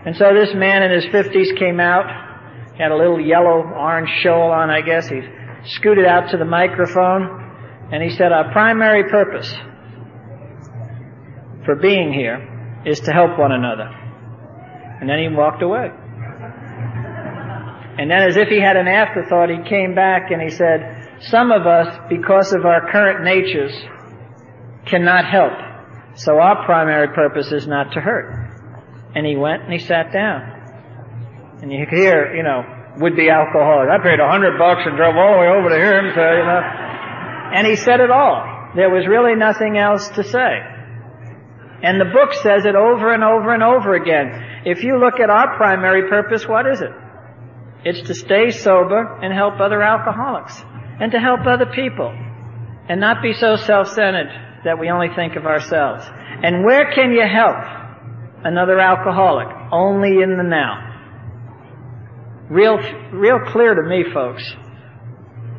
And 0.04 0.16
so 0.16 0.34
this 0.34 0.52
man 0.54 0.82
in 0.82 0.90
his 0.90 1.06
50s 1.06 1.56
came 1.56 1.78
out. 1.78 2.04
Had 2.76 2.90
a 2.90 2.96
little 2.96 3.20
yellow 3.20 3.62
orange 3.62 4.10
shawl 4.20 4.50
on, 4.50 4.68
I 4.68 4.82
guess. 4.82 5.08
He 5.08 5.22
scooted 5.66 6.06
out 6.06 6.30
to 6.30 6.36
the 6.36 6.44
microphone 6.44 7.88
and 7.92 8.02
he 8.02 8.10
said, 8.10 8.32
our 8.32 8.52
primary 8.52 9.08
purpose 9.10 9.52
for 11.64 11.76
being 11.76 12.12
here 12.12 12.82
is 12.84 13.00
to 13.00 13.12
help 13.12 13.38
one 13.38 13.52
another. 13.52 13.88
And 15.00 15.08
then 15.08 15.18
he 15.18 15.28
walked 15.28 15.62
away. 15.62 15.90
And 17.98 18.10
then 18.10 18.28
as 18.28 18.36
if 18.36 18.48
he 18.48 18.60
had 18.60 18.76
an 18.76 18.88
afterthought, 18.88 19.48
he 19.48 19.68
came 19.68 19.94
back 19.94 20.30
and 20.30 20.42
he 20.42 20.50
said, 20.50 21.20
some 21.20 21.50
of 21.50 21.66
us, 21.66 21.98
because 22.08 22.52
of 22.52 22.64
our 22.64 22.90
current 22.90 23.24
natures, 23.24 23.72
cannot 24.86 25.24
help. 25.24 25.52
So 26.16 26.38
our 26.38 26.64
primary 26.64 27.08
purpose 27.08 27.52
is 27.52 27.66
not 27.66 27.92
to 27.92 28.00
hurt. 28.00 28.32
And 29.14 29.26
he 29.26 29.36
went 29.36 29.62
and 29.62 29.72
he 29.72 29.78
sat 29.78 30.12
down. 30.12 30.42
And 31.62 31.72
you 31.72 31.86
could 31.86 31.98
hear, 31.98 32.34
you 32.34 32.42
know, 32.42 32.75
would-be 32.98 33.28
alcoholic. 33.28 33.88
I 33.90 33.98
paid 34.02 34.20
a 34.20 34.28
hundred 34.28 34.58
bucks 34.58 34.82
and 34.84 34.96
drove 34.96 35.16
all 35.16 35.34
the 35.34 35.40
way 35.40 35.48
over 35.48 35.68
to 35.68 35.76
hear 35.76 35.98
him 36.00 36.14
say, 36.14 36.30
you 36.40 36.46
know. 36.46 36.62
And 37.56 37.66
he 37.66 37.76
said 37.76 38.00
it 38.00 38.10
all. 38.10 38.72
There 38.74 38.90
was 38.90 39.06
really 39.06 39.34
nothing 39.34 39.78
else 39.78 40.08
to 40.16 40.24
say. 40.24 40.60
And 41.82 42.00
the 42.00 42.06
book 42.06 42.32
says 42.42 42.64
it 42.64 42.74
over 42.74 43.12
and 43.12 43.22
over 43.22 43.52
and 43.52 43.62
over 43.62 43.94
again. 43.94 44.64
If 44.64 44.82
you 44.82 44.98
look 44.98 45.20
at 45.20 45.30
our 45.30 45.56
primary 45.56 46.08
purpose, 46.08 46.46
what 46.48 46.66
is 46.66 46.80
it? 46.80 46.90
It's 47.84 48.08
to 48.08 48.14
stay 48.14 48.50
sober 48.50 49.18
and 49.22 49.32
help 49.32 49.60
other 49.60 49.82
alcoholics 49.82 50.60
and 50.98 51.12
to 51.12 51.20
help 51.20 51.46
other 51.46 51.66
people 51.66 52.08
and 52.88 53.00
not 53.00 53.22
be 53.22 53.32
so 53.34 53.56
self-centered 53.56 54.62
that 54.64 54.78
we 54.80 54.90
only 54.90 55.08
think 55.14 55.36
of 55.36 55.46
ourselves. 55.46 56.04
And 56.42 56.64
where 56.64 56.92
can 56.92 57.12
you 57.12 57.22
help 57.22 57.56
another 58.44 58.80
alcoholic? 58.80 59.48
Only 59.70 60.22
in 60.22 60.36
the 60.36 60.42
now. 60.42 60.95
Real, 62.48 62.78
real 63.12 63.40
clear 63.46 63.74
to 63.74 63.82
me, 63.82 64.04
folks. 64.12 64.42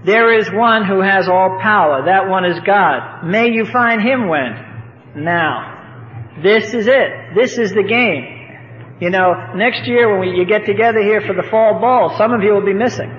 There 0.06 0.38
is 0.38 0.50
one 0.50 0.86
who 0.86 1.02
has 1.02 1.28
all 1.28 1.60
power. 1.62 2.06
That 2.06 2.30
one 2.30 2.46
is 2.46 2.60
God. 2.66 3.26
May 3.26 3.52
you 3.52 3.66
find 3.66 4.02
him 4.02 4.30
when? 4.30 5.24
Now. 5.24 5.76
This 6.42 6.74
is 6.74 6.88
it. 6.88 7.36
This 7.36 7.58
is 7.58 7.72
the 7.72 7.84
game. 7.84 8.98
You 9.02 9.10
know, 9.10 9.54
next 9.56 9.88
year 9.88 10.10
when 10.10 10.22
we, 10.22 10.38
you 10.38 10.46
get 10.46 10.66
together 10.66 11.02
here 11.02 11.22
for 11.22 11.34
the 11.34 11.44
fall 11.44 11.80
ball, 11.80 12.16
some 12.18 12.32
of 12.32 12.42
you 12.42 12.54
will 12.54 12.66
be 12.66 12.74
missing. 12.74 13.12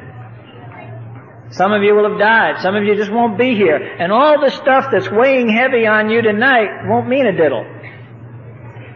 Some 1.51 1.73
of 1.73 1.83
you 1.83 1.95
will 1.95 2.09
have 2.09 2.19
died. 2.19 2.61
Some 2.63 2.75
of 2.75 2.85
you 2.85 2.95
just 2.95 3.13
won't 3.13 3.39
be 3.39 3.55
here. 3.55 3.77
And 3.77 4.13
all 4.13 4.41
the 4.41 4.51
stuff 4.51 4.87
that's 4.93 5.11
weighing 5.11 5.49
heavy 5.49 5.87
on 5.87 6.11
you 6.11 6.21
tonight 6.23 6.87
won't 6.87 7.09
mean 7.09 7.27
a 7.27 7.33
diddle. 7.33 7.65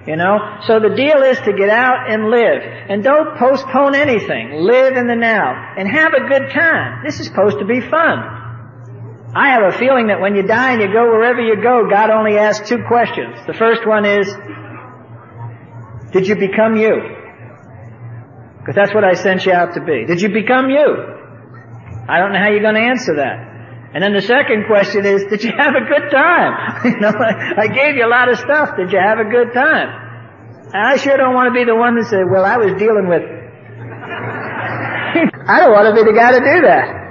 You 0.06 0.16
know? 0.16 0.58
So 0.66 0.80
the 0.80 0.94
deal 0.96 1.22
is 1.22 1.38
to 1.40 1.52
get 1.52 1.70
out 1.70 2.10
and 2.10 2.30
live. 2.30 2.62
And 2.62 3.04
don't 3.04 3.38
postpone 3.38 3.94
anything. 3.94 4.62
Live 4.62 4.96
in 4.96 5.06
the 5.06 5.14
now. 5.14 5.74
And 5.78 5.88
have 5.88 6.12
a 6.14 6.28
good 6.28 6.50
time. 6.50 7.04
This 7.04 7.20
is 7.20 7.26
supposed 7.26 7.58
to 7.60 7.64
be 7.64 7.80
fun. 7.80 8.40
I 9.34 9.52
have 9.52 9.74
a 9.74 9.78
feeling 9.78 10.08
that 10.08 10.20
when 10.20 10.34
you 10.34 10.42
die 10.42 10.72
and 10.72 10.82
you 10.82 10.92
go 10.92 11.04
wherever 11.04 11.40
you 11.40 11.56
go, 11.62 11.88
God 11.88 12.10
only 12.10 12.36
asks 12.36 12.68
two 12.68 12.82
questions. 12.86 13.38
The 13.46 13.54
first 13.54 13.86
one 13.86 14.04
is, 14.04 14.26
did 16.12 16.26
you 16.26 16.36
become 16.36 16.76
you? 16.76 17.00
Because 18.58 18.74
that's 18.74 18.94
what 18.94 19.04
I 19.04 19.14
sent 19.14 19.46
you 19.46 19.52
out 19.52 19.74
to 19.74 19.80
be. 19.80 20.04
Did 20.04 20.20
you 20.20 20.28
become 20.28 20.68
you? 20.68 20.86
I 22.08 22.18
don't 22.18 22.32
know 22.32 22.38
how 22.38 22.50
you're 22.50 22.60
going 22.60 22.74
to 22.74 22.80
answer 22.80 23.16
that. 23.16 23.51
And 23.92 24.02
then 24.02 24.14
the 24.14 24.22
second 24.22 24.64
question 24.66 25.04
is, 25.04 25.24
did 25.28 25.44
you 25.44 25.52
have 25.52 25.74
a 25.76 25.84
good 25.84 26.08
time? 26.10 26.84
you 26.84 27.00
know, 27.00 27.12
I, 27.12 27.64
I 27.64 27.66
gave 27.68 27.96
you 27.96 28.06
a 28.06 28.12
lot 28.12 28.30
of 28.30 28.38
stuff. 28.38 28.76
Did 28.76 28.90
you 28.90 28.98
have 28.98 29.18
a 29.18 29.28
good 29.28 29.52
time? 29.52 29.88
And 30.72 30.80
I 30.80 30.96
sure 30.96 31.16
don't 31.16 31.34
want 31.34 31.52
to 31.52 31.54
be 31.54 31.64
the 31.64 31.76
one 31.76 31.96
that 31.96 32.08
said, 32.08 32.24
well, 32.30 32.44
I 32.44 32.56
was 32.56 32.72
dealing 32.80 33.06
with... 33.08 33.20
I 35.44 35.60
don't 35.60 35.72
want 35.76 35.92
to 35.92 35.94
be 35.94 36.08
the 36.08 36.16
guy 36.16 36.32
to 36.32 36.40
do 36.40 36.62
that. 36.64 37.02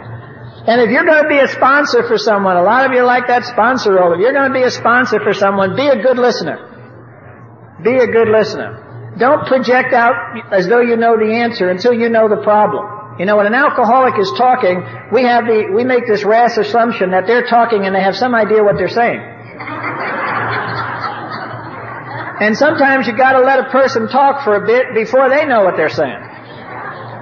And 0.65 0.82
if 0.82 0.89
you're 0.89 1.05
going 1.05 1.23
to 1.23 1.29
be 1.29 1.38
a 1.38 1.47
sponsor 1.47 2.07
for 2.07 2.17
someone, 2.17 2.57
a 2.57 2.63
lot 2.63 2.86
of 2.86 2.93
you 2.93 3.03
like 3.05 3.27
that 3.27 3.45
sponsor 3.45 3.93
role. 3.93 4.13
If 4.13 4.19
you're 4.19 4.34
going 4.34 4.49
to 4.49 4.53
be 4.53 4.63
a 4.65 4.71
sponsor 4.71 5.19
for 5.21 5.34
someone, 5.34 5.75
be 5.75 5.88
a 5.88 6.01
good 6.01 6.17
listener. 6.17 6.57
Be 7.84 7.97
a 7.97 8.07
good 8.07 8.29
listener. 8.29 9.13
Don't 9.17 9.45
project 9.45 9.93
out 9.93 10.13
as 10.51 10.67
though 10.67 10.82
you 10.82 10.97
know 10.97 11.17
the 11.17 11.34
answer 11.34 11.69
until 11.69 11.93
you 11.93 12.09
know 12.09 12.29
the 12.29 12.41
problem. 12.41 13.00
You 13.20 13.26
know, 13.26 13.38
when 13.38 13.45
an 13.45 13.53
alcoholic 13.53 14.18
is 14.18 14.32
talking, 14.38 14.82
we 15.12 15.24
have 15.24 15.45
the, 15.45 15.70
we 15.74 15.84
make 15.84 16.07
this 16.07 16.24
rash 16.24 16.57
assumption 16.57 17.12
that 17.12 17.28
they're 17.28 17.45
talking 17.45 17.86
and 17.86 17.93
they 17.93 18.01
have 18.01 18.16
some 18.16 18.34
idea 18.34 18.64
what 18.64 18.78
they're 18.78 18.89
saying. 18.89 19.20
and 22.41 22.57
sometimes 22.57 23.07
you 23.07 23.16
gotta 23.16 23.43
let 23.43 23.59
a 23.59 23.70
person 23.70 24.07
talk 24.07 24.43
for 24.43 24.55
a 24.55 24.66
bit 24.66 24.95
before 24.95 25.30
they 25.30 25.45
know 25.45 25.64
what 25.64 25.76
they're 25.78 25.89
saying. 25.89 26.24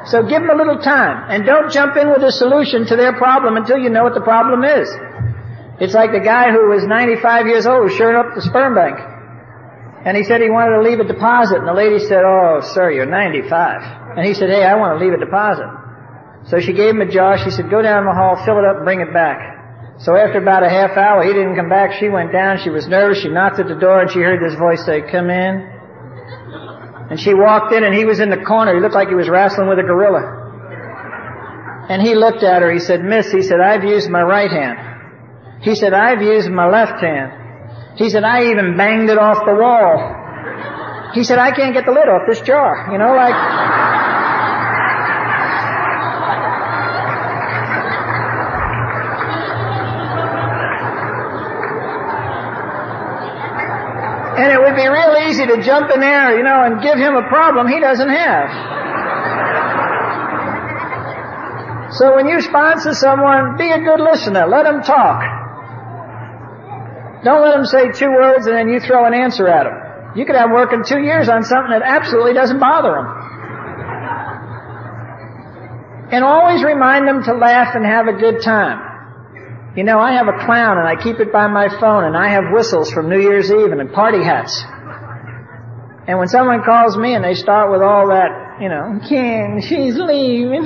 So 0.05 0.23
give 0.23 0.41
them 0.41 0.49
a 0.49 0.55
little 0.55 0.79
time 0.79 1.29
and 1.29 1.45
don't 1.45 1.71
jump 1.71 1.97
in 1.97 2.09
with 2.09 2.23
a 2.23 2.31
solution 2.31 2.85
to 2.87 2.95
their 2.95 3.13
problem 3.13 3.57
until 3.57 3.77
you 3.77 3.89
know 3.89 4.03
what 4.03 4.13
the 4.13 4.21
problem 4.21 4.63
is. 4.63 4.87
It's 5.81 5.93
like 5.93 6.11
the 6.11 6.23
guy 6.23 6.51
who 6.51 6.69
was 6.69 6.85
95 6.85 7.47
years 7.47 7.65
old 7.65 7.91
showed 7.91 8.15
up 8.15 8.35
the 8.35 8.41
sperm 8.41 8.75
bank. 8.75 8.99
And 10.05 10.15
he 10.15 10.23
said 10.23 10.39
he 10.39 10.49
wanted 10.49 10.77
to 10.77 10.81
leave 10.81 10.99
a 10.99 11.03
deposit 11.03 11.57
and 11.57 11.67
the 11.67 11.73
lady 11.73 11.99
said, 11.99 12.23
oh 12.23 12.61
sir, 12.61 12.91
you're 12.91 13.05
95. 13.05 13.98
And 14.15 14.25
he 14.25 14.33
said, 14.33 14.49
hey, 14.49 14.63
I 14.63 14.75
want 14.75 14.99
to 14.99 15.05
leave 15.05 15.13
a 15.13 15.19
deposit. 15.19 15.69
So 16.49 16.59
she 16.59 16.73
gave 16.73 16.95
him 16.95 17.01
a 17.01 17.11
jar. 17.11 17.37
She 17.37 17.51
said, 17.51 17.69
go 17.69 17.81
down 17.81 18.05
the 18.05 18.13
hall, 18.13 18.35
fill 18.45 18.57
it 18.57 18.65
up, 18.65 18.77
and 18.77 18.85
bring 18.85 19.01
it 19.01 19.13
back. 19.13 19.59
So 19.99 20.15
after 20.15 20.39
about 20.39 20.63
a 20.63 20.69
half 20.69 20.95
hour, 20.95 21.23
he 21.23 21.33
didn't 21.33 21.55
come 21.55 21.67
back. 21.67 21.99
She 21.99 22.07
went 22.07 22.31
down. 22.31 22.59
She 22.63 22.69
was 22.69 22.87
nervous. 22.87 23.21
She 23.21 23.27
knocked 23.27 23.59
at 23.59 23.67
the 23.67 23.75
door 23.75 23.99
and 24.01 24.09
she 24.09 24.19
heard 24.19 24.41
this 24.41 24.57
voice 24.57 24.85
say, 24.85 25.01
come 25.01 25.29
in. 25.29 25.67
And 27.11 27.19
she 27.19 27.33
walked 27.33 27.73
in 27.73 27.83
and 27.83 27.93
he 27.93 28.05
was 28.05 28.19
in 28.19 28.29
the 28.29 28.37
corner. 28.37 28.73
He 28.73 28.79
looked 28.79 28.95
like 28.95 29.09
he 29.09 29.15
was 29.15 29.27
wrestling 29.27 29.67
with 29.67 29.77
a 29.77 29.83
gorilla. 29.83 30.37
And 31.89 32.01
he 32.01 32.15
looked 32.15 32.43
at 32.43 32.61
her. 32.61 32.71
He 32.71 32.79
said, 32.79 33.03
miss, 33.03 33.31
he 33.31 33.41
said, 33.41 33.59
I've 33.59 33.83
used 33.83 34.09
my 34.09 34.21
right 34.21 34.49
hand. 34.49 34.77
He 35.61 35.75
said, 35.75 35.93
I've 35.93 36.21
used 36.21 36.49
my 36.49 36.69
left 36.69 37.03
hand. 37.03 37.97
He 37.97 38.09
said, 38.09 38.23
I 38.23 38.51
even 38.51 38.77
banged 38.77 39.09
it 39.09 39.17
off 39.17 39.43
the 39.45 39.55
wall. 39.55 41.11
He 41.13 41.23
said, 41.25 41.39
I 41.39 41.51
can't 41.51 41.73
get 41.73 41.85
the 41.85 41.91
lid 41.91 42.07
off 42.07 42.21
this 42.29 42.39
jar. 42.41 42.87
You 42.91 42.99
know, 42.99 43.15
like, 43.15 43.33
easy 55.29 55.45
to 55.45 55.61
jump 55.61 55.91
in 55.93 56.01
there, 56.01 56.37
you 56.37 56.43
know, 56.43 56.63
and 56.63 56.81
give 56.81 56.97
him 56.97 57.15
a 57.15 57.27
problem 57.29 57.67
he 57.67 57.79
doesn't 57.79 58.09
have. 58.09 58.49
So 61.93 62.15
when 62.15 62.27
you 62.27 62.41
sponsor 62.41 62.93
someone, 62.93 63.57
be 63.57 63.69
a 63.69 63.79
good 63.79 63.99
listener. 63.99 64.47
Let 64.47 64.63
them 64.63 64.81
talk. 64.83 65.23
Don't 67.23 67.41
let 67.41 67.55
them 67.57 67.65
say 67.65 67.91
two 67.91 68.11
words 68.11 68.45
and 68.45 68.55
then 68.55 68.69
you 68.69 68.79
throw 68.79 69.05
an 69.05 69.13
answer 69.13 69.47
at 69.47 69.63
them. 69.63 70.15
You 70.15 70.25
could 70.25 70.35
have 70.35 70.51
working 70.51 70.83
two 70.85 70.99
years 70.99 71.29
on 71.29 71.43
something 71.43 71.71
that 71.71 71.81
absolutely 71.83 72.33
doesn't 72.33 72.59
bother 72.59 72.93
them. 72.93 73.07
And 76.11 76.23
always 76.23 76.63
remind 76.63 77.07
them 77.07 77.23
to 77.23 77.33
laugh 77.35 77.75
and 77.75 77.85
have 77.85 78.07
a 78.07 78.13
good 78.13 78.41
time. 78.41 78.89
You 79.75 79.83
know, 79.83 79.99
I 79.99 80.13
have 80.13 80.27
a 80.27 80.45
clown 80.45 80.77
and 80.77 80.87
I 80.87 80.95
keep 80.95 81.19
it 81.19 81.31
by 81.31 81.47
my 81.47 81.69
phone 81.79 82.03
and 82.03 82.17
I 82.17 82.29
have 82.29 82.45
whistles 82.51 82.91
from 82.91 83.09
New 83.09 83.19
Year's 83.19 83.51
Eve 83.51 83.71
and 83.71 83.93
party 83.93 84.23
hats. 84.23 84.63
And 86.09 86.17
when 86.17 86.27
someone 86.27 86.63
calls 86.65 86.97
me 86.97 87.13
and 87.13 87.23
they 87.23 87.35
start 87.35 87.69
with 87.69 87.83
all 87.83 88.09
that, 88.09 88.57
you 88.59 88.67
know, 88.67 88.97
Ken, 89.07 89.61
she's 89.61 89.93
leaving. 89.93 90.65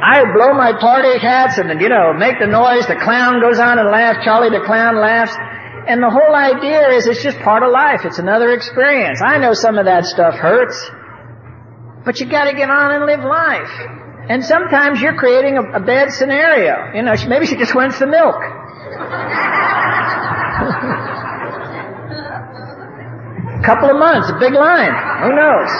I 0.00 0.24
blow 0.32 0.54
my 0.54 0.72
party 0.80 1.18
hats 1.18 1.58
and, 1.58 1.68
you 1.82 1.90
know, 1.90 2.14
make 2.14 2.40
the 2.40 2.46
noise, 2.46 2.86
the 2.86 2.96
clown 2.96 3.42
goes 3.42 3.58
on 3.58 3.78
and 3.78 3.90
laughs, 3.90 4.24
Charlie 4.24 4.48
the 4.48 4.64
clown 4.64 4.96
laughs. 4.96 5.36
And 5.86 6.02
the 6.02 6.08
whole 6.08 6.34
idea 6.34 6.88
is 6.96 7.06
it's 7.06 7.22
just 7.22 7.38
part 7.40 7.62
of 7.62 7.70
life. 7.72 8.06
It's 8.06 8.18
another 8.18 8.54
experience. 8.54 9.20
I 9.20 9.36
know 9.36 9.52
some 9.52 9.76
of 9.76 9.84
that 9.84 10.06
stuff 10.06 10.32
hurts. 10.32 10.80
But 12.06 12.20
you 12.20 12.26
gotta 12.30 12.54
get 12.56 12.70
on 12.70 12.90
and 12.90 13.04
live 13.04 13.20
life. 13.20 13.70
And 14.30 14.42
sometimes 14.42 15.02
you're 15.02 15.18
creating 15.18 15.58
a, 15.58 15.76
a 15.76 15.80
bad 15.80 16.10
scenario. 16.12 16.96
You 16.96 17.02
know, 17.02 17.12
maybe 17.28 17.44
she 17.44 17.56
just 17.56 17.74
wants 17.74 17.98
the 17.98 18.06
milk. 18.06 18.40
A 23.62 23.64
couple 23.64 23.90
of 23.90 23.96
months, 23.96 24.28
a 24.28 24.36
big 24.40 24.54
line. 24.54 24.90
Who 25.22 25.36
knows? 25.38 25.70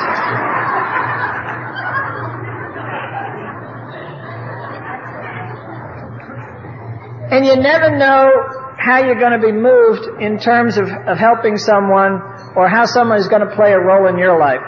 And 7.34 7.44
you 7.44 7.56
never 7.56 7.96
know 7.98 8.30
how 8.78 9.02
you're 9.02 9.18
going 9.18 9.32
to 9.32 9.44
be 9.44 9.50
moved 9.50 10.22
in 10.22 10.38
terms 10.38 10.76
of, 10.76 10.86
of 10.86 11.18
helping 11.18 11.56
someone 11.56 12.22
or 12.54 12.68
how 12.68 12.84
someone 12.84 13.18
is 13.18 13.26
going 13.26 13.42
to 13.42 13.52
play 13.56 13.72
a 13.72 13.80
role 13.80 14.06
in 14.06 14.16
your 14.16 14.38
life. 14.38 14.62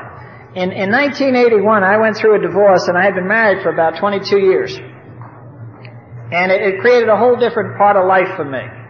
In, 0.57 0.73
in 0.73 0.91
1981, 0.91 1.85
I 1.85 1.99
went 1.99 2.17
through 2.17 2.35
a 2.35 2.43
divorce 2.43 2.89
and 2.89 2.99
I 2.99 3.05
had 3.05 3.15
been 3.15 3.29
married 3.29 3.63
for 3.63 3.71
about 3.71 4.01
22 4.01 4.41
years. 4.41 4.75
And 4.75 6.51
it, 6.51 6.63
it 6.63 6.81
created 6.81 7.09
a 7.09 7.17
whole 7.17 7.37
different 7.37 7.79
part 7.79 7.97
of 7.97 8.09
life 8.09 8.35
for 8.35 8.45
me. 8.45 8.84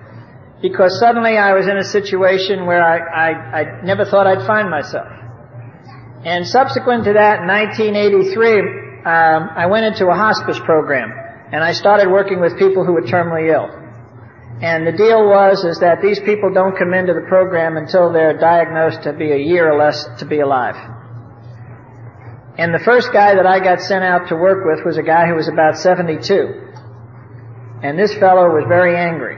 Because 0.63 0.99
suddenly 0.99 1.37
I 1.37 1.53
was 1.53 1.67
in 1.67 1.77
a 1.77 1.85
situation 1.85 2.67
where 2.67 2.83
I, 2.83 2.99
I, 2.99 3.61
I 3.61 3.83
never 3.85 4.05
thought 4.05 4.27
I'd 4.27 4.47
find 4.47 4.71
myself. 4.71 5.09
And 6.25 6.47
subsequent 6.47 7.05
to 7.05 7.13
that, 7.15 7.43
in 7.43 7.49
1983, 7.49 9.05
um, 9.05 9.51
I 9.55 9.67
went 9.67 9.85
into 9.85 10.09
a 10.09 10.15
hospice 10.15 10.59
program. 10.65 11.13
And 11.53 11.63
I 11.63 11.73
started 11.73 12.11
working 12.11 12.41
with 12.41 12.59
people 12.59 12.85
who 12.85 12.93
were 12.95 13.03
terminally 13.03 13.53
ill. 13.53 13.69
And 14.63 14.87
the 14.87 14.93
deal 14.93 15.27
was 15.29 15.65
is 15.65 15.81
that 15.81 16.01
these 16.01 16.19
people 16.21 16.53
don't 16.53 16.77
come 16.79 16.95
into 16.95 17.13
the 17.13 17.27
program 17.29 17.77
until 17.77 18.13
they're 18.13 18.39
diagnosed 18.39 19.03
to 19.03 19.13
be 19.13 19.33
a 19.33 19.37
year 19.37 19.71
or 19.71 19.79
less 19.79 20.07
to 20.19 20.25
be 20.25 20.41
alive. 20.41 20.77
And 22.57 22.73
the 22.73 22.79
first 22.79 23.13
guy 23.13 23.35
that 23.35 23.47
I 23.47 23.59
got 23.59 23.81
sent 23.81 24.05
out 24.05 24.29
to 24.29 24.37
work 24.37 24.65
with 24.65 24.87
was 24.87 24.97
a 24.97 25.03
guy 25.03 25.27
who 25.27 25.35
was 25.35 25.49
about 25.49 25.77
72. 25.77 26.73
And 27.83 27.99
this 27.99 28.15
fellow 28.15 28.49
was 28.55 28.65
very 28.69 28.97
angry. 28.97 29.34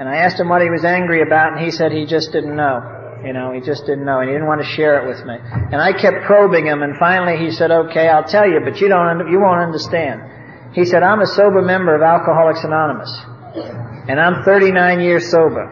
And 0.00 0.08
I 0.08 0.24
asked 0.24 0.40
him 0.40 0.48
what 0.48 0.62
he 0.62 0.70
was 0.70 0.82
angry 0.82 1.20
about, 1.20 1.52
and 1.52 1.60
he 1.60 1.70
said 1.70 1.92
he 1.92 2.06
just 2.06 2.32
didn't 2.32 2.56
know. 2.56 3.20
You 3.22 3.34
know, 3.34 3.52
he 3.52 3.60
just 3.60 3.84
didn't 3.84 4.06
know, 4.06 4.20
and 4.20 4.30
he 4.30 4.34
didn't 4.34 4.48
want 4.48 4.62
to 4.62 4.66
share 4.66 4.96
it 5.04 5.06
with 5.06 5.22
me. 5.26 5.36
And 5.36 5.76
I 5.76 5.92
kept 5.92 6.24
probing 6.24 6.64
him, 6.64 6.80
and 6.80 6.96
finally 6.96 7.36
he 7.36 7.50
said, 7.50 7.70
"Okay, 7.70 8.08
I'll 8.08 8.24
tell 8.24 8.48
you, 8.48 8.60
but 8.64 8.80
you 8.80 8.88
don't, 8.88 9.30
you 9.30 9.38
won't 9.38 9.60
understand." 9.60 10.22
He 10.72 10.86
said, 10.86 11.02
"I'm 11.02 11.20
a 11.20 11.26
sober 11.26 11.60
member 11.60 11.94
of 11.94 12.00
Alcoholics 12.00 12.64
Anonymous, 12.64 13.12
and 14.08 14.18
I'm 14.18 14.42
39 14.42 15.00
years 15.00 15.30
sober, 15.30 15.68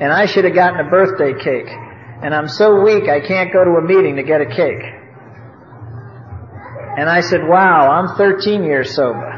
and 0.00 0.12
I 0.12 0.26
should 0.26 0.44
have 0.44 0.54
gotten 0.54 0.86
a 0.86 0.88
birthday 0.88 1.34
cake, 1.34 1.66
and 2.22 2.32
I'm 2.32 2.46
so 2.46 2.80
weak 2.80 3.08
I 3.08 3.26
can't 3.26 3.52
go 3.52 3.64
to 3.64 3.72
a 3.72 3.82
meeting 3.82 4.14
to 4.16 4.22
get 4.22 4.40
a 4.40 4.46
cake." 4.46 4.84
And 6.96 7.10
I 7.10 7.22
said, 7.22 7.40
"Wow, 7.42 7.90
I'm 7.90 8.16
13 8.16 8.62
years 8.62 8.94
sober." 8.94 9.34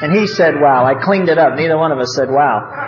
And 0.00 0.12
he 0.12 0.28
said, 0.28 0.60
wow. 0.60 0.84
I 0.84 0.94
cleaned 0.94 1.28
it 1.28 1.38
up. 1.38 1.56
Neither 1.56 1.76
one 1.76 1.90
of 1.90 1.98
us 1.98 2.14
said, 2.14 2.30
wow. 2.30 2.87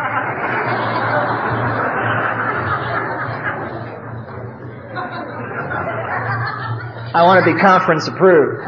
I 7.12 7.22
want 7.24 7.44
to 7.44 7.52
be 7.52 7.58
conference 7.58 8.06
approved. 8.06 8.62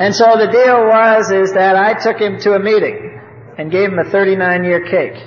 And 0.00 0.14
so 0.14 0.38
the 0.38 0.48
deal 0.50 0.80
was 0.88 1.30
is 1.30 1.52
that 1.52 1.76
I 1.76 1.92
took 1.92 2.18
him 2.18 2.40
to 2.40 2.54
a 2.54 2.58
meeting 2.58 3.20
and 3.58 3.70
gave 3.70 3.92
him 3.92 3.98
a 3.98 4.08
39 4.08 4.64
year 4.64 4.88
cake. 4.88 5.20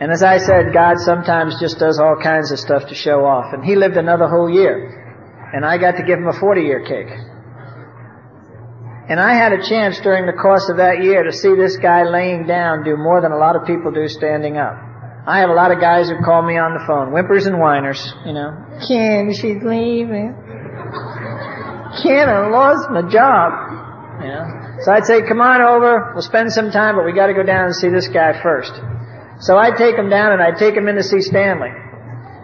And 0.00 0.10
as 0.10 0.22
I 0.22 0.38
said, 0.38 0.72
God 0.72 0.96
sometimes 0.98 1.60
just 1.60 1.78
does 1.78 1.98
all 1.98 2.16
kinds 2.16 2.52
of 2.52 2.58
stuff 2.58 2.88
to 2.88 2.94
show 2.94 3.26
off. 3.26 3.52
And 3.52 3.62
he 3.62 3.76
lived 3.76 3.98
another 3.98 4.28
whole 4.28 4.48
year. 4.48 5.52
And 5.52 5.62
I 5.62 5.76
got 5.76 5.96
to 5.96 6.04
give 6.04 6.18
him 6.18 6.28
a 6.28 6.32
40 6.32 6.62
year 6.62 6.80
cake. 6.86 7.12
And 9.10 9.20
I 9.20 9.34
had 9.34 9.52
a 9.52 9.62
chance 9.68 10.00
during 10.00 10.24
the 10.24 10.32
course 10.32 10.70
of 10.70 10.78
that 10.78 11.02
year 11.02 11.24
to 11.24 11.32
see 11.32 11.54
this 11.54 11.76
guy 11.76 12.04
laying 12.04 12.46
down 12.46 12.82
do 12.82 12.96
more 12.96 13.20
than 13.20 13.32
a 13.32 13.36
lot 13.36 13.56
of 13.56 13.66
people 13.66 13.92
do 13.92 14.08
standing 14.08 14.56
up. 14.56 14.87
I 15.28 15.40
have 15.40 15.50
a 15.50 15.52
lot 15.52 15.70
of 15.70 15.78
guys 15.78 16.08
who 16.08 16.16
call 16.24 16.40
me 16.40 16.56
on 16.56 16.72
the 16.72 16.80
phone, 16.88 17.12
whimpers 17.12 17.44
and 17.44 17.60
whiners, 17.60 18.00
you 18.24 18.32
know. 18.32 18.56
Ken, 18.80 19.28
she's 19.36 19.60
leaving. 19.60 20.32
Ken, 22.00 22.32
I 22.32 22.48
lost 22.48 22.88
my 22.88 23.04
job. 23.04 23.52
You 24.24 24.32
know. 24.32 24.80
So 24.80 24.88
I'd 24.88 25.04
say, 25.04 25.20
come 25.28 25.44
on 25.44 25.60
over, 25.60 26.16
we'll 26.16 26.24
spend 26.24 26.50
some 26.50 26.70
time, 26.70 26.96
but 26.96 27.04
we 27.04 27.12
gotta 27.12 27.34
go 27.34 27.42
down 27.42 27.66
and 27.66 27.76
see 27.76 27.90
this 27.92 28.08
guy 28.08 28.40
first. 28.40 28.72
So 29.44 29.58
I'd 29.58 29.76
take 29.76 29.96
him 29.96 30.08
down 30.08 30.32
and 30.32 30.40
I'd 30.40 30.56
take 30.56 30.74
him 30.74 30.88
in 30.88 30.96
to 30.96 31.04
see 31.04 31.20
Stanley. 31.20 31.76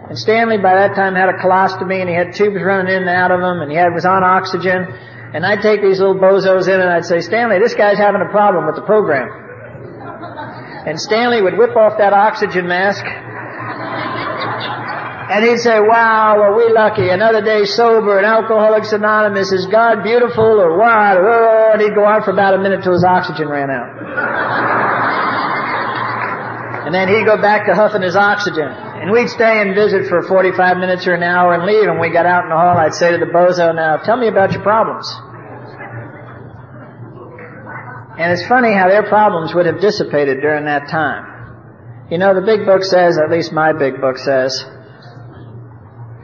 And 0.07 0.13
Stanley 0.13 0.61
by 0.61 0.75
that 0.75 0.93
time 0.93 1.15
had 1.15 1.29
a 1.29 1.41
colostomy 1.41 2.05
and 2.05 2.07
he 2.07 2.13
had 2.13 2.35
tubes 2.35 2.61
running 2.61 2.93
in 2.93 3.01
and 3.01 3.09
out 3.09 3.31
of 3.31 3.41
him 3.41 3.65
and 3.65 3.71
he 3.71 3.77
had, 3.77 3.97
was 3.97 4.05
on 4.05 4.23
oxygen. 4.23 4.85
And 5.33 5.43
I'd 5.43 5.65
take 5.65 5.81
these 5.81 5.99
little 5.99 6.21
bozos 6.21 6.69
in 6.69 6.79
and 6.79 6.89
I'd 6.89 7.05
say, 7.05 7.19
Stanley, 7.19 7.57
this 7.57 7.73
guy's 7.73 7.97
having 7.97 8.21
a 8.21 8.29
problem 8.29 8.67
with 8.67 8.75
the 8.75 8.85
program. 8.85 9.44
And 10.85 11.01
Stanley 11.01 11.41
would 11.41 11.57
whip 11.57 11.75
off 11.75 11.97
that 11.97 12.13
oxygen 12.13 12.67
mask. 12.67 13.03
And 15.25 15.43
he'd 15.43 15.57
say, 15.57 15.79
wow, 15.79 16.37
are 16.37 16.55
we 16.55 16.71
lucky. 16.71 17.09
Another 17.09 17.41
day 17.41 17.65
sober 17.65 18.17
and 18.17 18.25
Alcoholics 18.25 18.93
Anonymous. 18.93 19.51
Is 19.51 19.65
God 19.65 20.03
beautiful 20.03 20.61
or 20.61 20.77
what? 20.77 21.17
Oh, 21.17 21.71
and 21.73 21.81
he'd 21.81 21.95
go 21.95 22.05
on 22.05 22.21
for 22.21 22.29
about 22.29 22.53
a 22.53 22.59
minute 22.59 22.83
till 22.83 22.93
his 22.93 23.03
oxygen 23.03 23.49
ran 23.49 23.71
out. 23.71 23.89
And 26.85 26.93
then 26.93 27.07
he'd 27.09 27.25
go 27.25 27.41
back 27.41 27.65
to 27.65 27.73
huffing 27.73 28.03
his 28.03 28.15
oxygen. 28.15 28.69
And 28.69 29.11
we'd 29.11 29.29
stay 29.29 29.61
and 29.61 29.73
visit 29.73 30.05
for 30.05 30.21
45 30.21 30.77
minutes 30.77 31.07
or 31.07 31.15
an 31.15 31.23
hour 31.23 31.55
and 31.55 31.65
leave. 31.65 31.89
And 31.89 31.99
we 31.99 32.11
got 32.11 32.27
out 32.27 32.43
in 32.43 32.49
the 32.51 32.55
hall, 32.55 32.77
I'd 32.77 32.93
say 32.93 33.09
to 33.09 33.17
the 33.17 33.25
bozo, 33.25 33.73
now 33.73 33.97
tell 33.97 34.17
me 34.17 34.27
about 34.27 34.51
your 34.51 34.61
problems. 34.61 35.09
And 38.17 38.31
it's 38.31 38.47
funny 38.47 38.73
how 38.73 38.87
their 38.87 39.03
problems 39.03 39.53
would 39.53 39.65
have 39.65 39.81
dissipated 39.81 40.41
during 40.41 40.65
that 40.65 40.87
time. 40.89 42.07
You 42.09 42.17
know, 42.17 42.33
the 42.33 42.45
big 42.45 42.65
book 42.65 42.83
says, 42.83 43.17
at 43.17 43.29
least 43.29 43.51
my 43.51 43.73
big 43.73 43.99
book 43.99 44.17
says, 44.17 44.63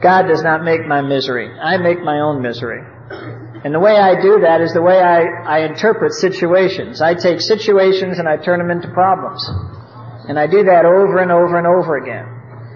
God 0.00 0.26
does 0.26 0.42
not 0.42 0.64
make 0.64 0.86
my 0.86 1.02
misery. 1.02 1.50
I 1.52 1.76
make 1.76 2.00
my 2.02 2.20
own 2.20 2.40
misery. 2.40 2.82
And 3.64 3.74
the 3.74 3.80
way 3.80 3.94
I 3.96 4.20
do 4.20 4.40
that 4.40 4.60
is 4.60 4.72
the 4.72 4.82
way 4.82 4.98
I, 4.98 5.22
I 5.46 5.58
interpret 5.66 6.12
situations. 6.12 7.00
I 7.00 7.14
take 7.14 7.40
situations 7.40 8.18
and 8.18 8.28
I 8.28 8.36
turn 8.36 8.58
them 8.58 8.70
into 8.70 8.88
problems. 8.88 9.44
And 10.28 10.38
I 10.38 10.46
do 10.46 10.64
that 10.64 10.84
over 10.84 11.18
and 11.18 11.30
over 11.30 11.58
and 11.58 11.66
over 11.66 11.96
again. 11.96 12.26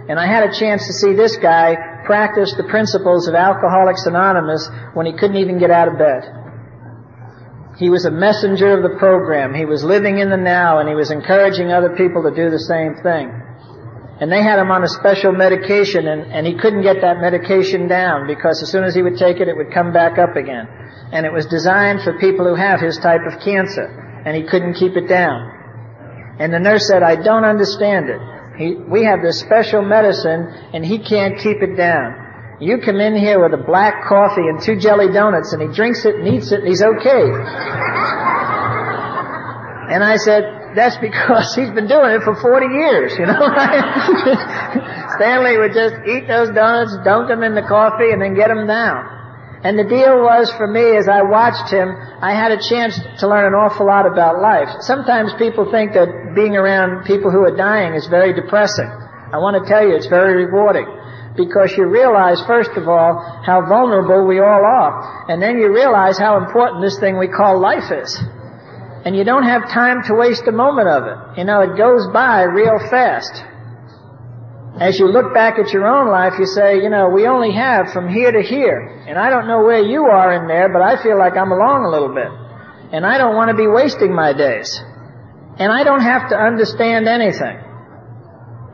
And 0.08 0.20
I 0.20 0.26
had 0.26 0.48
a 0.48 0.52
chance 0.54 0.86
to 0.86 0.92
see 0.92 1.14
this 1.14 1.36
guy 1.36 1.74
practice 2.04 2.54
the 2.54 2.64
principles 2.64 3.26
of 3.26 3.34
Alcoholics 3.34 4.06
Anonymous 4.06 4.68
when 4.94 5.06
he 5.06 5.12
couldn't 5.12 5.36
even 5.36 5.58
get 5.58 5.70
out 5.70 5.88
of 5.88 5.98
bed. 5.98 6.22
He 7.76 7.90
was 7.90 8.06
a 8.06 8.10
messenger 8.10 8.72
of 8.72 8.82
the 8.82 8.98
program. 8.98 9.52
He 9.52 9.66
was 9.66 9.84
living 9.84 10.18
in 10.18 10.30
the 10.30 10.36
now 10.36 10.78
and 10.78 10.88
he 10.88 10.94
was 10.94 11.10
encouraging 11.10 11.72
other 11.72 11.94
people 11.94 12.22
to 12.22 12.34
do 12.34 12.48
the 12.48 12.58
same 12.58 12.94
thing. 13.02 13.28
And 14.18 14.32
they 14.32 14.42
had 14.42 14.58
him 14.58 14.70
on 14.70 14.82
a 14.82 14.88
special 14.88 15.32
medication 15.32 16.08
and, 16.08 16.32
and 16.32 16.46
he 16.46 16.56
couldn't 16.56 16.82
get 16.82 17.02
that 17.02 17.20
medication 17.20 17.86
down 17.86 18.26
because 18.26 18.62
as 18.62 18.70
soon 18.70 18.84
as 18.84 18.94
he 18.94 19.02
would 19.02 19.18
take 19.18 19.40
it, 19.40 19.48
it 19.48 19.56
would 19.56 19.74
come 19.74 19.92
back 19.92 20.18
up 20.18 20.36
again. 20.36 20.66
And 21.12 21.26
it 21.26 21.32
was 21.32 21.44
designed 21.44 22.00
for 22.00 22.18
people 22.18 22.46
who 22.48 22.54
have 22.54 22.80
his 22.80 22.96
type 22.96 23.20
of 23.26 23.40
cancer 23.44 24.22
and 24.24 24.34
he 24.34 24.44
couldn't 24.48 24.74
keep 24.74 24.96
it 24.96 25.06
down. 25.06 25.52
And 26.40 26.52
the 26.52 26.58
nurse 26.58 26.88
said, 26.88 27.02
I 27.02 27.16
don't 27.16 27.44
understand 27.44 28.08
it. 28.08 28.20
He, 28.56 28.74
we 28.74 29.04
have 29.04 29.20
this 29.20 29.38
special 29.40 29.82
medicine 29.82 30.48
and 30.72 30.84
he 30.84 30.98
can't 30.98 31.38
keep 31.38 31.60
it 31.60 31.76
down. 31.76 32.25
You 32.58 32.78
come 32.80 32.96
in 32.96 33.14
here 33.14 33.36
with 33.36 33.52
a 33.52 33.62
black 33.62 34.08
coffee 34.08 34.48
and 34.48 34.56
two 34.62 34.80
jelly 34.80 35.12
donuts 35.12 35.52
and 35.52 35.60
he 35.60 35.68
drinks 35.68 36.06
it 36.06 36.16
and 36.16 36.24
eats 36.24 36.52
it 36.52 36.64
and 36.64 36.68
he's 36.68 36.80
okay. 36.80 37.28
and 39.92 40.00
I 40.00 40.16
said, 40.16 40.72
that's 40.72 40.96
because 40.96 41.52
he's 41.58 41.68
been 41.76 41.86
doing 41.86 42.16
it 42.16 42.24
for 42.24 42.32
40 42.32 42.64
years, 42.72 43.12
you 43.20 43.28
know. 43.28 43.36
Stanley 45.20 45.60
would 45.60 45.76
just 45.76 46.00
eat 46.08 46.24
those 46.24 46.48
donuts, 46.56 46.96
dunk 47.04 47.28
them 47.28 47.44
in 47.44 47.52
the 47.54 47.60
coffee 47.60 48.08
and 48.08 48.24
then 48.24 48.32
get 48.32 48.48
them 48.48 48.66
down. 48.66 49.04
And 49.60 49.76
the 49.76 49.84
deal 49.84 50.24
was 50.24 50.48
for 50.56 50.66
me 50.66 50.96
as 50.96 51.08
I 51.12 51.28
watched 51.28 51.68
him, 51.68 51.92
I 52.24 52.32
had 52.32 52.52
a 52.52 52.60
chance 52.60 52.96
to 53.20 53.28
learn 53.28 53.52
an 53.52 53.52
awful 53.52 53.84
lot 53.84 54.08
about 54.08 54.40
life. 54.40 54.80
Sometimes 54.80 55.34
people 55.36 55.68
think 55.70 55.92
that 55.92 56.32
being 56.34 56.56
around 56.56 57.04
people 57.04 57.30
who 57.30 57.44
are 57.44 57.54
dying 57.54 57.92
is 57.92 58.06
very 58.06 58.32
depressing. 58.32 58.88
I 58.88 59.36
want 59.44 59.60
to 59.60 59.68
tell 59.68 59.84
you 59.84 59.92
it's 59.94 60.08
very 60.08 60.46
rewarding 60.46 60.88
because 61.36 61.74
you 61.76 61.86
realize, 61.86 62.42
first 62.46 62.70
of 62.76 62.88
all, 62.88 63.42
how 63.44 63.60
vulnerable 63.68 64.26
we 64.26 64.40
all 64.40 64.64
are. 64.64 65.30
And 65.30 65.42
then 65.42 65.58
you 65.58 65.72
realize 65.72 66.18
how 66.18 66.38
important 66.38 66.82
this 66.82 66.98
thing 66.98 67.18
we 67.18 67.28
call 67.28 67.60
life 67.60 67.92
is. 67.92 68.16
And 69.04 69.14
you 69.14 69.22
don't 69.22 69.44
have 69.44 69.68
time 69.70 70.02
to 70.04 70.14
waste 70.14 70.48
a 70.48 70.52
moment 70.52 70.88
of 70.88 71.04
it. 71.04 71.38
You 71.38 71.44
know, 71.44 71.60
it 71.60 71.76
goes 71.76 72.08
by 72.12 72.42
real 72.42 72.78
fast. 72.90 73.44
As 74.80 74.98
you 74.98 75.06
look 75.06 75.32
back 75.32 75.58
at 75.58 75.72
your 75.72 75.86
own 75.86 76.08
life, 76.08 76.34
you 76.38 76.46
say, 76.46 76.76
you 76.82 76.90
know, 76.90 77.08
we 77.08 77.26
only 77.26 77.52
have 77.52 77.92
from 77.92 78.12
here 78.12 78.32
to 78.32 78.42
here. 78.42 79.04
And 79.08 79.16
I 79.16 79.30
don't 79.30 79.46
know 79.46 79.62
where 79.62 79.80
you 79.80 80.04
are 80.04 80.34
in 80.34 80.48
there, 80.48 80.68
but 80.72 80.82
I 80.82 81.02
feel 81.02 81.18
like 81.18 81.36
I'm 81.36 81.52
along 81.52 81.84
a 81.84 81.88
little 81.88 82.12
bit. 82.12 82.28
And 82.92 83.06
I 83.06 83.16
don't 83.16 83.36
want 83.36 83.50
to 83.50 83.56
be 83.56 83.66
wasting 83.66 84.14
my 84.14 84.32
days. 84.32 84.68
And 85.58 85.72
I 85.72 85.84
don't 85.84 86.02
have 86.02 86.28
to 86.30 86.36
understand 86.36 87.08
anything. 87.08 87.56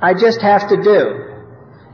I 0.03 0.15
just 0.15 0.41
have 0.43 0.69
to 0.71 0.83
do. 0.83 1.32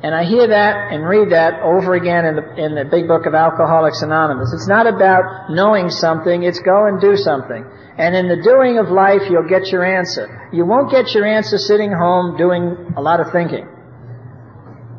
And 0.00 0.14
I 0.14 0.24
hear 0.24 0.46
that 0.46 0.92
and 0.92 1.02
read 1.02 1.32
that 1.32 1.60
over 1.60 1.94
again 1.94 2.24
in 2.24 2.36
the, 2.36 2.44
in 2.54 2.74
the 2.74 2.84
big 2.84 3.08
book 3.08 3.26
of 3.26 3.34
Alcoholics 3.34 4.02
Anonymous. 4.02 4.52
It's 4.54 4.68
not 4.68 4.86
about 4.86 5.50
knowing 5.50 5.90
something, 5.90 6.44
it's 6.44 6.60
go 6.60 6.86
and 6.86 7.00
do 7.00 7.16
something. 7.16 7.66
And 7.98 8.14
in 8.14 8.28
the 8.28 8.38
doing 8.38 8.78
of 8.78 8.90
life, 8.94 9.22
you'll 9.28 9.48
get 9.48 9.66
your 9.74 9.82
answer. 9.82 10.50
You 10.52 10.64
won't 10.64 10.90
get 10.90 11.10
your 11.14 11.26
answer 11.26 11.58
sitting 11.58 11.90
home 11.90 12.36
doing 12.36 12.94
a 12.96 13.02
lot 13.02 13.18
of 13.18 13.32
thinking. 13.32 13.66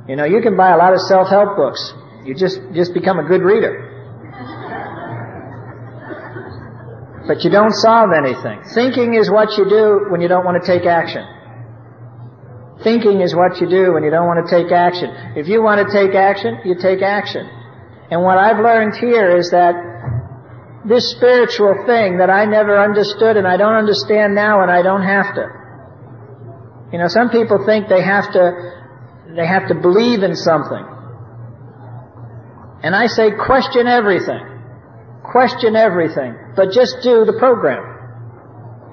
You 0.09 0.17
know, 0.17 0.25
you 0.25 0.41
can 0.41 0.57
buy 0.57 0.71
a 0.71 0.77
lot 0.77 0.91
of 0.91 0.99
self-help 0.99 1.55
books. 1.55 1.93
You 2.25 2.35
just, 2.35 2.59
just 2.75 2.93
become 2.93 3.19
a 3.19 3.23
good 3.23 3.41
reader. 3.41 3.89
but 7.29 7.43
you 7.43 7.51
don't 7.51 7.73
solve 7.73 8.09
anything. 8.11 8.59
Thinking 8.73 9.13
is 9.13 9.29
what 9.29 9.55
you 9.55 9.69
do 9.69 10.09
when 10.09 10.19
you 10.19 10.27
don't 10.27 10.43
want 10.43 10.57
to 10.57 10.65
take 10.65 10.87
action. 10.87 11.21
Thinking 12.83 13.19
is 13.21 13.35
what 13.35 13.59
you 13.59 13.67
do 13.67 13.93
when 13.93 14.03
you 14.03 14.11
don't 14.11 14.27
want 14.27 14.39
to 14.45 14.49
take 14.49 14.71
action. 14.71 15.11
If 15.35 15.47
you 15.47 15.61
want 15.61 15.85
to 15.85 15.91
take 15.91 16.15
action, 16.15 16.59
you 16.63 16.75
take 16.79 17.01
action. 17.01 17.43
And 18.09 18.23
what 18.23 18.37
I've 18.37 18.63
learned 18.63 18.95
here 18.95 19.35
is 19.35 19.51
that 19.51 19.75
this 20.87 21.11
spiritual 21.11 21.83
thing 21.85 22.17
that 22.19 22.29
I 22.29 22.45
never 22.45 22.79
understood 22.79 23.35
and 23.35 23.45
I 23.45 23.57
don't 23.57 23.75
understand 23.75 24.33
now 24.33 24.63
and 24.63 24.71
I 24.71 24.81
don't 24.81 25.03
have 25.03 25.35
to. 25.35 25.45
You 26.93 26.99
know, 26.99 27.07
some 27.07 27.29
people 27.29 27.65
think 27.65 27.89
they 27.89 28.01
have 28.01 28.31
to, 28.33 28.43
they 29.35 29.45
have 29.45 29.67
to 29.67 29.75
believe 29.75 30.23
in 30.23 30.35
something. 30.35 30.85
And 32.81 32.95
I 32.95 33.07
say 33.07 33.31
question 33.35 33.87
everything. 33.87 34.39
Question 35.29 35.75
everything. 35.75 36.33
But 36.55 36.71
just 36.71 37.03
do 37.03 37.25
the 37.25 37.35
program. 37.37 37.83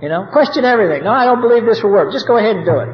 You 0.03 0.09
know, 0.11 0.26
question 0.32 0.64
everything. 0.64 1.05
No, 1.05 1.12
I 1.12 1.24
don't 1.24 1.41
believe 1.41 1.64
this 1.64 1.82
will 1.82 1.93
work. 1.93 2.12
Just 2.12 2.26
go 2.26 2.37
ahead 2.37 2.57
and 2.57 2.66
do 2.66 2.78
it. 2.80 2.91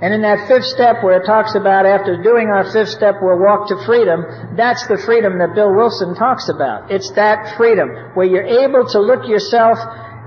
And 0.00 0.14
in 0.14 0.22
that 0.22 0.48
fifth 0.48 0.64
step 0.64 1.04
where 1.04 1.20
it 1.20 1.26
talks 1.26 1.54
about 1.54 1.84
after 1.84 2.22
doing 2.22 2.48
our 2.48 2.64
fifth 2.72 2.88
step 2.88 3.16
we'll 3.20 3.38
walk 3.38 3.68
to 3.68 3.76
freedom, 3.84 4.24
that's 4.56 4.86
the 4.88 4.96
freedom 4.96 5.36
that 5.38 5.54
Bill 5.54 5.76
Wilson 5.76 6.14
talks 6.16 6.48
about. 6.48 6.90
It's 6.90 7.12
that 7.20 7.56
freedom 7.56 8.16
where 8.16 8.24
you're 8.24 8.64
able 8.64 8.88
to 8.96 9.00
look 9.00 9.28
yourself 9.28 9.76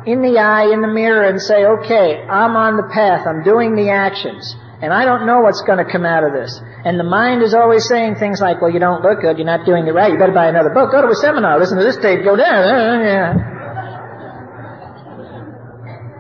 in 0.06 0.22
the 0.22 0.38
eye, 0.38 0.70
in 0.72 0.82
the 0.82 0.88
mirror 0.88 1.26
and 1.26 1.42
say, 1.42 1.66
okay, 1.66 2.22
I'm 2.22 2.56
on 2.56 2.78
the 2.78 2.86
path, 2.94 3.26
I'm 3.26 3.42
doing 3.42 3.74
the 3.76 3.90
actions. 3.90 4.56
And 4.84 4.94
I 4.94 5.06
don't 5.06 5.26
know 5.26 5.40
what's 5.42 5.62
going 5.64 5.84
to 5.84 5.90
come 5.90 6.06
out 6.06 6.24
of 6.24 6.34
this. 6.34 6.60
And 6.86 7.00
the 7.00 7.08
mind 7.08 7.42
is 7.42 7.56
always 7.56 7.88
saying 7.88 8.16
things 8.16 8.42
like, 8.42 8.62
well, 8.62 8.70
you 8.70 8.80
don't 8.80 9.02
look 9.02 9.22
good, 9.22 9.38
you're 9.38 9.48
not 9.48 9.66
doing 9.66 9.88
it 9.88 9.92
right, 9.92 10.12
you 10.12 10.20
better 10.20 10.34
buy 10.34 10.50
another 10.50 10.70
book, 10.70 10.92
go 10.92 11.02
to 11.02 11.08
a 11.08 11.16
seminar, 11.16 11.58
listen 11.58 11.78
to 11.80 11.84
this 11.84 11.98
tape, 11.98 12.24
go 12.24 12.36
down. 12.36 12.62
Uh, 12.62 12.78
uh, 12.78 13.02
yeah. 13.02 13.34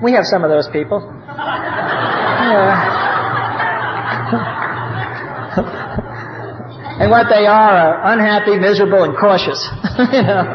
We 0.01 0.13
have 0.13 0.25
some 0.25 0.43
of 0.43 0.49
those 0.49 0.67
people. 0.69 1.05
Yeah. 2.43 3.12
And 7.03 7.11
what 7.11 7.27
they 7.27 7.45
are 7.45 7.75
are 7.75 8.13
unhappy, 8.13 8.55
miserable, 8.57 9.03
and 9.03 9.15
cautious. 9.17 9.59
you 10.15 10.23
know, 10.23 10.47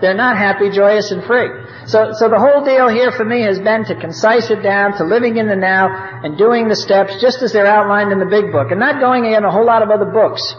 they're 0.00 0.12
not 0.14 0.36
happy, 0.36 0.68
joyous, 0.68 1.10
and 1.10 1.24
free. 1.24 1.48
So, 1.86 2.12
so 2.12 2.28
the 2.28 2.38
whole 2.38 2.62
deal 2.62 2.88
here 2.88 3.10
for 3.10 3.24
me 3.24 3.40
has 3.42 3.58
been 3.58 3.86
to 3.86 3.96
concise 3.96 4.50
it 4.50 4.60
down 4.62 4.98
to 4.98 5.04
living 5.04 5.38
in 5.38 5.48
the 5.48 5.56
now 5.56 5.88
and 6.22 6.36
doing 6.36 6.68
the 6.68 6.76
steps 6.76 7.18
just 7.22 7.40
as 7.40 7.54
they're 7.54 7.66
outlined 7.66 8.12
in 8.12 8.18
the 8.18 8.28
big 8.28 8.52
book 8.52 8.70
and 8.70 8.78
not 8.78 9.00
going 9.00 9.24
in 9.24 9.44
a 9.44 9.50
whole 9.50 9.64
lot 9.64 9.82
of 9.82 9.88
other 9.88 10.04
books. 10.04 10.54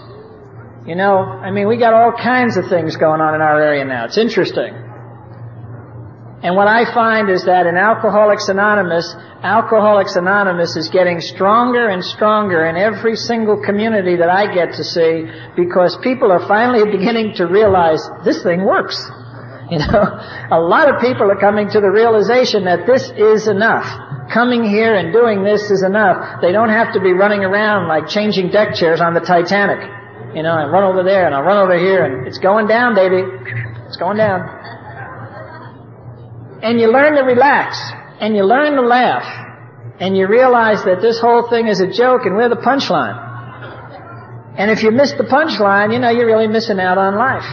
You 0.88 0.95
know, 0.95 1.21
I 1.21 1.51
mean, 1.51 1.67
we 1.67 1.77
got 1.77 1.93
all 1.93 2.11
kinds 2.11 2.57
of 2.57 2.67
things 2.67 2.97
going 2.97 3.21
on 3.21 3.36
in 3.36 3.41
our 3.41 3.61
area 3.61 3.86
now. 3.86 4.05
It's 4.05 4.17
interesting. 4.17 4.73
And 6.41 6.55
what 6.55 6.69
I 6.69 6.85
find 6.93 7.29
is 7.29 7.43
that 7.45 7.65
in 7.65 7.75
Alcoholics 7.75 8.47
Anonymous, 8.47 9.13
Alcoholics 9.43 10.15
Anonymous 10.15 10.77
is 10.77 10.87
getting 10.87 11.19
stronger 11.19 11.89
and 11.89 12.03
stronger 12.03 12.65
in 12.65 12.77
every 12.77 13.17
single 13.17 13.61
community 13.61 14.15
that 14.15 14.29
I 14.29 14.53
get 14.53 14.73
to 14.75 14.83
see 14.83 15.27
because 15.57 15.97
people 16.01 16.31
are 16.31 16.47
finally 16.47 16.89
beginning 16.97 17.35
to 17.35 17.45
realize 17.45 18.07
this 18.23 18.41
thing 18.41 18.63
works. 18.63 18.95
You 19.69 19.79
know, 19.79 20.01
a 20.49 20.59
lot 20.59 20.89
of 20.89 21.01
people 21.01 21.29
are 21.29 21.39
coming 21.39 21.69
to 21.71 21.81
the 21.81 21.91
realization 21.91 22.65
that 22.65 22.87
this 22.87 23.11
is 23.17 23.47
enough. 23.47 23.85
Coming 24.31 24.63
here 24.63 24.95
and 24.95 25.11
doing 25.11 25.43
this 25.43 25.69
is 25.69 25.83
enough. 25.83 26.41
They 26.41 26.51
don't 26.51 26.69
have 26.69 26.93
to 26.93 27.01
be 27.01 27.11
running 27.11 27.43
around 27.43 27.87
like 27.87 28.07
changing 28.07 28.49
deck 28.49 28.75
chairs 28.75 29.01
on 29.01 29.13
the 29.13 29.19
Titanic. 29.19 29.79
You 30.33 30.43
know, 30.43 30.53
I 30.53 30.65
run 30.65 30.83
over 30.83 31.03
there 31.03 31.25
and 31.25 31.35
I 31.35 31.41
run 31.41 31.57
over 31.57 31.77
here 31.77 32.05
and 32.05 32.27
it's 32.27 32.37
going 32.37 32.67
down, 32.67 32.95
baby. 32.95 33.21
It's 33.87 33.97
going 33.97 34.17
down. 34.17 34.68
And 36.62 36.80
you 36.80 36.91
learn 36.91 37.16
to 37.16 37.24
relax. 37.24 37.80
And 38.20 38.36
you 38.36 38.43
learn 38.43 38.76
to 38.76 38.82
laugh. 38.82 39.26
And 39.99 40.16
you 40.16 40.28
realize 40.28 40.84
that 40.86 41.01
this 41.01 41.20
whole 41.20 41.49
thing 41.49 41.68
is 41.68 41.80
a 41.80 41.88
joke 41.91 42.26
and 42.26 42.36
we're 42.36 42.49
the 42.49 42.55
punchline. 42.55 43.28
And 44.57 44.70
if 44.72 44.84
you 44.84 44.91
miss 44.91 45.14
the 45.14 45.24
punchline, 45.24 45.93
you 45.93 45.99
know, 45.99 46.10
you're 46.10 46.26
really 46.26 46.47
missing 46.47 46.80
out 46.80 46.97
on 46.97 47.16
life. 47.16 47.47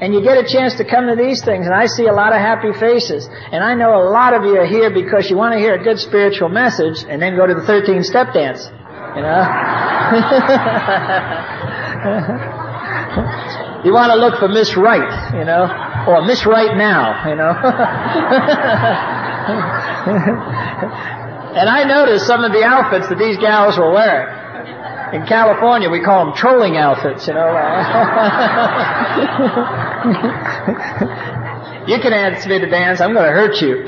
And 0.00 0.14
you 0.14 0.22
get 0.22 0.36
a 0.38 0.46
chance 0.46 0.76
to 0.76 0.84
come 0.84 1.08
to 1.08 1.16
these 1.16 1.42
things, 1.42 1.66
and 1.66 1.74
I 1.74 1.86
see 1.86 2.06
a 2.06 2.12
lot 2.12 2.32
of 2.32 2.38
happy 2.38 2.72
faces. 2.78 3.26
And 3.50 3.64
I 3.64 3.74
know 3.74 3.96
a 3.96 4.06
lot 4.10 4.32
of 4.32 4.44
you 4.44 4.56
are 4.56 4.66
here 4.66 4.90
because 4.94 5.28
you 5.28 5.36
want 5.36 5.54
to 5.54 5.58
hear 5.58 5.74
a 5.74 5.82
good 5.82 5.98
spiritual 5.98 6.50
message 6.50 7.02
and 7.08 7.20
then 7.20 7.34
go 7.34 7.46
to 7.46 7.54
the 7.54 7.66
13 7.66 8.04
step 8.04 8.32
dance. 8.32 8.64
You 9.16 9.22
know? 9.22 9.42
you 13.84 13.92
want 13.92 14.10
to 14.10 14.16
look 14.18 14.38
for 14.38 14.48
Miss 14.48 14.76
Right, 14.76 15.34
you 15.34 15.44
know? 15.44 15.68
Or 16.08 16.24
Miss 16.26 16.44
Right 16.46 16.76
Now, 16.76 17.28
you 17.28 17.36
know? 17.36 17.50
and 21.58 21.68
I 21.68 21.84
noticed 21.84 22.26
some 22.26 22.42
of 22.44 22.52
the 22.52 22.64
outfits 22.64 23.08
that 23.08 23.18
these 23.18 23.36
gals 23.38 23.78
were 23.78 23.92
wearing. 23.92 24.34
In 25.14 25.24
California, 25.26 25.88
we 25.88 26.00
call 26.00 26.26
them 26.26 26.34
trolling 26.34 26.76
outfits, 26.76 27.26
you 27.28 27.34
know. 27.34 27.48
you 31.86 31.98
can 32.00 32.12
ask 32.12 32.46
me 32.46 32.58
to 32.58 32.66
dance, 32.68 33.00
I'm 33.00 33.14
going 33.14 33.24
to 33.24 33.32
hurt 33.32 33.62
you. 33.62 33.84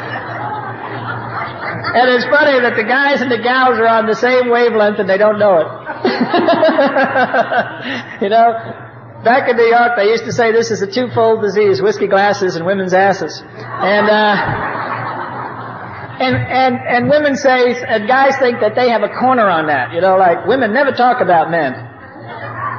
and 1.94 2.10
it's 2.10 2.24
funny 2.26 2.58
that 2.60 2.74
the 2.74 2.82
guys 2.82 3.22
and 3.22 3.30
the 3.30 3.38
gals 3.38 3.78
are 3.78 3.86
on 3.86 4.06
the 4.06 4.14
same 4.14 4.50
wavelength 4.50 4.98
and 4.98 5.08
they 5.08 5.18
don't 5.18 5.38
know 5.38 5.58
it. 5.62 5.66
you 8.22 8.28
know, 8.28 8.52
back 9.22 9.48
in 9.48 9.56
New 9.56 9.70
York, 9.70 9.92
they 9.96 10.10
used 10.10 10.24
to 10.24 10.32
say 10.32 10.50
this 10.52 10.70
is 10.70 10.82
a 10.82 10.86
twofold 10.90 11.40
disease, 11.42 11.80
whiskey 11.80 12.08
glasses 12.08 12.56
and 12.56 12.66
women's 12.66 12.92
asses. 12.92 13.40
And, 13.40 14.10
uh, 14.10 14.76
and, 16.18 16.34
and, 16.34 16.74
and 16.80 17.10
women 17.10 17.36
say, 17.36 17.76
and 17.84 18.08
guys 18.08 18.36
think 18.38 18.60
that 18.60 18.74
they 18.74 18.88
have 18.90 19.02
a 19.02 19.12
corner 19.20 19.48
on 19.48 19.66
that. 19.68 19.92
You 19.92 20.00
know, 20.00 20.16
like 20.16 20.46
women 20.46 20.72
never 20.72 20.92
talk 20.92 21.20
about 21.20 21.50
men. 21.50 21.74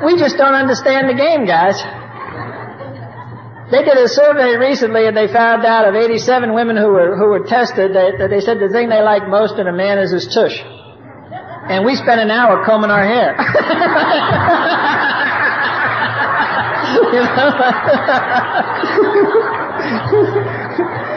We 0.03 0.17
just 0.17 0.37
don't 0.37 0.53
understand 0.53 1.09
the 1.09 1.15
game, 1.15 1.45
guys. 1.45 1.81
They 3.71 3.83
did 3.83 3.97
a 3.97 4.07
survey 4.07 4.55
recently 4.55 5.07
and 5.07 5.17
they 5.17 5.27
found 5.27 5.65
out 5.65 5.87
of 5.87 5.95
87 5.95 6.53
women 6.53 6.77
who 6.77 6.87
were, 6.87 7.17
who 7.17 7.27
were 7.27 7.45
tested 7.45 7.93
that, 7.95 8.17
that 8.19 8.29
they 8.29 8.39
said 8.39 8.59
the 8.59 8.69
thing 8.69 8.87
they 8.89 9.01
like 9.01 9.27
most 9.27 9.59
in 9.59 9.67
a 9.67 9.73
man 9.73 9.99
is 9.99 10.11
his 10.11 10.27
tush. 10.33 10.57
And 11.69 11.85
we 11.85 11.95
spent 11.95 12.21
an 12.21 12.31
hour 12.31 12.63
combing 12.65 12.91
our 12.91 13.03
hair. 13.03 13.35
you 17.13 17.19
know? 17.27 17.53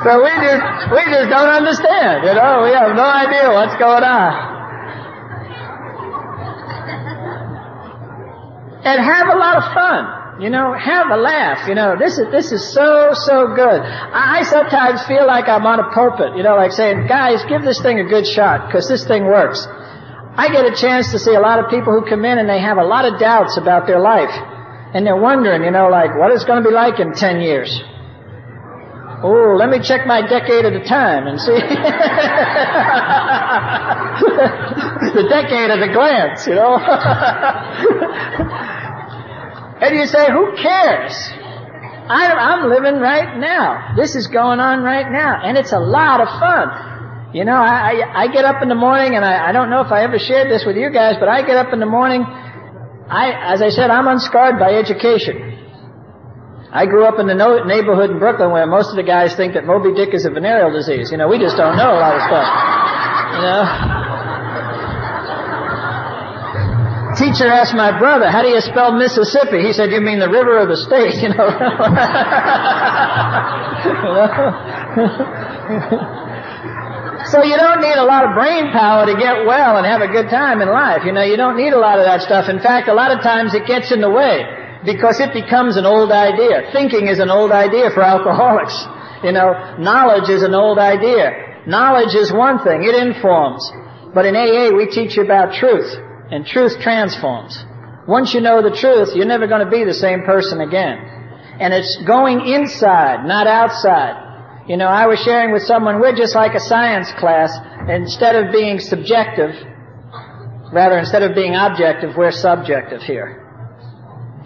So 0.00 0.16
we 0.16 0.30
just, 0.30 0.64
we 0.96 1.04
just 1.12 1.28
don't 1.28 1.50
understand, 1.50 2.24
you 2.24 2.32
know, 2.32 2.62
we 2.64 2.72
have 2.72 2.96
no 2.96 3.04
idea 3.04 3.52
what's 3.52 3.76
going 3.76 4.02
on. 4.02 4.32
And 8.82 9.04
have 9.04 9.28
a 9.28 9.36
lot 9.36 9.58
of 9.58 9.74
fun. 9.74 10.19
You 10.40 10.48
know, 10.48 10.72
have 10.72 11.10
a 11.10 11.16
laugh. 11.16 11.68
You 11.68 11.74
know, 11.74 11.96
this 12.00 12.16
is, 12.16 12.24
this 12.32 12.50
is 12.50 12.72
so, 12.72 13.12
so 13.12 13.52
good. 13.54 13.82
I 13.84 14.42
sometimes 14.44 15.04
feel 15.04 15.26
like 15.26 15.48
I'm 15.48 15.66
on 15.66 15.80
a 15.80 15.90
pulpit, 15.92 16.34
you 16.34 16.42
know, 16.42 16.56
like 16.56 16.72
saying, 16.72 17.06
guys, 17.06 17.44
give 17.44 17.60
this 17.60 17.78
thing 17.82 18.00
a 18.00 18.08
good 18.08 18.26
shot, 18.26 18.66
because 18.66 18.88
this 18.88 19.04
thing 19.04 19.26
works. 19.26 19.68
I 19.68 20.48
get 20.48 20.64
a 20.64 20.74
chance 20.74 21.12
to 21.12 21.18
see 21.18 21.34
a 21.34 21.40
lot 21.40 21.58
of 21.58 21.68
people 21.68 21.92
who 21.92 22.08
come 22.08 22.24
in 22.24 22.38
and 22.38 22.48
they 22.48 22.58
have 22.58 22.78
a 22.78 22.84
lot 22.84 23.04
of 23.04 23.20
doubts 23.20 23.58
about 23.58 23.86
their 23.86 24.00
life. 24.00 24.32
And 24.94 25.06
they're 25.06 25.20
wondering, 25.20 25.62
you 25.62 25.72
know, 25.72 25.90
like, 25.90 26.16
what 26.16 26.32
is 26.32 26.42
it 26.42 26.46
going 26.46 26.62
to 26.62 26.68
be 26.70 26.74
like 26.74 27.00
in 27.00 27.12
10 27.12 27.42
years? 27.42 27.78
Oh, 29.22 29.56
let 29.60 29.68
me 29.68 29.80
check 29.84 30.06
my 30.06 30.26
decade 30.26 30.64
at 30.64 30.72
a 30.72 30.82
time 30.82 31.26
and 31.26 31.38
see. 31.38 31.52
the 35.12 35.28
decade 35.28 35.70
at 35.70 35.82
a 35.82 35.92
glance, 35.92 36.46
you 36.46 36.54
know. 36.54 36.78
and 39.80 39.96
you 39.96 40.06
say, 40.06 40.30
who 40.30 40.56
cares? 40.56 41.14
I'm 42.10 42.68
living 42.68 43.00
right 43.00 43.38
now. 43.38 43.94
This 43.96 44.14
is 44.16 44.26
going 44.26 44.58
on 44.60 44.82
right 44.82 45.10
now. 45.10 45.40
And 45.42 45.56
it's 45.56 45.72
a 45.72 45.78
lot 45.78 46.20
of 46.20 46.28
fun. 46.40 47.32
You 47.32 47.44
know, 47.44 47.54
I, 47.54 47.94
I, 47.94 48.22
I 48.24 48.26
get 48.32 48.44
up 48.44 48.60
in 48.62 48.68
the 48.68 48.74
morning 48.74 49.14
and 49.14 49.24
I, 49.24 49.50
I 49.50 49.52
don't 49.52 49.70
know 49.70 49.80
if 49.82 49.92
I 49.92 50.02
ever 50.02 50.18
shared 50.18 50.50
this 50.50 50.64
with 50.66 50.76
you 50.76 50.90
guys, 50.90 51.14
but 51.20 51.28
I 51.28 51.46
get 51.46 51.56
up 51.56 51.72
in 51.72 51.78
the 51.78 51.86
morning. 51.86 52.22
I, 52.22 53.54
as 53.54 53.62
I 53.62 53.70
said, 53.70 53.90
I'm 53.90 54.08
unscarred 54.08 54.58
by 54.58 54.74
education. 54.74 55.46
I 56.72 56.86
grew 56.86 57.04
up 57.04 57.18
in 57.18 57.26
the 57.26 57.34
no- 57.34 57.64
neighborhood 57.64 58.10
in 58.10 58.18
Brooklyn 58.18 58.50
where 58.50 58.66
most 58.66 58.90
of 58.90 58.96
the 58.96 59.02
guys 59.02 59.34
think 59.34 59.54
that 59.54 59.64
Moby 59.64 59.94
Dick 59.94 60.12
is 60.12 60.26
a 60.26 60.30
venereal 60.30 60.72
disease. 60.72 61.10
You 61.10 61.18
know, 61.18 61.28
we 61.28 61.38
just 61.38 61.56
don't 61.56 61.76
know 61.76 61.90
a 61.94 62.00
lot 62.02 62.14
of 62.14 62.22
stuff. 62.26 62.48
You 63.34 63.42
know? 63.42 63.99
Teacher 67.20 67.52
asked 67.52 67.76
my 67.76 67.92
brother, 67.98 68.30
how 68.30 68.40
do 68.40 68.48
you 68.48 68.60
spell 68.62 68.96
Mississippi? 68.96 69.60
He 69.60 69.74
said, 69.76 69.92
you 69.92 70.00
mean 70.00 70.18
the 70.18 70.30
river 70.30 70.56
of 70.56 70.68
the 70.72 70.76
state, 70.80 71.20
you 71.20 71.28
know? 71.28 71.48
So 77.30 77.44
you 77.44 77.56
don't 77.56 77.80
need 77.80 77.94
a 78.00 78.04
lot 78.04 78.24
of 78.24 78.34
brain 78.34 78.72
power 78.72 79.04
to 79.04 79.12
get 79.12 79.44
well 79.44 79.76
and 79.76 79.84
have 79.84 80.00
a 80.00 80.08
good 80.08 80.30
time 80.30 80.62
in 80.62 80.68
life. 80.68 81.04
You 81.04 81.12
know, 81.12 81.22
you 81.22 81.36
don't 81.36 81.56
need 81.56 81.72
a 81.74 81.78
lot 81.78 82.00
of 82.00 82.06
that 82.06 82.22
stuff. 82.22 82.48
In 82.48 82.58
fact, 82.58 82.88
a 82.88 82.94
lot 82.94 83.12
of 83.12 83.22
times 83.22 83.52
it 83.54 83.66
gets 83.66 83.92
in 83.92 84.00
the 84.00 84.10
way 84.10 84.48
because 84.84 85.20
it 85.20 85.32
becomes 85.32 85.76
an 85.76 85.84
old 85.84 86.10
idea. 86.10 86.72
Thinking 86.72 87.06
is 87.06 87.20
an 87.20 87.28
old 87.30 87.52
idea 87.52 87.90
for 87.90 88.02
alcoholics. 88.02 88.74
You 89.22 89.32
know, 89.32 89.76
knowledge 89.78 90.30
is 90.30 90.42
an 90.42 90.54
old 90.54 90.78
idea. 90.78 91.62
Knowledge 91.66 92.16
is 92.16 92.32
one 92.32 92.64
thing. 92.64 92.82
It 92.82 92.96
informs. 92.96 93.62
But 94.14 94.24
in 94.24 94.34
AA, 94.34 94.74
we 94.74 94.88
teach 94.88 95.16
you 95.16 95.22
about 95.22 95.52
truth. 95.52 95.92
And 96.30 96.46
truth 96.46 96.80
transforms. 96.80 97.64
Once 98.06 98.34
you 98.34 98.40
know 98.40 98.62
the 98.62 98.74
truth, 98.74 99.10
you're 99.14 99.26
never 99.26 99.46
going 99.46 99.64
to 99.64 99.70
be 99.70 99.84
the 99.84 99.94
same 99.94 100.22
person 100.22 100.60
again. 100.60 100.98
And 101.60 101.74
it's 101.74 102.02
going 102.06 102.46
inside, 102.46 103.26
not 103.26 103.46
outside. 103.46 104.66
You 104.66 104.76
know, 104.76 104.86
I 104.86 105.06
was 105.06 105.18
sharing 105.20 105.52
with 105.52 105.62
someone, 105.62 106.00
we're 106.00 106.16
just 106.16 106.34
like 106.34 106.54
a 106.54 106.60
science 106.60 107.10
class. 107.18 107.52
Instead 107.88 108.36
of 108.36 108.52
being 108.52 108.78
subjective, 108.78 109.50
rather 110.72 110.98
instead 110.98 111.22
of 111.22 111.34
being 111.34 111.54
objective, 111.54 112.16
we're 112.16 112.30
subjective 112.30 113.02
here. 113.02 113.40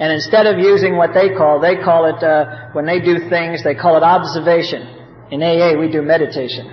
And 0.01 0.12
instead 0.12 0.47
of 0.47 0.59
using 0.59 0.97
what 0.97 1.14
they 1.14 1.30
call, 1.30 1.61
they 1.61 1.76
call 1.76 2.07
it, 2.07 2.22
uh, 2.22 2.70
when 2.72 2.85
they 2.85 3.01
do 3.01 3.28
things, 3.28 3.62
they 3.62 3.74
call 3.74 3.97
it 3.97 4.03
observation. 4.03 4.82
In 5.30 5.43
AA, 5.43 5.78
we 5.78 5.91
do 5.91 6.03
meditation. 6.03 6.66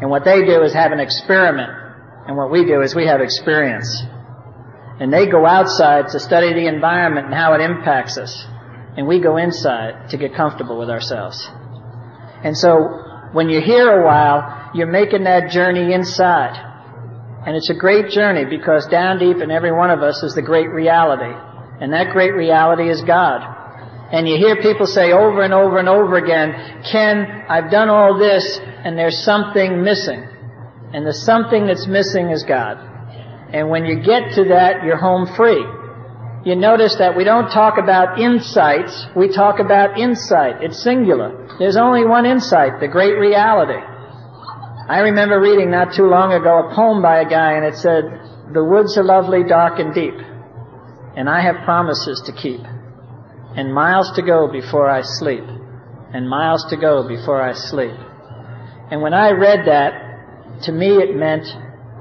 And 0.00 0.10
what 0.10 0.24
they 0.24 0.44
do 0.44 0.62
is 0.62 0.72
have 0.74 0.92
an 0.92 1.00
experiment. 1.00 1.87
And 2.28 2.36
what 2.36 2.50
we 2.50 2.66
do 2.66 2.82
is 2.82 2.94
we 2.94 3.06
have 3.06 3.22
experience. 3.22 4.02
And 5.00 5.10
they 5.10 5.26
go 5.26 5.46
outside 5.46 6.08
to 6.08 6.20
study 6.20 6.52
the 6.52 6.66
environment 6.66 7.26
and 7.26 7.34
how 7.34 7.54
it 7.54 7.62
impacts 7.62 8.18
us. 8.18 8.44
And 8.98 9.08
we 9.08 9.18
go 9.18 9.38
inside 9.38 10.10
to 10.10 10.18
get 10.18 10.34
comfortable 10.34 10.78
with 10.78 10.90
ourselves. 10.90 11.48
And 12.44 12.56
so, 12.56 13.30
when 13.32 13.48
you're 13.48 13.62
here 13.62 14.02
a 14.02 14.04
while, 14.04 14.70
you're 14.74 14.90
making 14.90 15.24
that 15.24 15.50
journey 15.50 15.94
inside. 15.94 16.52
And 17.46 17.56
it's 17.56 17.70
a 17.70 17.74
great 17.74 18.10
journey 18.10 18.44
because 18.44 18.86
down 18.88 19.18
deep 19.18 19.38
in 19.38 19.50
every 19.50 19.72
one 19.72 19.90
of 19.90 20.00
us 20.00 20.22
is 20.22 20.34
the 20.34 20.42
great 20.42 20.68
reality. 20.68 21.32
And 21.80 21.92
that 21.94 22.12
great 22.12 22.34
reality 22.34 22.90
is 22.90 23.00
God. 23.02 23.40
And 24.12 24.28
you 24.28 24.36
hear 24.36 24.56
people 24.60 24.86
say 24.86 25.12
over 25.12 25.42
and 25.42 25.54
over 25.54 25.78
and 25.78 25.88
over 25.88 26.16
again, 26.16 26.82
Ken, 26.90 27.44
I've 27.48 27.70
done 27.70 27.88
all 27.88 28.18
this 28.18 28.58
and 28.84 28.98
there's 28.98 29.24
something 29.24 29.82
missing. 29.82 30.28
And 30.92 31.06
the 31.06 31.12
something 31.12 31.66
that's 31.66 31.86
missing 31.86 32.30
is 32.30 32.44
God. 32.44 32.78
And 33.52 33.68
when 33.68 33.84
you 33.84 34.02
get 34.02 34.32
to 34.34 34.44
that, 34.44 34.84
you're 34.84 34.96
home 34.96 35.26
free 35.36 35.64
you 36.44 36.54
notice 36.54 36.96
that 36.96 37.16
we 37.16 37.24
don't 37.24 37.50
talk 37.50 37.78
about 37.78 38.18
insights, 38.18 39.06
we 39.16 39.28
talk 39.28 39.58
about 39.58 39.98
insight. 39.98 40.62
It's 40.62 40.82
singular. 40.82 41.56
There's 41.58 41.76
only 41.76 42.06
one 42.06 42.26
insight, 42.26 42.80
the 42.80 42.88
great 42.88 43.18
reality. 43.18 43.76
I 44.88 45.00
remember 45.00 45.40
reading 45.40 45.70
not 45.70 45.94
too 45.94 46.06
long 46.06 46.32
ago 46.32 46.70
a 46.70 46.74
poem 46.74 47.02
by 47.02 47.20
a 47.20 47.28
guy 47.28 47.52
and 47.52 47.66
it 47.66 47.76
said, 47.76 48.04
the 48.54 48.64
woods 48.64 48.96
are 48.96 49.04
lovely, 49.04 49.44
dark 49.44 49.78
and 49.78 49.92
deep, 49.92 50.14
and 51.16 51.28
I 51.28 51.42
have 51.42 51.64
promises 51.64 52.22
to 52.24 52.32
keep, 52.32 52.60
and 53.54 53.74
miles 53.74 54.10
to 54.16 54.22
go 54.22 54.50
before 54.50 54.88
I 54.88 55.02
sleep, 55.02 55.44
and 56.14 56.30
miles 56.30 56.64
to 56.70 56.78
go 56.78 57.06
before 57.06 57.42
I 57.42 57.52
sleep. 57.52 57.92
And 58.90 59.02
when 59.02 59.12
I 59.12 59.32
read 59.32 59.66
that, 59.66 60.07
to 60.62 60.72
me 60.72 60.96
it 60.96 61.14
meant 61.16 61.46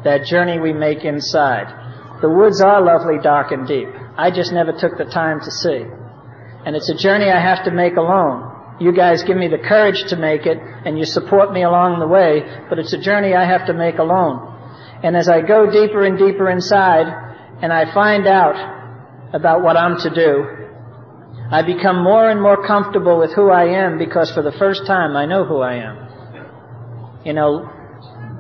that 0.04 0.26
journey 0.26 0.60
we 0.60 0.74
make 0.74 1.04
inside. 1.04 1.68
The 2.22 2.30
woods 2.30 2.62
are 2.62 2.82
lovely, 2.82 3.18
dark 3.22 3.52
and 3.52 3.68
deep. 3.68 3.88
I 4.18 4.32
just 4.32 4.52
never 4.52 4.72
took 4.72 4.98
the 4.98 5.06
time 5.06 5.40
to 5.42 5.52
see. 5.52 5.86
And 6.66 6.76
it's 6.76 6.90
a 6.90 6.96
journey 6.96 7.30
I 7.30 7.40
have 7.40 7.64
to 7.66 7.72
make 7.72 7.96
alone. 7.96 8.78
You 8.80 8.92
guys 8.92 9.24
give 9.24 9.38
me 9.38 9.48
the 9.48 9.58
courage 9.58 10.04
to 10.10 10.18
make 10.18 10.46
it, 10.46 10.58
and 10.58 10.98
you 10.98 11.06
support 11.06 11.52
me 11.52 11.64
along 11.64 12.00
the 12.00 12.08
way, 12.08 12.44
but 12.70 12.80
it's 12.80 12.94
a 12.94 12.98
journey 12.98 13.34
I 13.34 13.46
have 13.46 13.66
to 13.68 13.74
make 13.74 13.98
alone. 13.98 14.54
And 15.04 15.16
as 15.16 15.30
I 15.30 15.42
go 15.42 15.70
deeper 15.70 16.04
and 16.06 16.18
deeper 16.18 16.50
inside, 16.50 17.08
and 17.62 17.74
I 17.74 17.92
find 17.94 18.28
out 18.28 18.58
about 19.34 19.64
what 19.64 19.78
I'm 19.78 19.98
to 20.02 20.10
do, 20.14 20.46
I 21.52 21.62
become 21.62 22.04
more 22.04 22.30
and 22.30 22.42
more 22.42 22.66
comfortable 22.68 23.20
with 23.20 23.34
who 23.34 23.50
I 23.50 23.66
am 23.86 23.98
because 23.98 24.32
for 24.32 24.42
the 24.42 24.52
first 24.52 24.86
time 24.86 25.16
I 25.16 25.26
know 25.26 25.46
who 25.46 25.60
I 25.60 25.76
am. 25.76 27.24
You 27.26 27.34
know, 27.34 27.70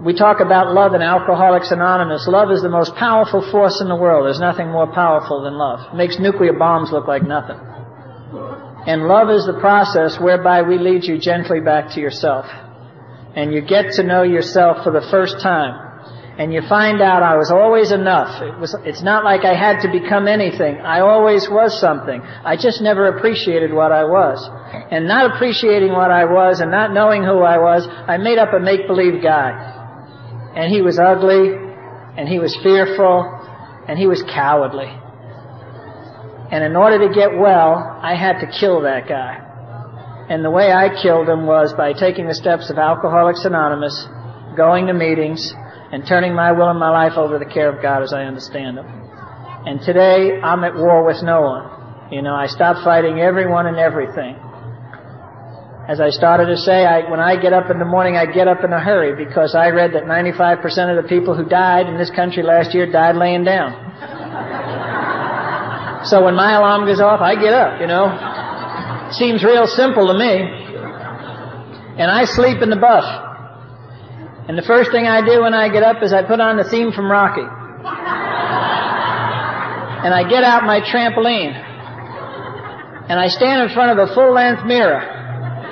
we 0.03 0.13
talk 0.13 0.39
about 0.39 0.73
love 0.73 0.93
in 0.93 1.01
Alcoholics 1.01 1.71
Anonymous. 1.71 2.27
Love 2.27 2.51
is 2.51 2.61
the 2.61 2.69
most 2.69 2.93
powerful 2.95 3.41
force 3.51 3.81
in 3.81 3.87
the 3.87 3.95
world. 3.95 4.25
There's 4.25 4.39
nothing 4.39 4.69
more 4.69 4.85
powerful 4.93 5.41
than 5.41 5.57
love. 5.57 5.93
It 5.93 5.95
makes 5.95 6.19
nuclear 6.19 6.53
bombs 6.53 6.91
look 6.91 7.07
like 7.07 7.23
nothing. 7.23 7.57
And 8.85 9.07
love 9.07 9.29
is 9.29 9.45
the 9.45 9.57
process 9.59 10.19
whereby 10.19 10.61
we 10.61 10.77
lead 10.77 11.03
you 11.03 11.17
gently 11.17 11.59
back 11.59 11.93
to 11.95 11.99
yourself. 11.99 12.45
And 13.35 13.53
you 13.53 13.61
get 13.61 13.93
to 13.93 14.03
know 14.03 14.21
yourself 14.21 14.83
for 14.83 14.91
the 14.91 15.05
first 15.09 15.41
time. 15.41 15.83
And 16.37 16.53
you 16.53 16.61
find 16.69 17.01
out 17.01 17.23
I 17.23 17.35
was 17.35 17.49
always 17.49 17.91
enough. 17.91 18.43
It 18.43 18.59
was, 18.59 18.75
it's 18.85 19.01
not 19.01 19.25
like 19.25 19.45
I 19.45 19.55
had 19.55 19.81
to 19.81 19.91
become 19.91 20.27
anything. 20.27 20.77
I 20.77 20.99
always 20.99 21.49
was 21.49 21.81
something. 21.81 22.21
I 22.21 22.55
just 22.55 22.79
never 22.81 23.07
appreciated 23.07 23.73
what 23.73 23.91
I 23.91 24.03
was. 24.03 24.47
And 24.91 25.07
not 25.07 25.33
appreciating 25.33 25.91
what 25.91 26.11
I 26.11 26.25
was 26.25 26.59
and 26.59 26.69
not 26.69 26.93
knowing 26.93 27.23
who 27.23 27.41
I 27.41 27.57
was, 27.57 27.87
I 27.87 28.17
made 28.17 28.37
up 28.37 28.53
a 28.53 28.59
make-believe 28.59 29.23
guy 29.23 29.76
and 30.57 30.73
he 30.73 30.81
was 30.81 30.97
ugly, 30.97 31.53
and 32.17 32.27
he 32.27 32.39
was 32.39 32.57
fearful, 32.63 33.21
and 33.87 33.93
he 33.93 34.07
was 34.07 34.23
cowardly. 34.23 34.89
And 36.49 36.63
in 36.63 36.75
order 36.75 37.07
to 37.07 37.13
get 37.13 37.37
well, 37.37 37.77
I 38.01 38.15
had 38.17 38.39
to 38.41 38.47
kill 38.49 38.81
that 38.81 39.07
guy. 39.07 39.37
And 40.33 40.43
the 40.43 40.49
way 40.49 40.71
I 40.71 40.89
killed 40.99 41.29
him 41.29 41.45
was 41.45 41.73
by 41.77 41.93
taking 41.93 42.25
the 42.25 42.33
steps 42.33 42.71
of 42.71 42.79
Alcoholics 42.79 43.45
Anonymous, 43.45 43.93
going 44.57 44.87
to 44.87 44.93
meetings, 44.93 45.53
and 45.93 46.07
turning 46.07 46.33
my 46.33 46.51
will 46.51 46.71
and 46.71 46.79
my 46.79 46.89
life 46.89 47.13
over 47.17 47.37
to 47.37 47.45
the 47.45 47.53
care 47.53 47.69
of 47.69 47.79
God 47.79 48.01
as 48.01 48.11
I 48.11 48.23
understand 48.23 48.77
them. 48.77 48.87
And 49.69 49.79
today, 49.81 50.41
I'm 50.41 50.63
at 50.63 50.73
war 50.73 51.05
with 51.05 51.21
no 51.21 51.41
one. 51.41 52.11
You 52.11 52.23
know, 52.23 52.33
I 52.33 52.47
stopped 52.47 52.83
fighting 52.83 53.19
everyone 53.19 53.67
and 53.67 53.77
everything. 53.77 54.35
As 55.87 56.01
I 56.01 56.09
started 56.09 56.47
to 56.47 56.57
say, 56.57 56.85
I, 56.85 57.09
when 57.09 57.21
I 57.21 57.39
get 57.39 57.53
up 57.53 57.71
in 57.71 57.79
the 57.79 57.85
morning, 57.85 58.17
I 58.17 58.25
get 58.25 58.49
up 58.49 58.61
in 58.61 58.73
a 58.73 58.79
hurry 58.79 59.15
because 59.15 59.55
I 59.55 59.69
read 59.69 59.93
that 59.93 60.03
95% 60.03 60.59
of 60.91 61.01
the 61.01 61.07
people 61.07 61.33
who 61.33 61.45
died 61.45 61.87
in 61.87 61.97
this 61.97 62.09
country 62.09 62.43
last 62.43 62.73
year 62.75 62.91
died 62.91 63.15
laying 63.15 63.45
down. 63.45 63.71
so 66.03 66.25
when 66.25 66.35
my 66.35 66.55
alarm 66.59 66.85
goes 66.85 66.99
off, 66.99 67.21
I 67.21 67.35
get 67.35 67.53
up, 67.53 67.79
you 67.79 67.87
know. 67.87 68.11
Seems 69.11 69.45
real 69.45 69.65
simple 69.65 70.07
to 70.07 70.13
me. 70.13 70.43
And 72.03 72.11
I 72.11 72.25
sleep 72.25 72.61
in 72.61 72.69
the 72.69 72.75
bus. 72.75 73.05
And 74.49 74.57
the 74.57 74.67
first 74.67 74.91
thing 74.91 75.07
I 75.07 75.23
do 75.25 75.43
when 75.43 75.53
I 75.53 75.69
get 75.69 75.83
up 75.83 76.03
is 76.03 76.11
I 76.11 76.21
put 76.21 76.41
on 76.41 76.57
the 76.57 76.65
theme 76.65 76.91
from 76.91 77.09
Rocky. 77.09 77.47
And 80.03 80.13
I 80.13 80.27
get 80.27 80.43
out 80.43 80.65
my 80.65 80.81
trampoline. 80.81 81.55
And 83.07 83.17
I 83.17 83.29
stand 83.29 83.69
in 83.69 83.73
front 83.73 83.97
of 83.97 84.09
a 84.09 84.13
full 84.13 84.33
length 84.33 84.65
mirror 84.65 85.13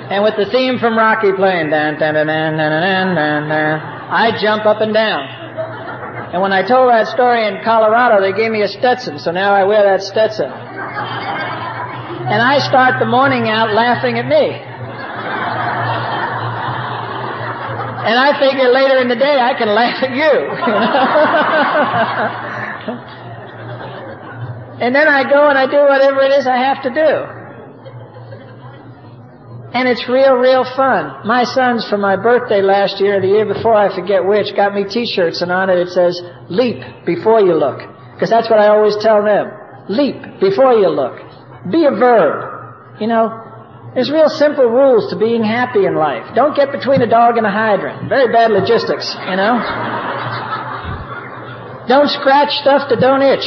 and 0.06 0.22
with 0.22 0.36
the 0.36 0.46
theme 0.50 0.78
from 0.78 0.96
Rocky 0.96 1.32
playing, 1.32 1.70
dan, 1.70 1.98
dan, 1.98 2.14
dan, 2.14 2.26
dan, 2.26 2.56
dan, 2.56 3.14
dan, 3.14 3.48
dan, 3.48 3.80
I 4.08 4.38
jump 4.40 4.64
up 4.64 4.80
and 4.80 4.94
down. 4.94 5.26
And 6.32 6.42
when 6.42 6.52
I 6.52 6.62
told 6.62 6.90
that 6.90 7.08
story 7.08 7.46
in 7.46 7.58
Colorado, 7.64 8.20
they 8.20 8.32
gave 8.32 8.52
me 8.52 8.62
a 8.62 8.68
Stetson, 8.68 9.18
so 9.18 9.32
now 9.32 9.52
I 9.52 9.64
wear 9.64 9.82
that 9.82 10.02
Stetson. 10.02 10.46
And 10.46 12.42
I 12.42 12.58
start 12.58 12.98
the 12.98 13.06
morning 13.06 13.48
out 13.48 13.74
laughing 13.74 14.18
at 14.18 14.26
me. 14.26 14.62
And 18.06 18.14
I 18.14 18.38
figure 18.38 18.70
later 18.70 18.98
in 18.98 19.08
the 19.08 19.16
day 19.16 19.40
I 19.40 19.54
can 19.58 19.68
laugh 19.74 20.02
at 20.02 20.14
you. 20.14 20.34
and 24.86 24.94
then 24.94 25.08
I 25.08 25.28
go 25.28 25.48
and 25.48 25.58
I 25.58 25.66
do 25.66 25.82
whatever 25.82 26.22
it 26.22 26.30
is 26.30 26.46
I 26.46 26.58
have 26.58 26.82
to 26.84 26.90
do. 26.90 27.35
And 29.72 29.88
it's 29.88 30.08
real, 30.08 30.34
real 30.34 30.64
fun. 30.76 31.26
My 31.26 31.44
sons, 31.44 31.88
for 31.88 31.98
my 31.98 32.16
birthday 32.16 32.62
last 32.62 33.00
year, 33.00 33.20
the 33.20 33.28
year 33.28 33.46
before, 33.46 33.74
I 33.74 33.94
forget 33.94 34.24
which, 34.24 34.54
got 34.54 34.74
me 34.74 34.84
t-shirts 34.84 35.42
and 35.42 35.50
on 35.50 35.70
it 35.70 35.78
it 35.78 35.88
says, 35.88 36.20
leap 36.48 36.82
before 37.04 37.40
you 37.40 37.54
look. 37.54 37.80
Because 38.14 38.30
that's 38.30 38.48
what 38.48 38.58
I 38.58 38.68
always 38.68 38.96
tell 39.02 39.22
them. 39.22 39.50
Leap 39.88 40.40
before 40.40 40.72
you 40.72 40.88
look. 40.88 41.20
Be 41.70 41.84
a 41.84 41.90
verb. 41.90 43.00
You 43.00 43.08
know, 43.08 43.28
there's 43.94 44.10
real 44.10 44.28
simple 44.28 44.66
rules 44.66 45.10
to 45.10 45.16
being 45.16 45.42
happy 45.42 45.84
in 45.84 45.94
life. 45.94 46.34
Don't 46.34 46.54
get 46.54 46.72
between 46.72 47.02
a 47.02 47.06
dog 47.06 47.36
and 47.36 47.46
a 47.46 47.50
hydrant. 47.50 48.08
Very 48.08 48.32
bad 48.32 48.50
logistics, 48.50 49.14
you 49.28 49.36
know. 49.36 49.56
Don't 51.88 52.08
scratch 52.10 52.50
stuff 52.60 52.88
that 52.88 53.00
don't 53.00 53.22
itch. 53.22 53.46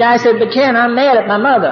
Guy 0.00 0.16
said, 0.16 0.40
but 0.40 0.48
Ken, 0.48 0.76
I'm 0.76 0.94
mad 0.94 1.18
at 1.20 1.28
my 1.28 1.36
mother. 1.36 1.68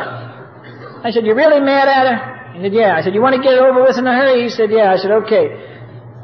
I 1.00 1.08
said, 1.10 1.24
you 1.24 1.32
really 1.32 1.64
mad 1.64 1.88
at 1.88 2.04
her? 2.04 2.52
He 2.52 2.60
said, 2.60 2.74
yeah. 2.74 2.92
I 2.94 3.00
said, 3.00 3.14
you 3.14 3.22
want 3.24 3.36
to 3.36 3.40
get 3.40 3.54
it 3.56 3.60
over 3.64 3.80
with 3.80 3.96
in 3.96 4.06
a 4.06 4.12
hurry? 4.12 4.42
He 4.44 4.50
said, 4.50 4.68
yeah. 4.70 4.92
I 4.92 4.96
said, 5.00 5.10
okay. 5.24 5.48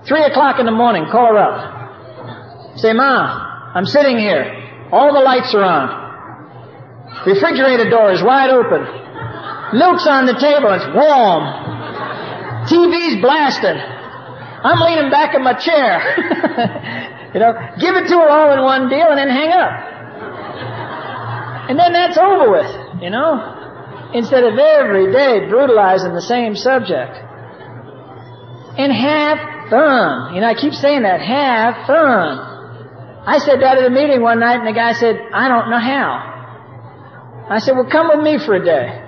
Three 0.05 0.21
o'clock 0.21 0.61
in 0.61 0.67
the 0.67 0.77
morning, 0.77 1.09
call 1.11 1.33
her 1.33 1.41
up. 1.41 2.77
Say, 2.77 2.93
Ma, 2.93 3.73
I'm 3.73 3.87
sitting 3.87 4.19
here. 4.19 4.45
All 4.93 5.15
the 5.15 5.25
lights 5.25 5.55
are 5.55 5.65
on. 5.65 7.25
Refrigerator 7.25 7.89
door 7.89 8.13
is 8.13 8.23
wide 8.23 8.51
open. 8.51 8.85
Milk's 9.73 10.05
on 10.07 10.27
the 10.27 10.37
table. 10.37 10.77
It's 10.77 10.85
warm. 10.93 11.43
TV's 12.69 13.17
blasting. 13.25 13.81
I'm 13.81 14.77
leaning 14.77 15.11
back 15.11 15.35
in 15.35 15.43
my 15.43 15.55
chair. 15.57 16.05
you 17.33 17.41
know, 17.41 17.57
give 17.81 17.97
it 17.97 18.13
to 18.13 18.17
her 18.21 18.29
all 18.29 18.53
in 18.53 18.61
one 18.61 18.91
deal 18.91 19.09
and 19.09 19.17
then 19.17 19.31
hang 19.33 19.53
up. 19.57 19.94
And 21.69 21.79
then 21.79 21.93
that's 21.93 22.19
over 22.19 22.51
with, 22.51 23.03
you 23.03 23.11
know? 23.11 24.11
Instead 24.13 24.45
of 24.45 24.59
every 24.59 25.13
day 25.13 25.49
brutalizing 25.49 26.15
the 26.15 26.23
same 26.23 26.55
subject. 26.55 27.17
And 28.77 28.93
have 28.93 29.39
fun. 29.71 30.35
You 30.35 30.41
know, 30.41 30.49
I 30.49 30.55
keep 30.55 30.75
saying 30.75 31.03
that. 31.03 31.21
Have 31.21 31.87
fun. 31.87 32.39
I 33.27 33.39
said 33.39 33.63
that 33.63 33.79
at 33.79 33.87
a 33.87 33.91
meeting 33.91 34.21
one 34.21 34.41
night 34.41 34.59
and 34.59 34.67
the 34.67 34.73
guy 34.73 34.93
said, 34.93 35.17
I 35.33 35.49
don't 35.49 35.71
know 35.71 35.81
how. 35.81 37.47
I 37.49 37.59
said, 37.59 37.73
well 37.73 37.89
come 37.91 38.09
with 38.09 38.21
me 38.21 38.39
for 38.45 38.55
a 38.55 38.65
day. 38.65 39.01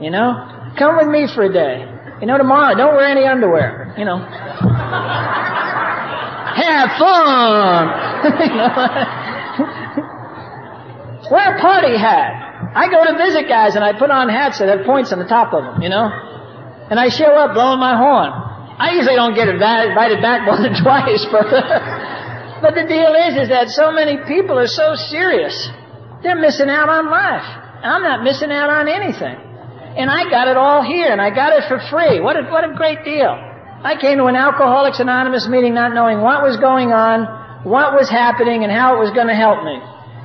You 0.00 0.10
know? 0.10 0.72
Come 0.76 0.96
with 0.96 1.08
me 1.08 1.28
for 1.32 1.44
a 1.44 1.52
day. 1.52 1.86
You 2.20 2.26
know, 2.26 2.36
tomorrow, 2.36 2.74
don't 2.76 2.96
wear 2.96 3.06
any 3.06 3.24
underwear. 3.24 3.94
You 3.96 4.04
know. 4.04 4.18
Have 6.58 6.90
fun! 6.98 7.86
Wear 11.30 11.56
a 11.56 11.60
party 11.60 11.96
hat. 11.96 12.72
I 12.74 12.88
go 12.88 13.04
to 13.04 13.16
visit 13.16 13.48
guys 13.48 13.76
and 13.76 13.84
I 13.84 13.92
put 13.92 14.10
on 14.10 14.28
hats 14.28 14.58
that 14.58 14.68
have 14.68 14.86
points 14.86 15.12
on 15.12 15.18
the 15.18 15.28
top 15.28 15.52
of 15.52 15.64
them, 15.64 15.82
you 15.82 15.88
know? 15.88 16.08
And 16.90 16.98
I 16.98 17.08
show 17.08 17.28
up 17.36 17.52
blowing 17.52 17.80
my 17.80 17.96
horn. 17.96 18.32
I 18.78 18.96
usually 18.96 19.16
don't 19.16 19.34
get 19.34 19.48
invited 19.48 20.22
back 20.22 20.44
more 20.48 20.56
than 20.56 20.72
twice, 20.80 21.26
but, 21.28 21.48
but 22.64 22.72
the 22.72 22.86
deal 22.88 23.12
is, 23.12 23.44
is 23.44 23.48
that 23.52 23.68
so 23.68 23.92
many 23.92 24.16
people 24.24 24.58
are 24.58 24.70
so 24.70 24.94
serious. 24.94 25.52
They're 26.22 26.40
missing 26.40 26.70
out 26.70 26.88
on 26.88 27.10
life. 27.10 27.44
I'm 27.82 28.02
not 28.02 28.24
missing 28.24 28.50
out 28.50 28.70
on 28.70 28.88
anything. 28.88 29.36
And 29.98 30.10
I 30.10 30.30
got 30.30 30.48
it 30.48 30.56
all 30.56 30.82
here, 30.82 31.10
and 31.10 31.20
I 31.20 31.30
got 31.30 31.52
it 31.52 31.66
for 31.66 31.78
free. 31.90 32.20
What 32.20 32.36
a, 32.36 32.48
what 32.50 32.62
a 32.62 32.74
great 32.74 33.04
deal. 33.04 33.34
I 33.82 33.96
came 34.00 34.18
to 34.18 34.26
an 34.26 34.36
Alcoholics 34.36 35.00
Anonymous 35.00 35.48
meeting 35.48 35.74
not 35.74 35.92
knowing 35.92 36.20
what 36.20 36.42
was 36.42 36.56
going 36.56 36.92
on, 36.92 37.26
what 37.64 37.94
was 37.94 38.08
happening, 38.08 38.62
and 38.62 38.72
how 38.72 38.96
it 38.96 38.98
was 38.98 39.10
going 39.10 39.26
to 39.26 39.34
help 39.34 39.64
me. 39.64 39.78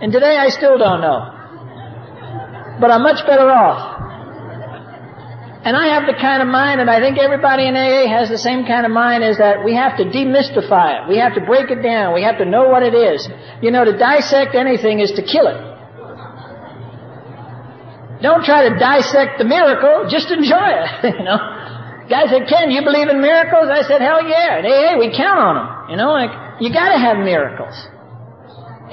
And 0.03 0.11
today 0.11 0.35
I 0.35 0.49
still 0.49 0.75
don't 0.77 0.99
know. 0.99 1.31
But 2.83 2.91
I'm 2.91 3.03
much 3.07 3.23
better 3.23 3.47
off. 3.47 3.79
And 5.63 5.79
I 5.79 5.95
have 5.95 6.11
the 6.11 6.19
kind 6.19 6.43
of 6.43 6.51
mind, 6.51 6.83
and 6.83 6.91
I 6.91 6.99
think 6.99 7.15
everybody 7.15 7.71
in 7.71 7.79
AA 7.79 8.11
has 8.11 8.27
the 8.27 8.37
same 8.37 8.67
kind 8.67 8.83
of 8.85 8.91
mind, 8.91 9.23
is 9.23 9.39
that 9.39 9.63
we 9.63 9.71
have 9.79 9.95
to 9.95 10.03
demystify 10.03 10.99
it. 10.99 11.01
We 11.07 11.23
have 11.23 11.39
to 11.39 11.41
break 11.47 11.71
it 11.71 11.79
down. 11.79 12.13
We 12.13 12.21
have 12.27 12.37
to 12.39 12.43
know 12.43 12.67
what 12.67 12.83
it 12.83 12.91
is. 12.91 13.31
You 13.63 13.71
know, 13.71 13.87
to 13.87 13.95
dissect 13.95 14.59
anything 14.59 14.99
is 14.99 15.15
to 15.15 15.23
kill 15.23 15.47
it. 15.47 15.55
Don't 18.19 18.43
try 18.43 18.67
to 18.67 18.75
dissect 18.75 19.39
the 19.39 19.47
miracle, 19.47 20.11
just 20.11 20.27
enjoy 20.35 20.83
it, 20.83 21.15
you 21.15 21.23
know. 21.23 21.39
Guy 22.11 22.27
said, 22.27 22.51
Ken, 22.51 22.75
you 22.75 22.83
believe 22.83 23.07
in 23.07 23.23
miracles? 23.23 23.71
I 23.71 23.87
said, 23.87 24.03
hell 24.03 24.19
yeah. 24.27 24.59
And 24.59 24.67
AA, 24.67 24.99
we 24.99 25.15
count 25.15 25.39
on 25.39 25.55
them. 25.55 25.67
You 25.91 25.95
know, 25.95 26.11
like, 26.11 26.59
you 26.59 26.75
gotta 26.75 26.99
have 26.99 27.23
miracles. 27.23 27.87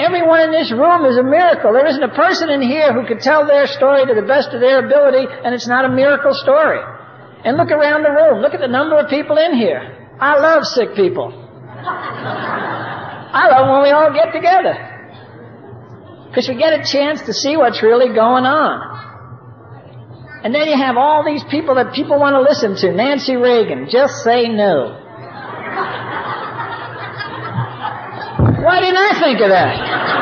Everyone 0.00 0.40
in 0.40 0.52
this 0.52 0.72
room 0.72 1.04
is 1.04 1.18
a 1.18 1.22
miracle. 1.22 1.74
There 1.74 1.86
isn't 1.86 2.02
a 2.02 2.14
person 2.16 2.48
in 2.48 2.62
here 2.62 2.94
who 2.94 3.06
could 3.06 3.20
tell 3.20 3.46
their 3.46 3.66
story 3.66 4.06
to 4.06 4.14
the 4.14 4.24
best 4.26 4.48
of 4.56 4.60
their 4.60 4.86
ability 4.86 5.28
and 5.44 5.54
it's 5.54 5.68
not 5.68 5.84
a 5.84 5.90
miracle 5.90 6.32
story. 6.32 6.80
And 7.44 7.58
look 7.58 7.70
around 7.70 8.02
the 8.02 8.10
room. 8.10 8.40
Look 8.40 8.54
at 8.54 8.60
the 8.60 8.68
number 8.68 8.96
of 8.96 9.10
people 9.10 9.36
in 9.36 9.52
here. 9.54 10.16
I 10.18 10.40
love 10.40 10.64
sick 10.64 10.94
people. 10.96 11.32
I 13.32 13.48
love 13.52 13.68
when 13.68 13.82
we 13.82 13.90
all 13.90 14.12
get 14.12 14.32
together. 14.32 14.72
Because 16.28 16.48
you 16.48 16.56
get 16.56 16.80
a 16.80 16.84
chance 16.84 17.20
to 17.22 17.34
see 17.34 17.58
what's 17.58 17.82
really 17.82 18.14
going 18.14 18.46
on. 18.48 18.80
And 20.44 20.54
then 20.54 20.66
you 20.68 20.76
have 20.76 20.96
all 20.96 21.24
these 21.24 21.44
people 21.50 21.74
that 21.74 21.92
people 21.92 22.18
want 22.18 22.34
to 22.34 22.40
listen 22.40 22.74
to. 22.76 22.96
Nancy 22.96 23.36
Reagan, 23.36 23.88
just 23.90 24.24
say 24.24 24.48
no. 24.48 24.96
Why 28.70 28.78
didn't 28.78 28.98
I 28.98 29.18
think 29.18 29.40
of 29.40 29.48
that? 29.50 29.74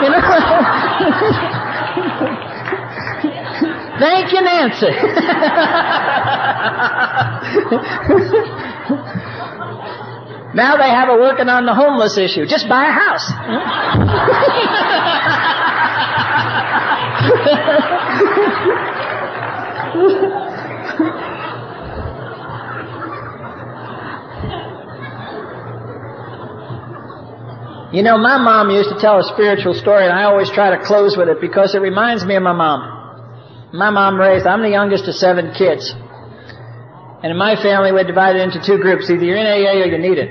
You 0.02 0.08
know? 0.08 0.20
Thank 4.00 4.32
you, 4.32 4.40
Nancy. 4.40 4.86
now 10.56 10.78
they 10.78 10.88
have 10.88 11.10
a 11.10 11.16
working 11.20 11.50
on 11.50 11.66
the 11.66 11.74
homeless 11.74 12.16
issue. 12.16 12.46
Just 12.46 12.70
buy 12.70 12.86
a 12.86 12.92
house. 12.92 13.30
You 27.90 28.02
know, 28.02 28.18
my 28.18 28.36
mom 28.36 28.68
used 28.70 28.90
to 28.90 29.00
tell 29.00 29.18
a 29.18 29.24
spiritual 29.24 29.72
story, 29.72 30.04
and 30.04 30.12
I 30.12 30.24
always 30.24 30.50
try 30.50 30.76
to 30.76 30.84
close 30.84 31.16
with 31.16 31.28
it 31.28 31.40
because 31.40 31.74
it 31.74 31.80
reminds 31.80 32.22
me 32.24 32.36
of 32.36 32.42
my 32.42 32.52
mom. 32.52 33.70
My 33.72 33.88
mom 33.88 34.20
raised, 34.20 34.46
I'm 34.46 34.60
the 34.60 34.68
youngest 34.68 35.08
of 35.08 35.14
seven 35.14 35.54
kids. 35.54 35.94
And 37.22 37.32
in 37.32 37.38
my 37.38 37.56
family, 37.56 37.90
we're 37.92 38.04
divided 38.04 38.42
into 38.42 38.60
two 38.60 38.76
groups. 38.76 39.08
Either 39.08 39.24
you're 39.24 39.38
in 39.38 39.46
AA 39.46 39.80
or 39.80 39.86
you 39.86 39.98
need 39.98 40.18
it. 40.18 40.28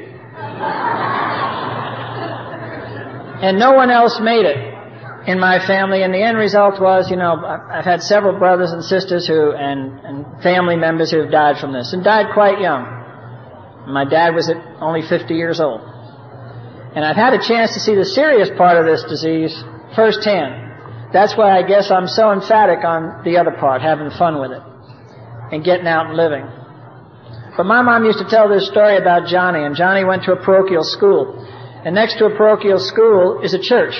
and 3.42 3.58
no 3.58 3.74
one 3.74 3.90
else 3.90 4.20
made 4.22 4.46
it 4.46 4.58
in 5.28 5.40
my 5.40 5.58
family. 5.66 6.04
And 6.04 6.14
the 6.14 6.22
end 6.22 6.38
result 6.38 6.80
was, 6.80 7.10
you 7.10 7.18
know, 7.18 7.44
I've 7.44 7.86
had 7.86 8.04
several 8.04 8.38
brothers 8.38 8.72
and 8.72 8.84
sisters 8.84 9.28
who, 9.28 9.52
and, 9.52 10.00
and 10.02 10.44
family 10.44 10.76
members 10.76 11.10
who 11.10 11.22
have 11.22 11.32
died 11.32 11.58
from 11.58 11.74
this, 11.74 11.92
and 11.92 12.04
died 12.04 12.28
quite 12.34 12.62
young. 12.62 12.86
My 13.88 14.06
dad 14.06 14.36
was 14.36 14.52
only 14.80 15.02
50 15.02 15.34
years 15.34 15.60
old. 15.60 15.82
And 16.96 17.06
I've 17.06 17.16
had 17.16 17.34
a 17.34 17.42
chance 17.42 17.74
to 17.74 17.80
see 17.80 17.96
the 17.96 18.06
serious 18.06 18.50
part 18.58 18.78
of 18.78 18.86
this 18.86 19.04
disease 19.04 19.54
firsthand. 19.96 21.12
That's 21.14 21.38
why 21.38 21.58
I 21.58 21.64
guess 21.64 21.92
I'm 21.92 22.08
so 22.08 22.32
emphatic 22.32 22.84
on 22.84 23.24
the 23.24 23.38
other 23.38 23.52
part, 23.52 23.82
having 23.82 24.10
fun 24.12 24.40
with 24.40 24.52
it 24.52 24.62
and 25.52 25.64
getting 25.64 25.88
out 25.88 26.08
and 26.08 26.18
living. 26.18 26.46
But 27.56 27.66
my 27.66 27.82
mom 27.82 28.06
used 28.06 28.20
to 28.20 28.30
tell 28.30 28.50
this 28.50 28.68
story 28.68 28.98
about 28.98 29.28
Johnny, 29.28 29.64
and 29.64 29.76
Johnny 29.76 30.04
went 30.04 30.24
to 30.24 30.34
a 30.34 30.36
parochial 30.36 30.84
school. 30.84 31.44
And 31.84 31.96
next 31.96 32.18
to 32.20 32.26
a 32.26 32.36
parochial 32.36 32.80
school 32.80 33.42
is 33.42 33.54
a 33.54 33.60
church. 33.60 33.96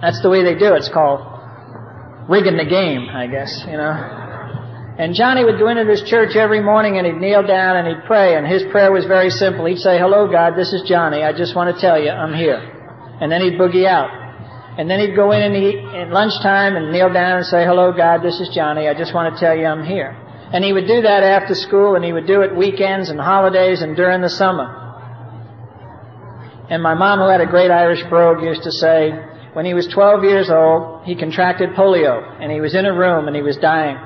That's 0.00 0.20
the 0.22 0.30
way 0.30 0.42
they 0.42 0.54
do 0.54 0.74
it. 0.74 0.78
It's 0.78 0.88
called 0.88 1.20
rigging 2.28 2.56
the 2.56 2.64
game, 2.64 3.08
I 3.10 3.26
guess, 3.26 3.64
you 3.66 3.76
know. 3.76 4.31
And 5.02 5.16
Johnny 5.16 5.42
would 5.44 5.58
go 5.58 5.66
into 5.66 5.82
this 5.82 6.08
church 6.08 6.36
every 6.36 6.62
morning 6.62 6.96
and 6.96 7.04
he'd 7.04 7.18
kneel 7.18 7.42
down 7.42 7.74
and 7.74 7.88
he'd 7.88 8.06
pray. 8.06 8.36
And 8.36 8.46
his 8.46 8.62
prayer 8.70 8.92
was 8.92 9.04
very 9.04 9.30
simple. 9.30 9.66
He'd 9.66 9.82
say, 9.82 9.98
Hello, 9.98 10.30
God, 10.30 10.54
this 10.54 10.72
is 10.72 10.86
Johnny. 10.86 11.24
I 11.24 11.32
just 11.32 11.56
want 11.56 11.74
to 11.74 11.80
tell 11.80 12.00
you 12.00 12.10
I'm 12.10 12.32
here. 12.32 12.62
And 13.20 13.26
then 13.26 13.40
he'd 13.40 13.58
boogie 13.58 13.84
out. 13.84 14.14
And 14.78 14.88
then 14.88 15.00
he'd 15.00 15.16
go 15.16 15.32
in 15.32 15.42
and 15.42 15.56
eat 15.56 15.82
at 15.98 16.10
lunchtime 16.10 16.76
and 16.76 16.92
kneel 16.92 17.12
down 17.12 17.38
and 17.38 17.46
say, 17.46 17.64
Hello, 17.64 17.90
God, 17.90 18.22
this 18.22 18.38
is 18.38 18.54
Johnny. 18.54 18.86
I 18.86 18.94
just 18.94 19.12
want 19.12 19.34
to 19.34 19.40
tell 19.40 19.58
you 19.58 19.66
I'm 19.66 19.84
here. 19.84 20.14
And 20.54 20.62
he 20.62 20.72
would 20.72 20.86
do 20.86 21.02
that 21.02 21.24
after 21.24 21.56
school 21.56 21.96
and 21.96 22.04
he 22.04 22.12
would 22.12 22.28
do 22.28 22.42
it 22.42 22.54
weekends 22.54 23.10
and 23.10 23.18
holidays 23.18 23.82
and 23.82 23.96
during 23.96 24.20
the 24.20 24.30
summer. 24.30 24.70
And 26.70 26.80
my 26.80 26.94
mom, 26.94 27.18
who 27.18 27.28
had 27.28 27.40
a 27.40 27.50
great 27.50 27.72
Irish 27.72 28.04
brogue, 28.08 28.40
used 28.44 28.62
to 28.62 28.70
say, 28.70 29.10
when 29.52 29.66
he 29.66 29.74
was 29.74 29.88
12 29.88 30.22
years 30.22 30.48
old, 30.48 31.02
he 31.06 31.16
contracted 31.16 31.70
polio 31.70 32.40
and 32.40 32.52
he 32.52 32.60
was 32.60 32.76
in 32.76 32.86
a 32.86 32.94
room 32.94 33.26
and 33.26 33.34
he 33.34 33.42
was 33.42 33.56
dying 33.56 33.98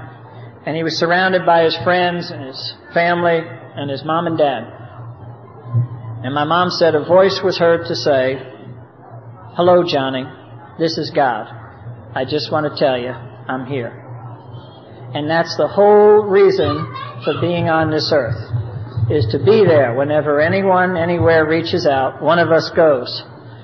and 0.66 0.76
he 0.76 0.82
was 0.82 0.98
surrounded 0.98 1.46
by 1.46 1.62
his 1.62 1.76
friends 1.84 2.30
and 2.30 2.44
his 2.44 2.74
family 2.92 3.38
and 3.40 3.88
his 3.88 4.04
mom 4.04 4.26
and 4.26 4.36
dad. 4.36 4.64
And 6.24 6.34
my 6.34 6.42
mom 6.42 6.70
said 6.70 6.96
a 6.96 7.04
voice 7.04 7.40
was 7.42 7.56
heard 7.56 7.86
to 7.86 7.94
say, 7.94 8.34
Hello, 9.54 9.84
Johnny. 9.86 10.24
This 10.76 10.98
is 10.98 11.10
God. 11.14 11.46
I 12.14 12.24
just 12.24 12.50
want 12.50 12.66
to 12.66 12.78
tell 12.78 12.98
you, 12.98 13.10
I'm 13.10 13.66
here. 13.66 14.02
And 15.14 15.30
that's 15.30 15.56
the 15.56 15.68
whole 15.68 16.24
reason 16.24 16.92
for 17.24 17.40
being 17.40 17.68
on 17.68 17.90
this 17.90 18.10
earth, 18.12 18.36
is 19.08 19.24
to 19.30 19.38
be 19.38 19.64
there 19.64 19.94
whenever 19.94 20.40
anyone 20.40 20.96
anywhere 20.96 21.46
reaches 21.48 21.86
out, 21.86 22.20
one 22.20 22.40
of 22.40 22.50
us 22.50 22.70
goes. 22.74 23.22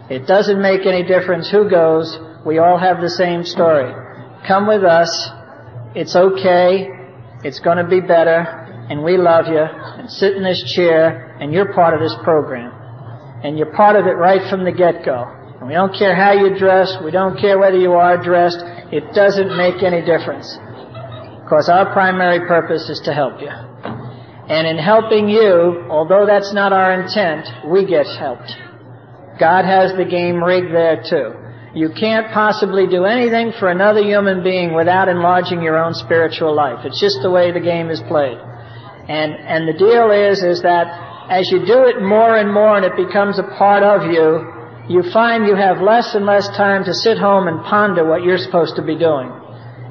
It 0.08 0.26
doesn't 0.26 0.62
make 0.62 0.86
any 0.86 1.02
difference 1.02 1.50
who 1.50 1.68
goes. 1.68 2.16
We 2.46 2.58
all 2.58 2.78
have 2.78 3.00
the 3.00 3.10
same 3.10 3.44
story. 3.44 3.92
Come 4.46 4.68
with 4.68 4.84
us 4.84 5.10
it's 5.94 6.16
okay, 6.16 6.88
it's 7.44 7.60
going 7.60 7.76
to 7.76 7.86
be 7.86 8.00
better, 8.00 8.40
and 8.88 9.02
we 9.02 9.16
love 9.16 9.46
you, 9.46 9.60
and 9.62 10.10
sit 10.10 10.36
in 10.36 10.42
this 10.42 10.62
chair, 10.74 11.36
and 11.40 11.52
you're 11.52 11.72
part 11.72 11.94
of 11.94 12.00
this 12.00 12.14
program. 12.22 12.72
And 13.44 13.58
you're 13.58 13.74
part 13.74 13.96
of 13.96 14.06
it 14.06 14.16
right 14.16 14.48
from 14.48 14.64
the 14.64 14.72
get-go. 14.72 15.24
And 15.58 15.68
we 15.68 15.74
don't 15.74 15.94
care 15.96 16.14
how 16.14 16.32
you 16.32 16.56
dress, 16.56 16.96
we 17.04 17.10
don't 17.10 17.38
care 17.38 17.58
whether 17.58 17.76
you 17.76 17.92
are 17.92 18.22
dressed, 18.22 18.58
it 18.92 19.12
doesn't 19.14 19.56
make 19.56 19.82
any 19.82 20.00
difference. 20.00 20.58
Because 21.42 21.68
our 21.68 21.92
primary 21.92 22.46
purpose 22.46 22.88
is 22.88 23.00
to 23.04 23.12
help 23.12 23.40
you. 23.40 23.50
And 23.50 24.66
in 24.66 24.78
helping 24.78 25.28
you, 25.28 25.86
although 25.90 26.26
that's 26.26 26.52
not 26.52 26.72
our 26.72 27.00
intent, 27.00 27.46
we 27.70 27.86
get 27.86 28.06
helped. 28.06 28.52
God 29.38 29.64
has 29.64 29.92
the 29.96 30.04
game 30.04 30.42
rigged 30.42 30.74
there 30.74 31.02
too. 31.02 31.41
You 31.74 31.88
can't 31.88 32.30
possibly 32.34 32.86
do 32.86 33.04
anything 33.04 33.52
for 33.58 33.70
another 33.70 34.04
human 34.04 34.44
being 34.44 34.74
without 34.74 35.08
enlarging 35.08 35.62
your 35.62 35.78
own 35.78 35.94
spiritual 35.94 36.54
life. 36.54 36.84
It's 36.84 37.00
just 37.00 37.16
the 37.22 37.30
way 37.30 37.50
the 37.50 37.64
game 37.64 37.88
is 37.88 38.00
played. 38.08 38.36
And, 39.08 39.32
and 39.32 39.66
the 39.66 39.72
deal 39.72 40.12
is, 40.12 40.42
is 40.44 40.60
that 40.62 40.84
as 41.32 41.50
you 41.50 41.64
do 41.64 41.88
it 41.88 42.02
more 42.02 42.36
and 42.36 42.52
more 42.52 42.76
and 42.76 42.84
it 42.84 42.92
becomes 42.94 43.38
a 43.38 43.48
part 43.56 43.82
of 43.82 44.12
you, 44.12 44.44
you 44.92 45.00
find 45.12 45.46
you 45.46 45.56
have 45.56 45.80
less 45.80 46.14
and 46.14 46.26
less 46.26 46.46
time 46.60 46.84
to 46.84 46.92
sit 46.92 47.16
home 47.16 47.48
and 47.48 47.64
ponder 47.64 48.04
what 48.04 48.22
you're 48.22 48.36
supposed 48.36 48.76
to 48.76 48.82
be 48.82 48.98
doing. 48.98 49.32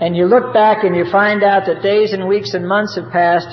And 0.01 0.15
you 0.15 0.25
look 0.25 0.53
back 0.53 0.83
and 0.83 0.95
you 0.95 1.09
find 1.09 1.43
out 1.43 1.65
that 1.65 1.81
days 1.81 2.13
and 2.13 2.27
weeks 2.27 2.53
and 2.53 2.67
months 2.67 2.95
have 2.95 3.09
passed 3.11 3.49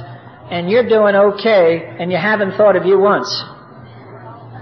and 0.50 0.68
you're 0.68 0.86
doing 0.86 1.14
okay 1.14 1.96
and 1.98 2.12
you 2.12 2.18
haven't 2.18 2.56
thought 2.58 2.76
of 2.76 2.84
you 2.84 2.98
once. 2.98 3.32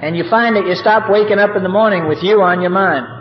And 0.03 0.17
you 0.17 0.23
find 0.31 0.55
that 0.55 0.67
you 0.67 0.77
stop 0.77 1.11
waking 1.11 1.41
up 1.41 1.57
in 1.57 1.65
the 1.65 1.69
morning 1.69 2.07
with 2.07 2.23
you 2.23 2.43
on 2.43 2.61
your 2.61 2.71
mind. 2.71 3.16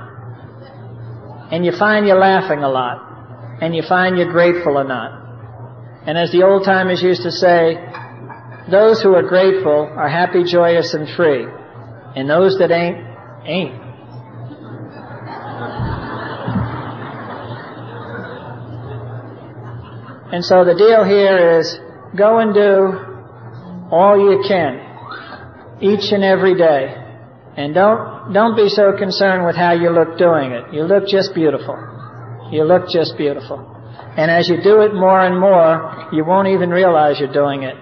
And 1.52 1.66
you 1.66 1.72
find 1.78 2.08
you're 2.08 2.20
laughing 2.20 2.60
a 2.60 2.70
lot. 2.70 3.60
And 3.62 3.76
you 3.76 3.84
find 3.88 4.18
you're 4.18 4.32
grateful 4.32 4.78
or 4.78 4.84
not. 4.84 5.24
And 6.08 6.18
as 6.18 6.32
the 6.32 6.44
old 6.44 6.66
timers 6.66 7.02
used 7.02 7.24
to 7.24 7.32
say, 7.32 7.78
those 8.70 9.02
who 9.02 9.14
are 9.14 9.24
grateful 9.24 9.90
are 9.96 10.10
happy, 10.10 10.44
joyous, 10.44 10.94
and 10.94 11.08
free. 11.16 11.46
And 12.16 12.30
those 12.30 12.58
that 12.60 12.72
ain't, 12.72 12.98
ain't. 13.46 13.86
And 20.34 20.44
so 20.44 20.66
the 20.66 20.76
deal 20.76 21.04
here 21.06 21.60
is 21.60 21.80
go 22.18 22.40
and 22.40 22.54
do 22.54 23.16
all 23.92 24.18
you 24.18 24.44
can 24.48 24.82
each 25.82 26.12
and 26.12 26.24
every 26.24 26.58
day. 26.58 26.96
And 27.58 27.74
don't, 27.74 28.15
don't 28.34 28.56
be 28.56 28.70
so 28.70 28.98
concerned 28.98 29.46
with 29.46 29.56
how 29.56 29.74
you 29.74 29.90
look 29.90 30.18
doing 30.18 30.52
it. 30.52 30.74
You 30.74 30.84
look 30.84 31.08
just 31.08 31.36
beautiful. 31.36 31.78
You 32.52 32.64
look 32.64 32.90
just 32.90 33.18
beautiful. 33.18 33.62
And 34.18 34.32
as 34.32 34.48
you 34.48 34.62
do 34.64 34.82
it 34.82 34.94
more 34.94 35.22
and 35.22 35.40
more, 35.40 36.10
you 36.12 36.26
won't 36.26 36.48
even 36.48 36.70
realize 36.70 37.20
you're 37.20 37.34
doing 37.34 37.64
it. 37.64 37.76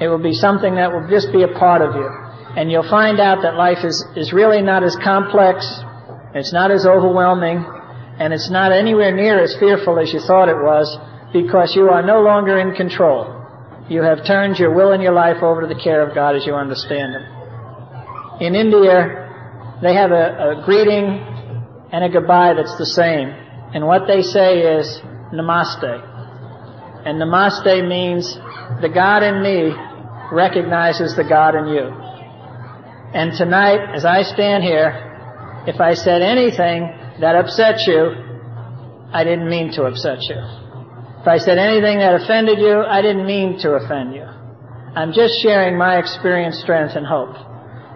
It 0.00 0.08
will 0.08 0.22
be 0.22 0.32
something 0.32 0.74
that 0.76 0.90
will 0.90 1.06
just 1.08 1.30
be 1.32 1.42
a 1.42 1.52
part 1.58 1.82
of 1.82 1.94
you. 1.94 2.08
And 2.56 2.70
you'll 2.70 2.88
find 2.88 3.20
out 3.20 3.42
that 3.42 3.54
life 3.54 3.84
is, 3.84 4.02
is 4.16 4.32
really 4.32 4.62
not 4.62 4.82
as 4.82 4.96
complex, 5.04 5.62
it's 6.34 6.52
not 6.52 6.70
as 6.70 6.86
overwhelming, 6.86 7.64
and 8.18 8.32
it's 8.32 8.50
not 8.50 8.72
anywhere 8.72 9.14
near 9.14 9.38
as 9.42 9.54
fearful 9.60 10.00
as 10.00 10.12
you 10.12 10.20
thought 10.20 10.48
it 10.48 10.58
was, 10.58 10.88
because 11.32 11.76
you 11.76 11.90
are 11.90 12.02
no 12.02 12.20
longer 12.22 12.58
in 12.58 12.74
control. 12.74 13.36
You 13.88 14.02
have 14.02 14.26
turned 14.26 14.58
your 14.58 14.74
will 14.74 14.92
and 14.92 15.02
your 15.02 15.12
life 15.12 15.42
over 15.42 15.60
to 15.62 15.66
the 15.66 15.80
care 15.80 16.06
of 16.06 16.14
God 16.14 16.34
as 16.34 16.46
you 16.46 16.54
understand 16.54 17.14
Him. 17.14 17.24
In 18.40 18.54
India, 18.54 19.29
they 19.82 19.94
have 19.94 20.10
a, 20.10 20.60
a 20.60 20.62
greeting 20.64 21.18
and 21.92 22.04
a 22.04 22.08
goodbye 22.08 22.54
that's 22.54 22.76
the 22.78 22.86
same. 22.86 23.28
And 23.74 23.86
what 23.86 24.06
they 24.06 24.22
say 24.22 24.60
is 24.60 25.00
namaste. 25.32 25.84
And 27.06 27.20
namaste 27.20 27.88
means 27.88 28.34
the 28.82 28.90
God 28.92 29.22
in 29.22 29.42
me 29.42 29.72
recognizes 30.32 31.16
the 31.16 31.24
God 31.24 31.54
in 31.54 31.66
you. 31.68 31.88
And 33.12 33.32
tonight, 33.36 33.94
as 33.94 34.04
I 34.04 34.22
stand 34.22 34.62
here, 34.62 35.64
if 35.66 35.80
I 35.80 35.94
said 35.94 36.22
anything 36.22 36.86
that 37.20 37.34
upset 37.34 37.86
you, 37.86 38.14
I 39.12 39.24
didn't 39.24 39.48
mean 39.48 39.72
to 39.72 39.84
upset 39.84 40.18
you. 40.22 40.38
If 41.20 41.26
I 41.26 41.38
said 41.38 41.58
anything 41.58 41.98
that 41.98 42.22
offended 42.22 42.58
you, 42.58 42.80
I 42.80 43.02
didn't 43.02 43.26
mean 43.26 43.58
to 43.60 43.72
offend 43.74 44.14
you. 44.14 44.24
I'm 44.24 45.12
just 45.12 45.34
sharing 45.42 45.76
my 45.76 45.98
experience, 45.98 46.60
strength, 46.60 46.96
and 46.96 47.06
hope. 47.06 47.34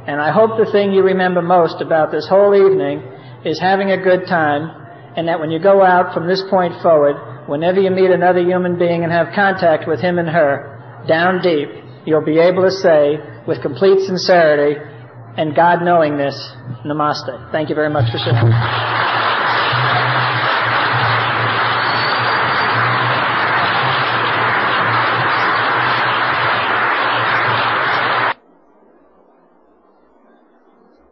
And 0.07 0.21
I 0.21 0.33
hope 0.33 0.59
the 0.59 0.71
thing 0.71 0.93
you 0.93 1.03
remember 1.03 1.41
most 1.41 1.81
about 1.81 2.13
this 2.13 2.27
whole 2.29 2.55
evening 2.55 3.03
is 3.45 3.61
having 3.61 3.91
a 3.91 3.97
good 3.97 4.27
time, 4.27 4.71
and 5.17 5.29
that 5.29 5.41
when 5.41 5.51
you 5.51 5.59
go 5.59 5.83
out 5.83 6.13
from 6.13 6.27
this 6.27 6.43
point 6.51 6.75
forward, 6.83 7.49
whenever 7.49 7.81
you 7.81 7.91
meet 7.91 8.11
another 8.11 8.41
human 8.41 8.79
being 8.79 9.05
and 9.05 9.13
have 9.13 9.29
contact 9.35 9.89
with 9.89 10.01
him 10.01 10.19
and 10.19 10.29
her, 10.29 11.05
down 11.09 11.43
deep, 11.43 11.69
you'll 12.05 12.25
be 12.25 12.39
able 12.39 12.63
to 12.63 12.71
say, 12.71 13.17
with 13.47 13.61
complete 13.63 14.01
sincerity 14.07 14.81
and 15.37 15.55
God 15.55 15.83
knowing 15.83 16.17
this, 16.17 16.37
Namaste. 16.85 17.51
Thank 17.53 17.69
you 17.69 17.75
very 17.75 17.91
much 17.91 18.11
for 18.13 18.19
sitting. 18.19 19.34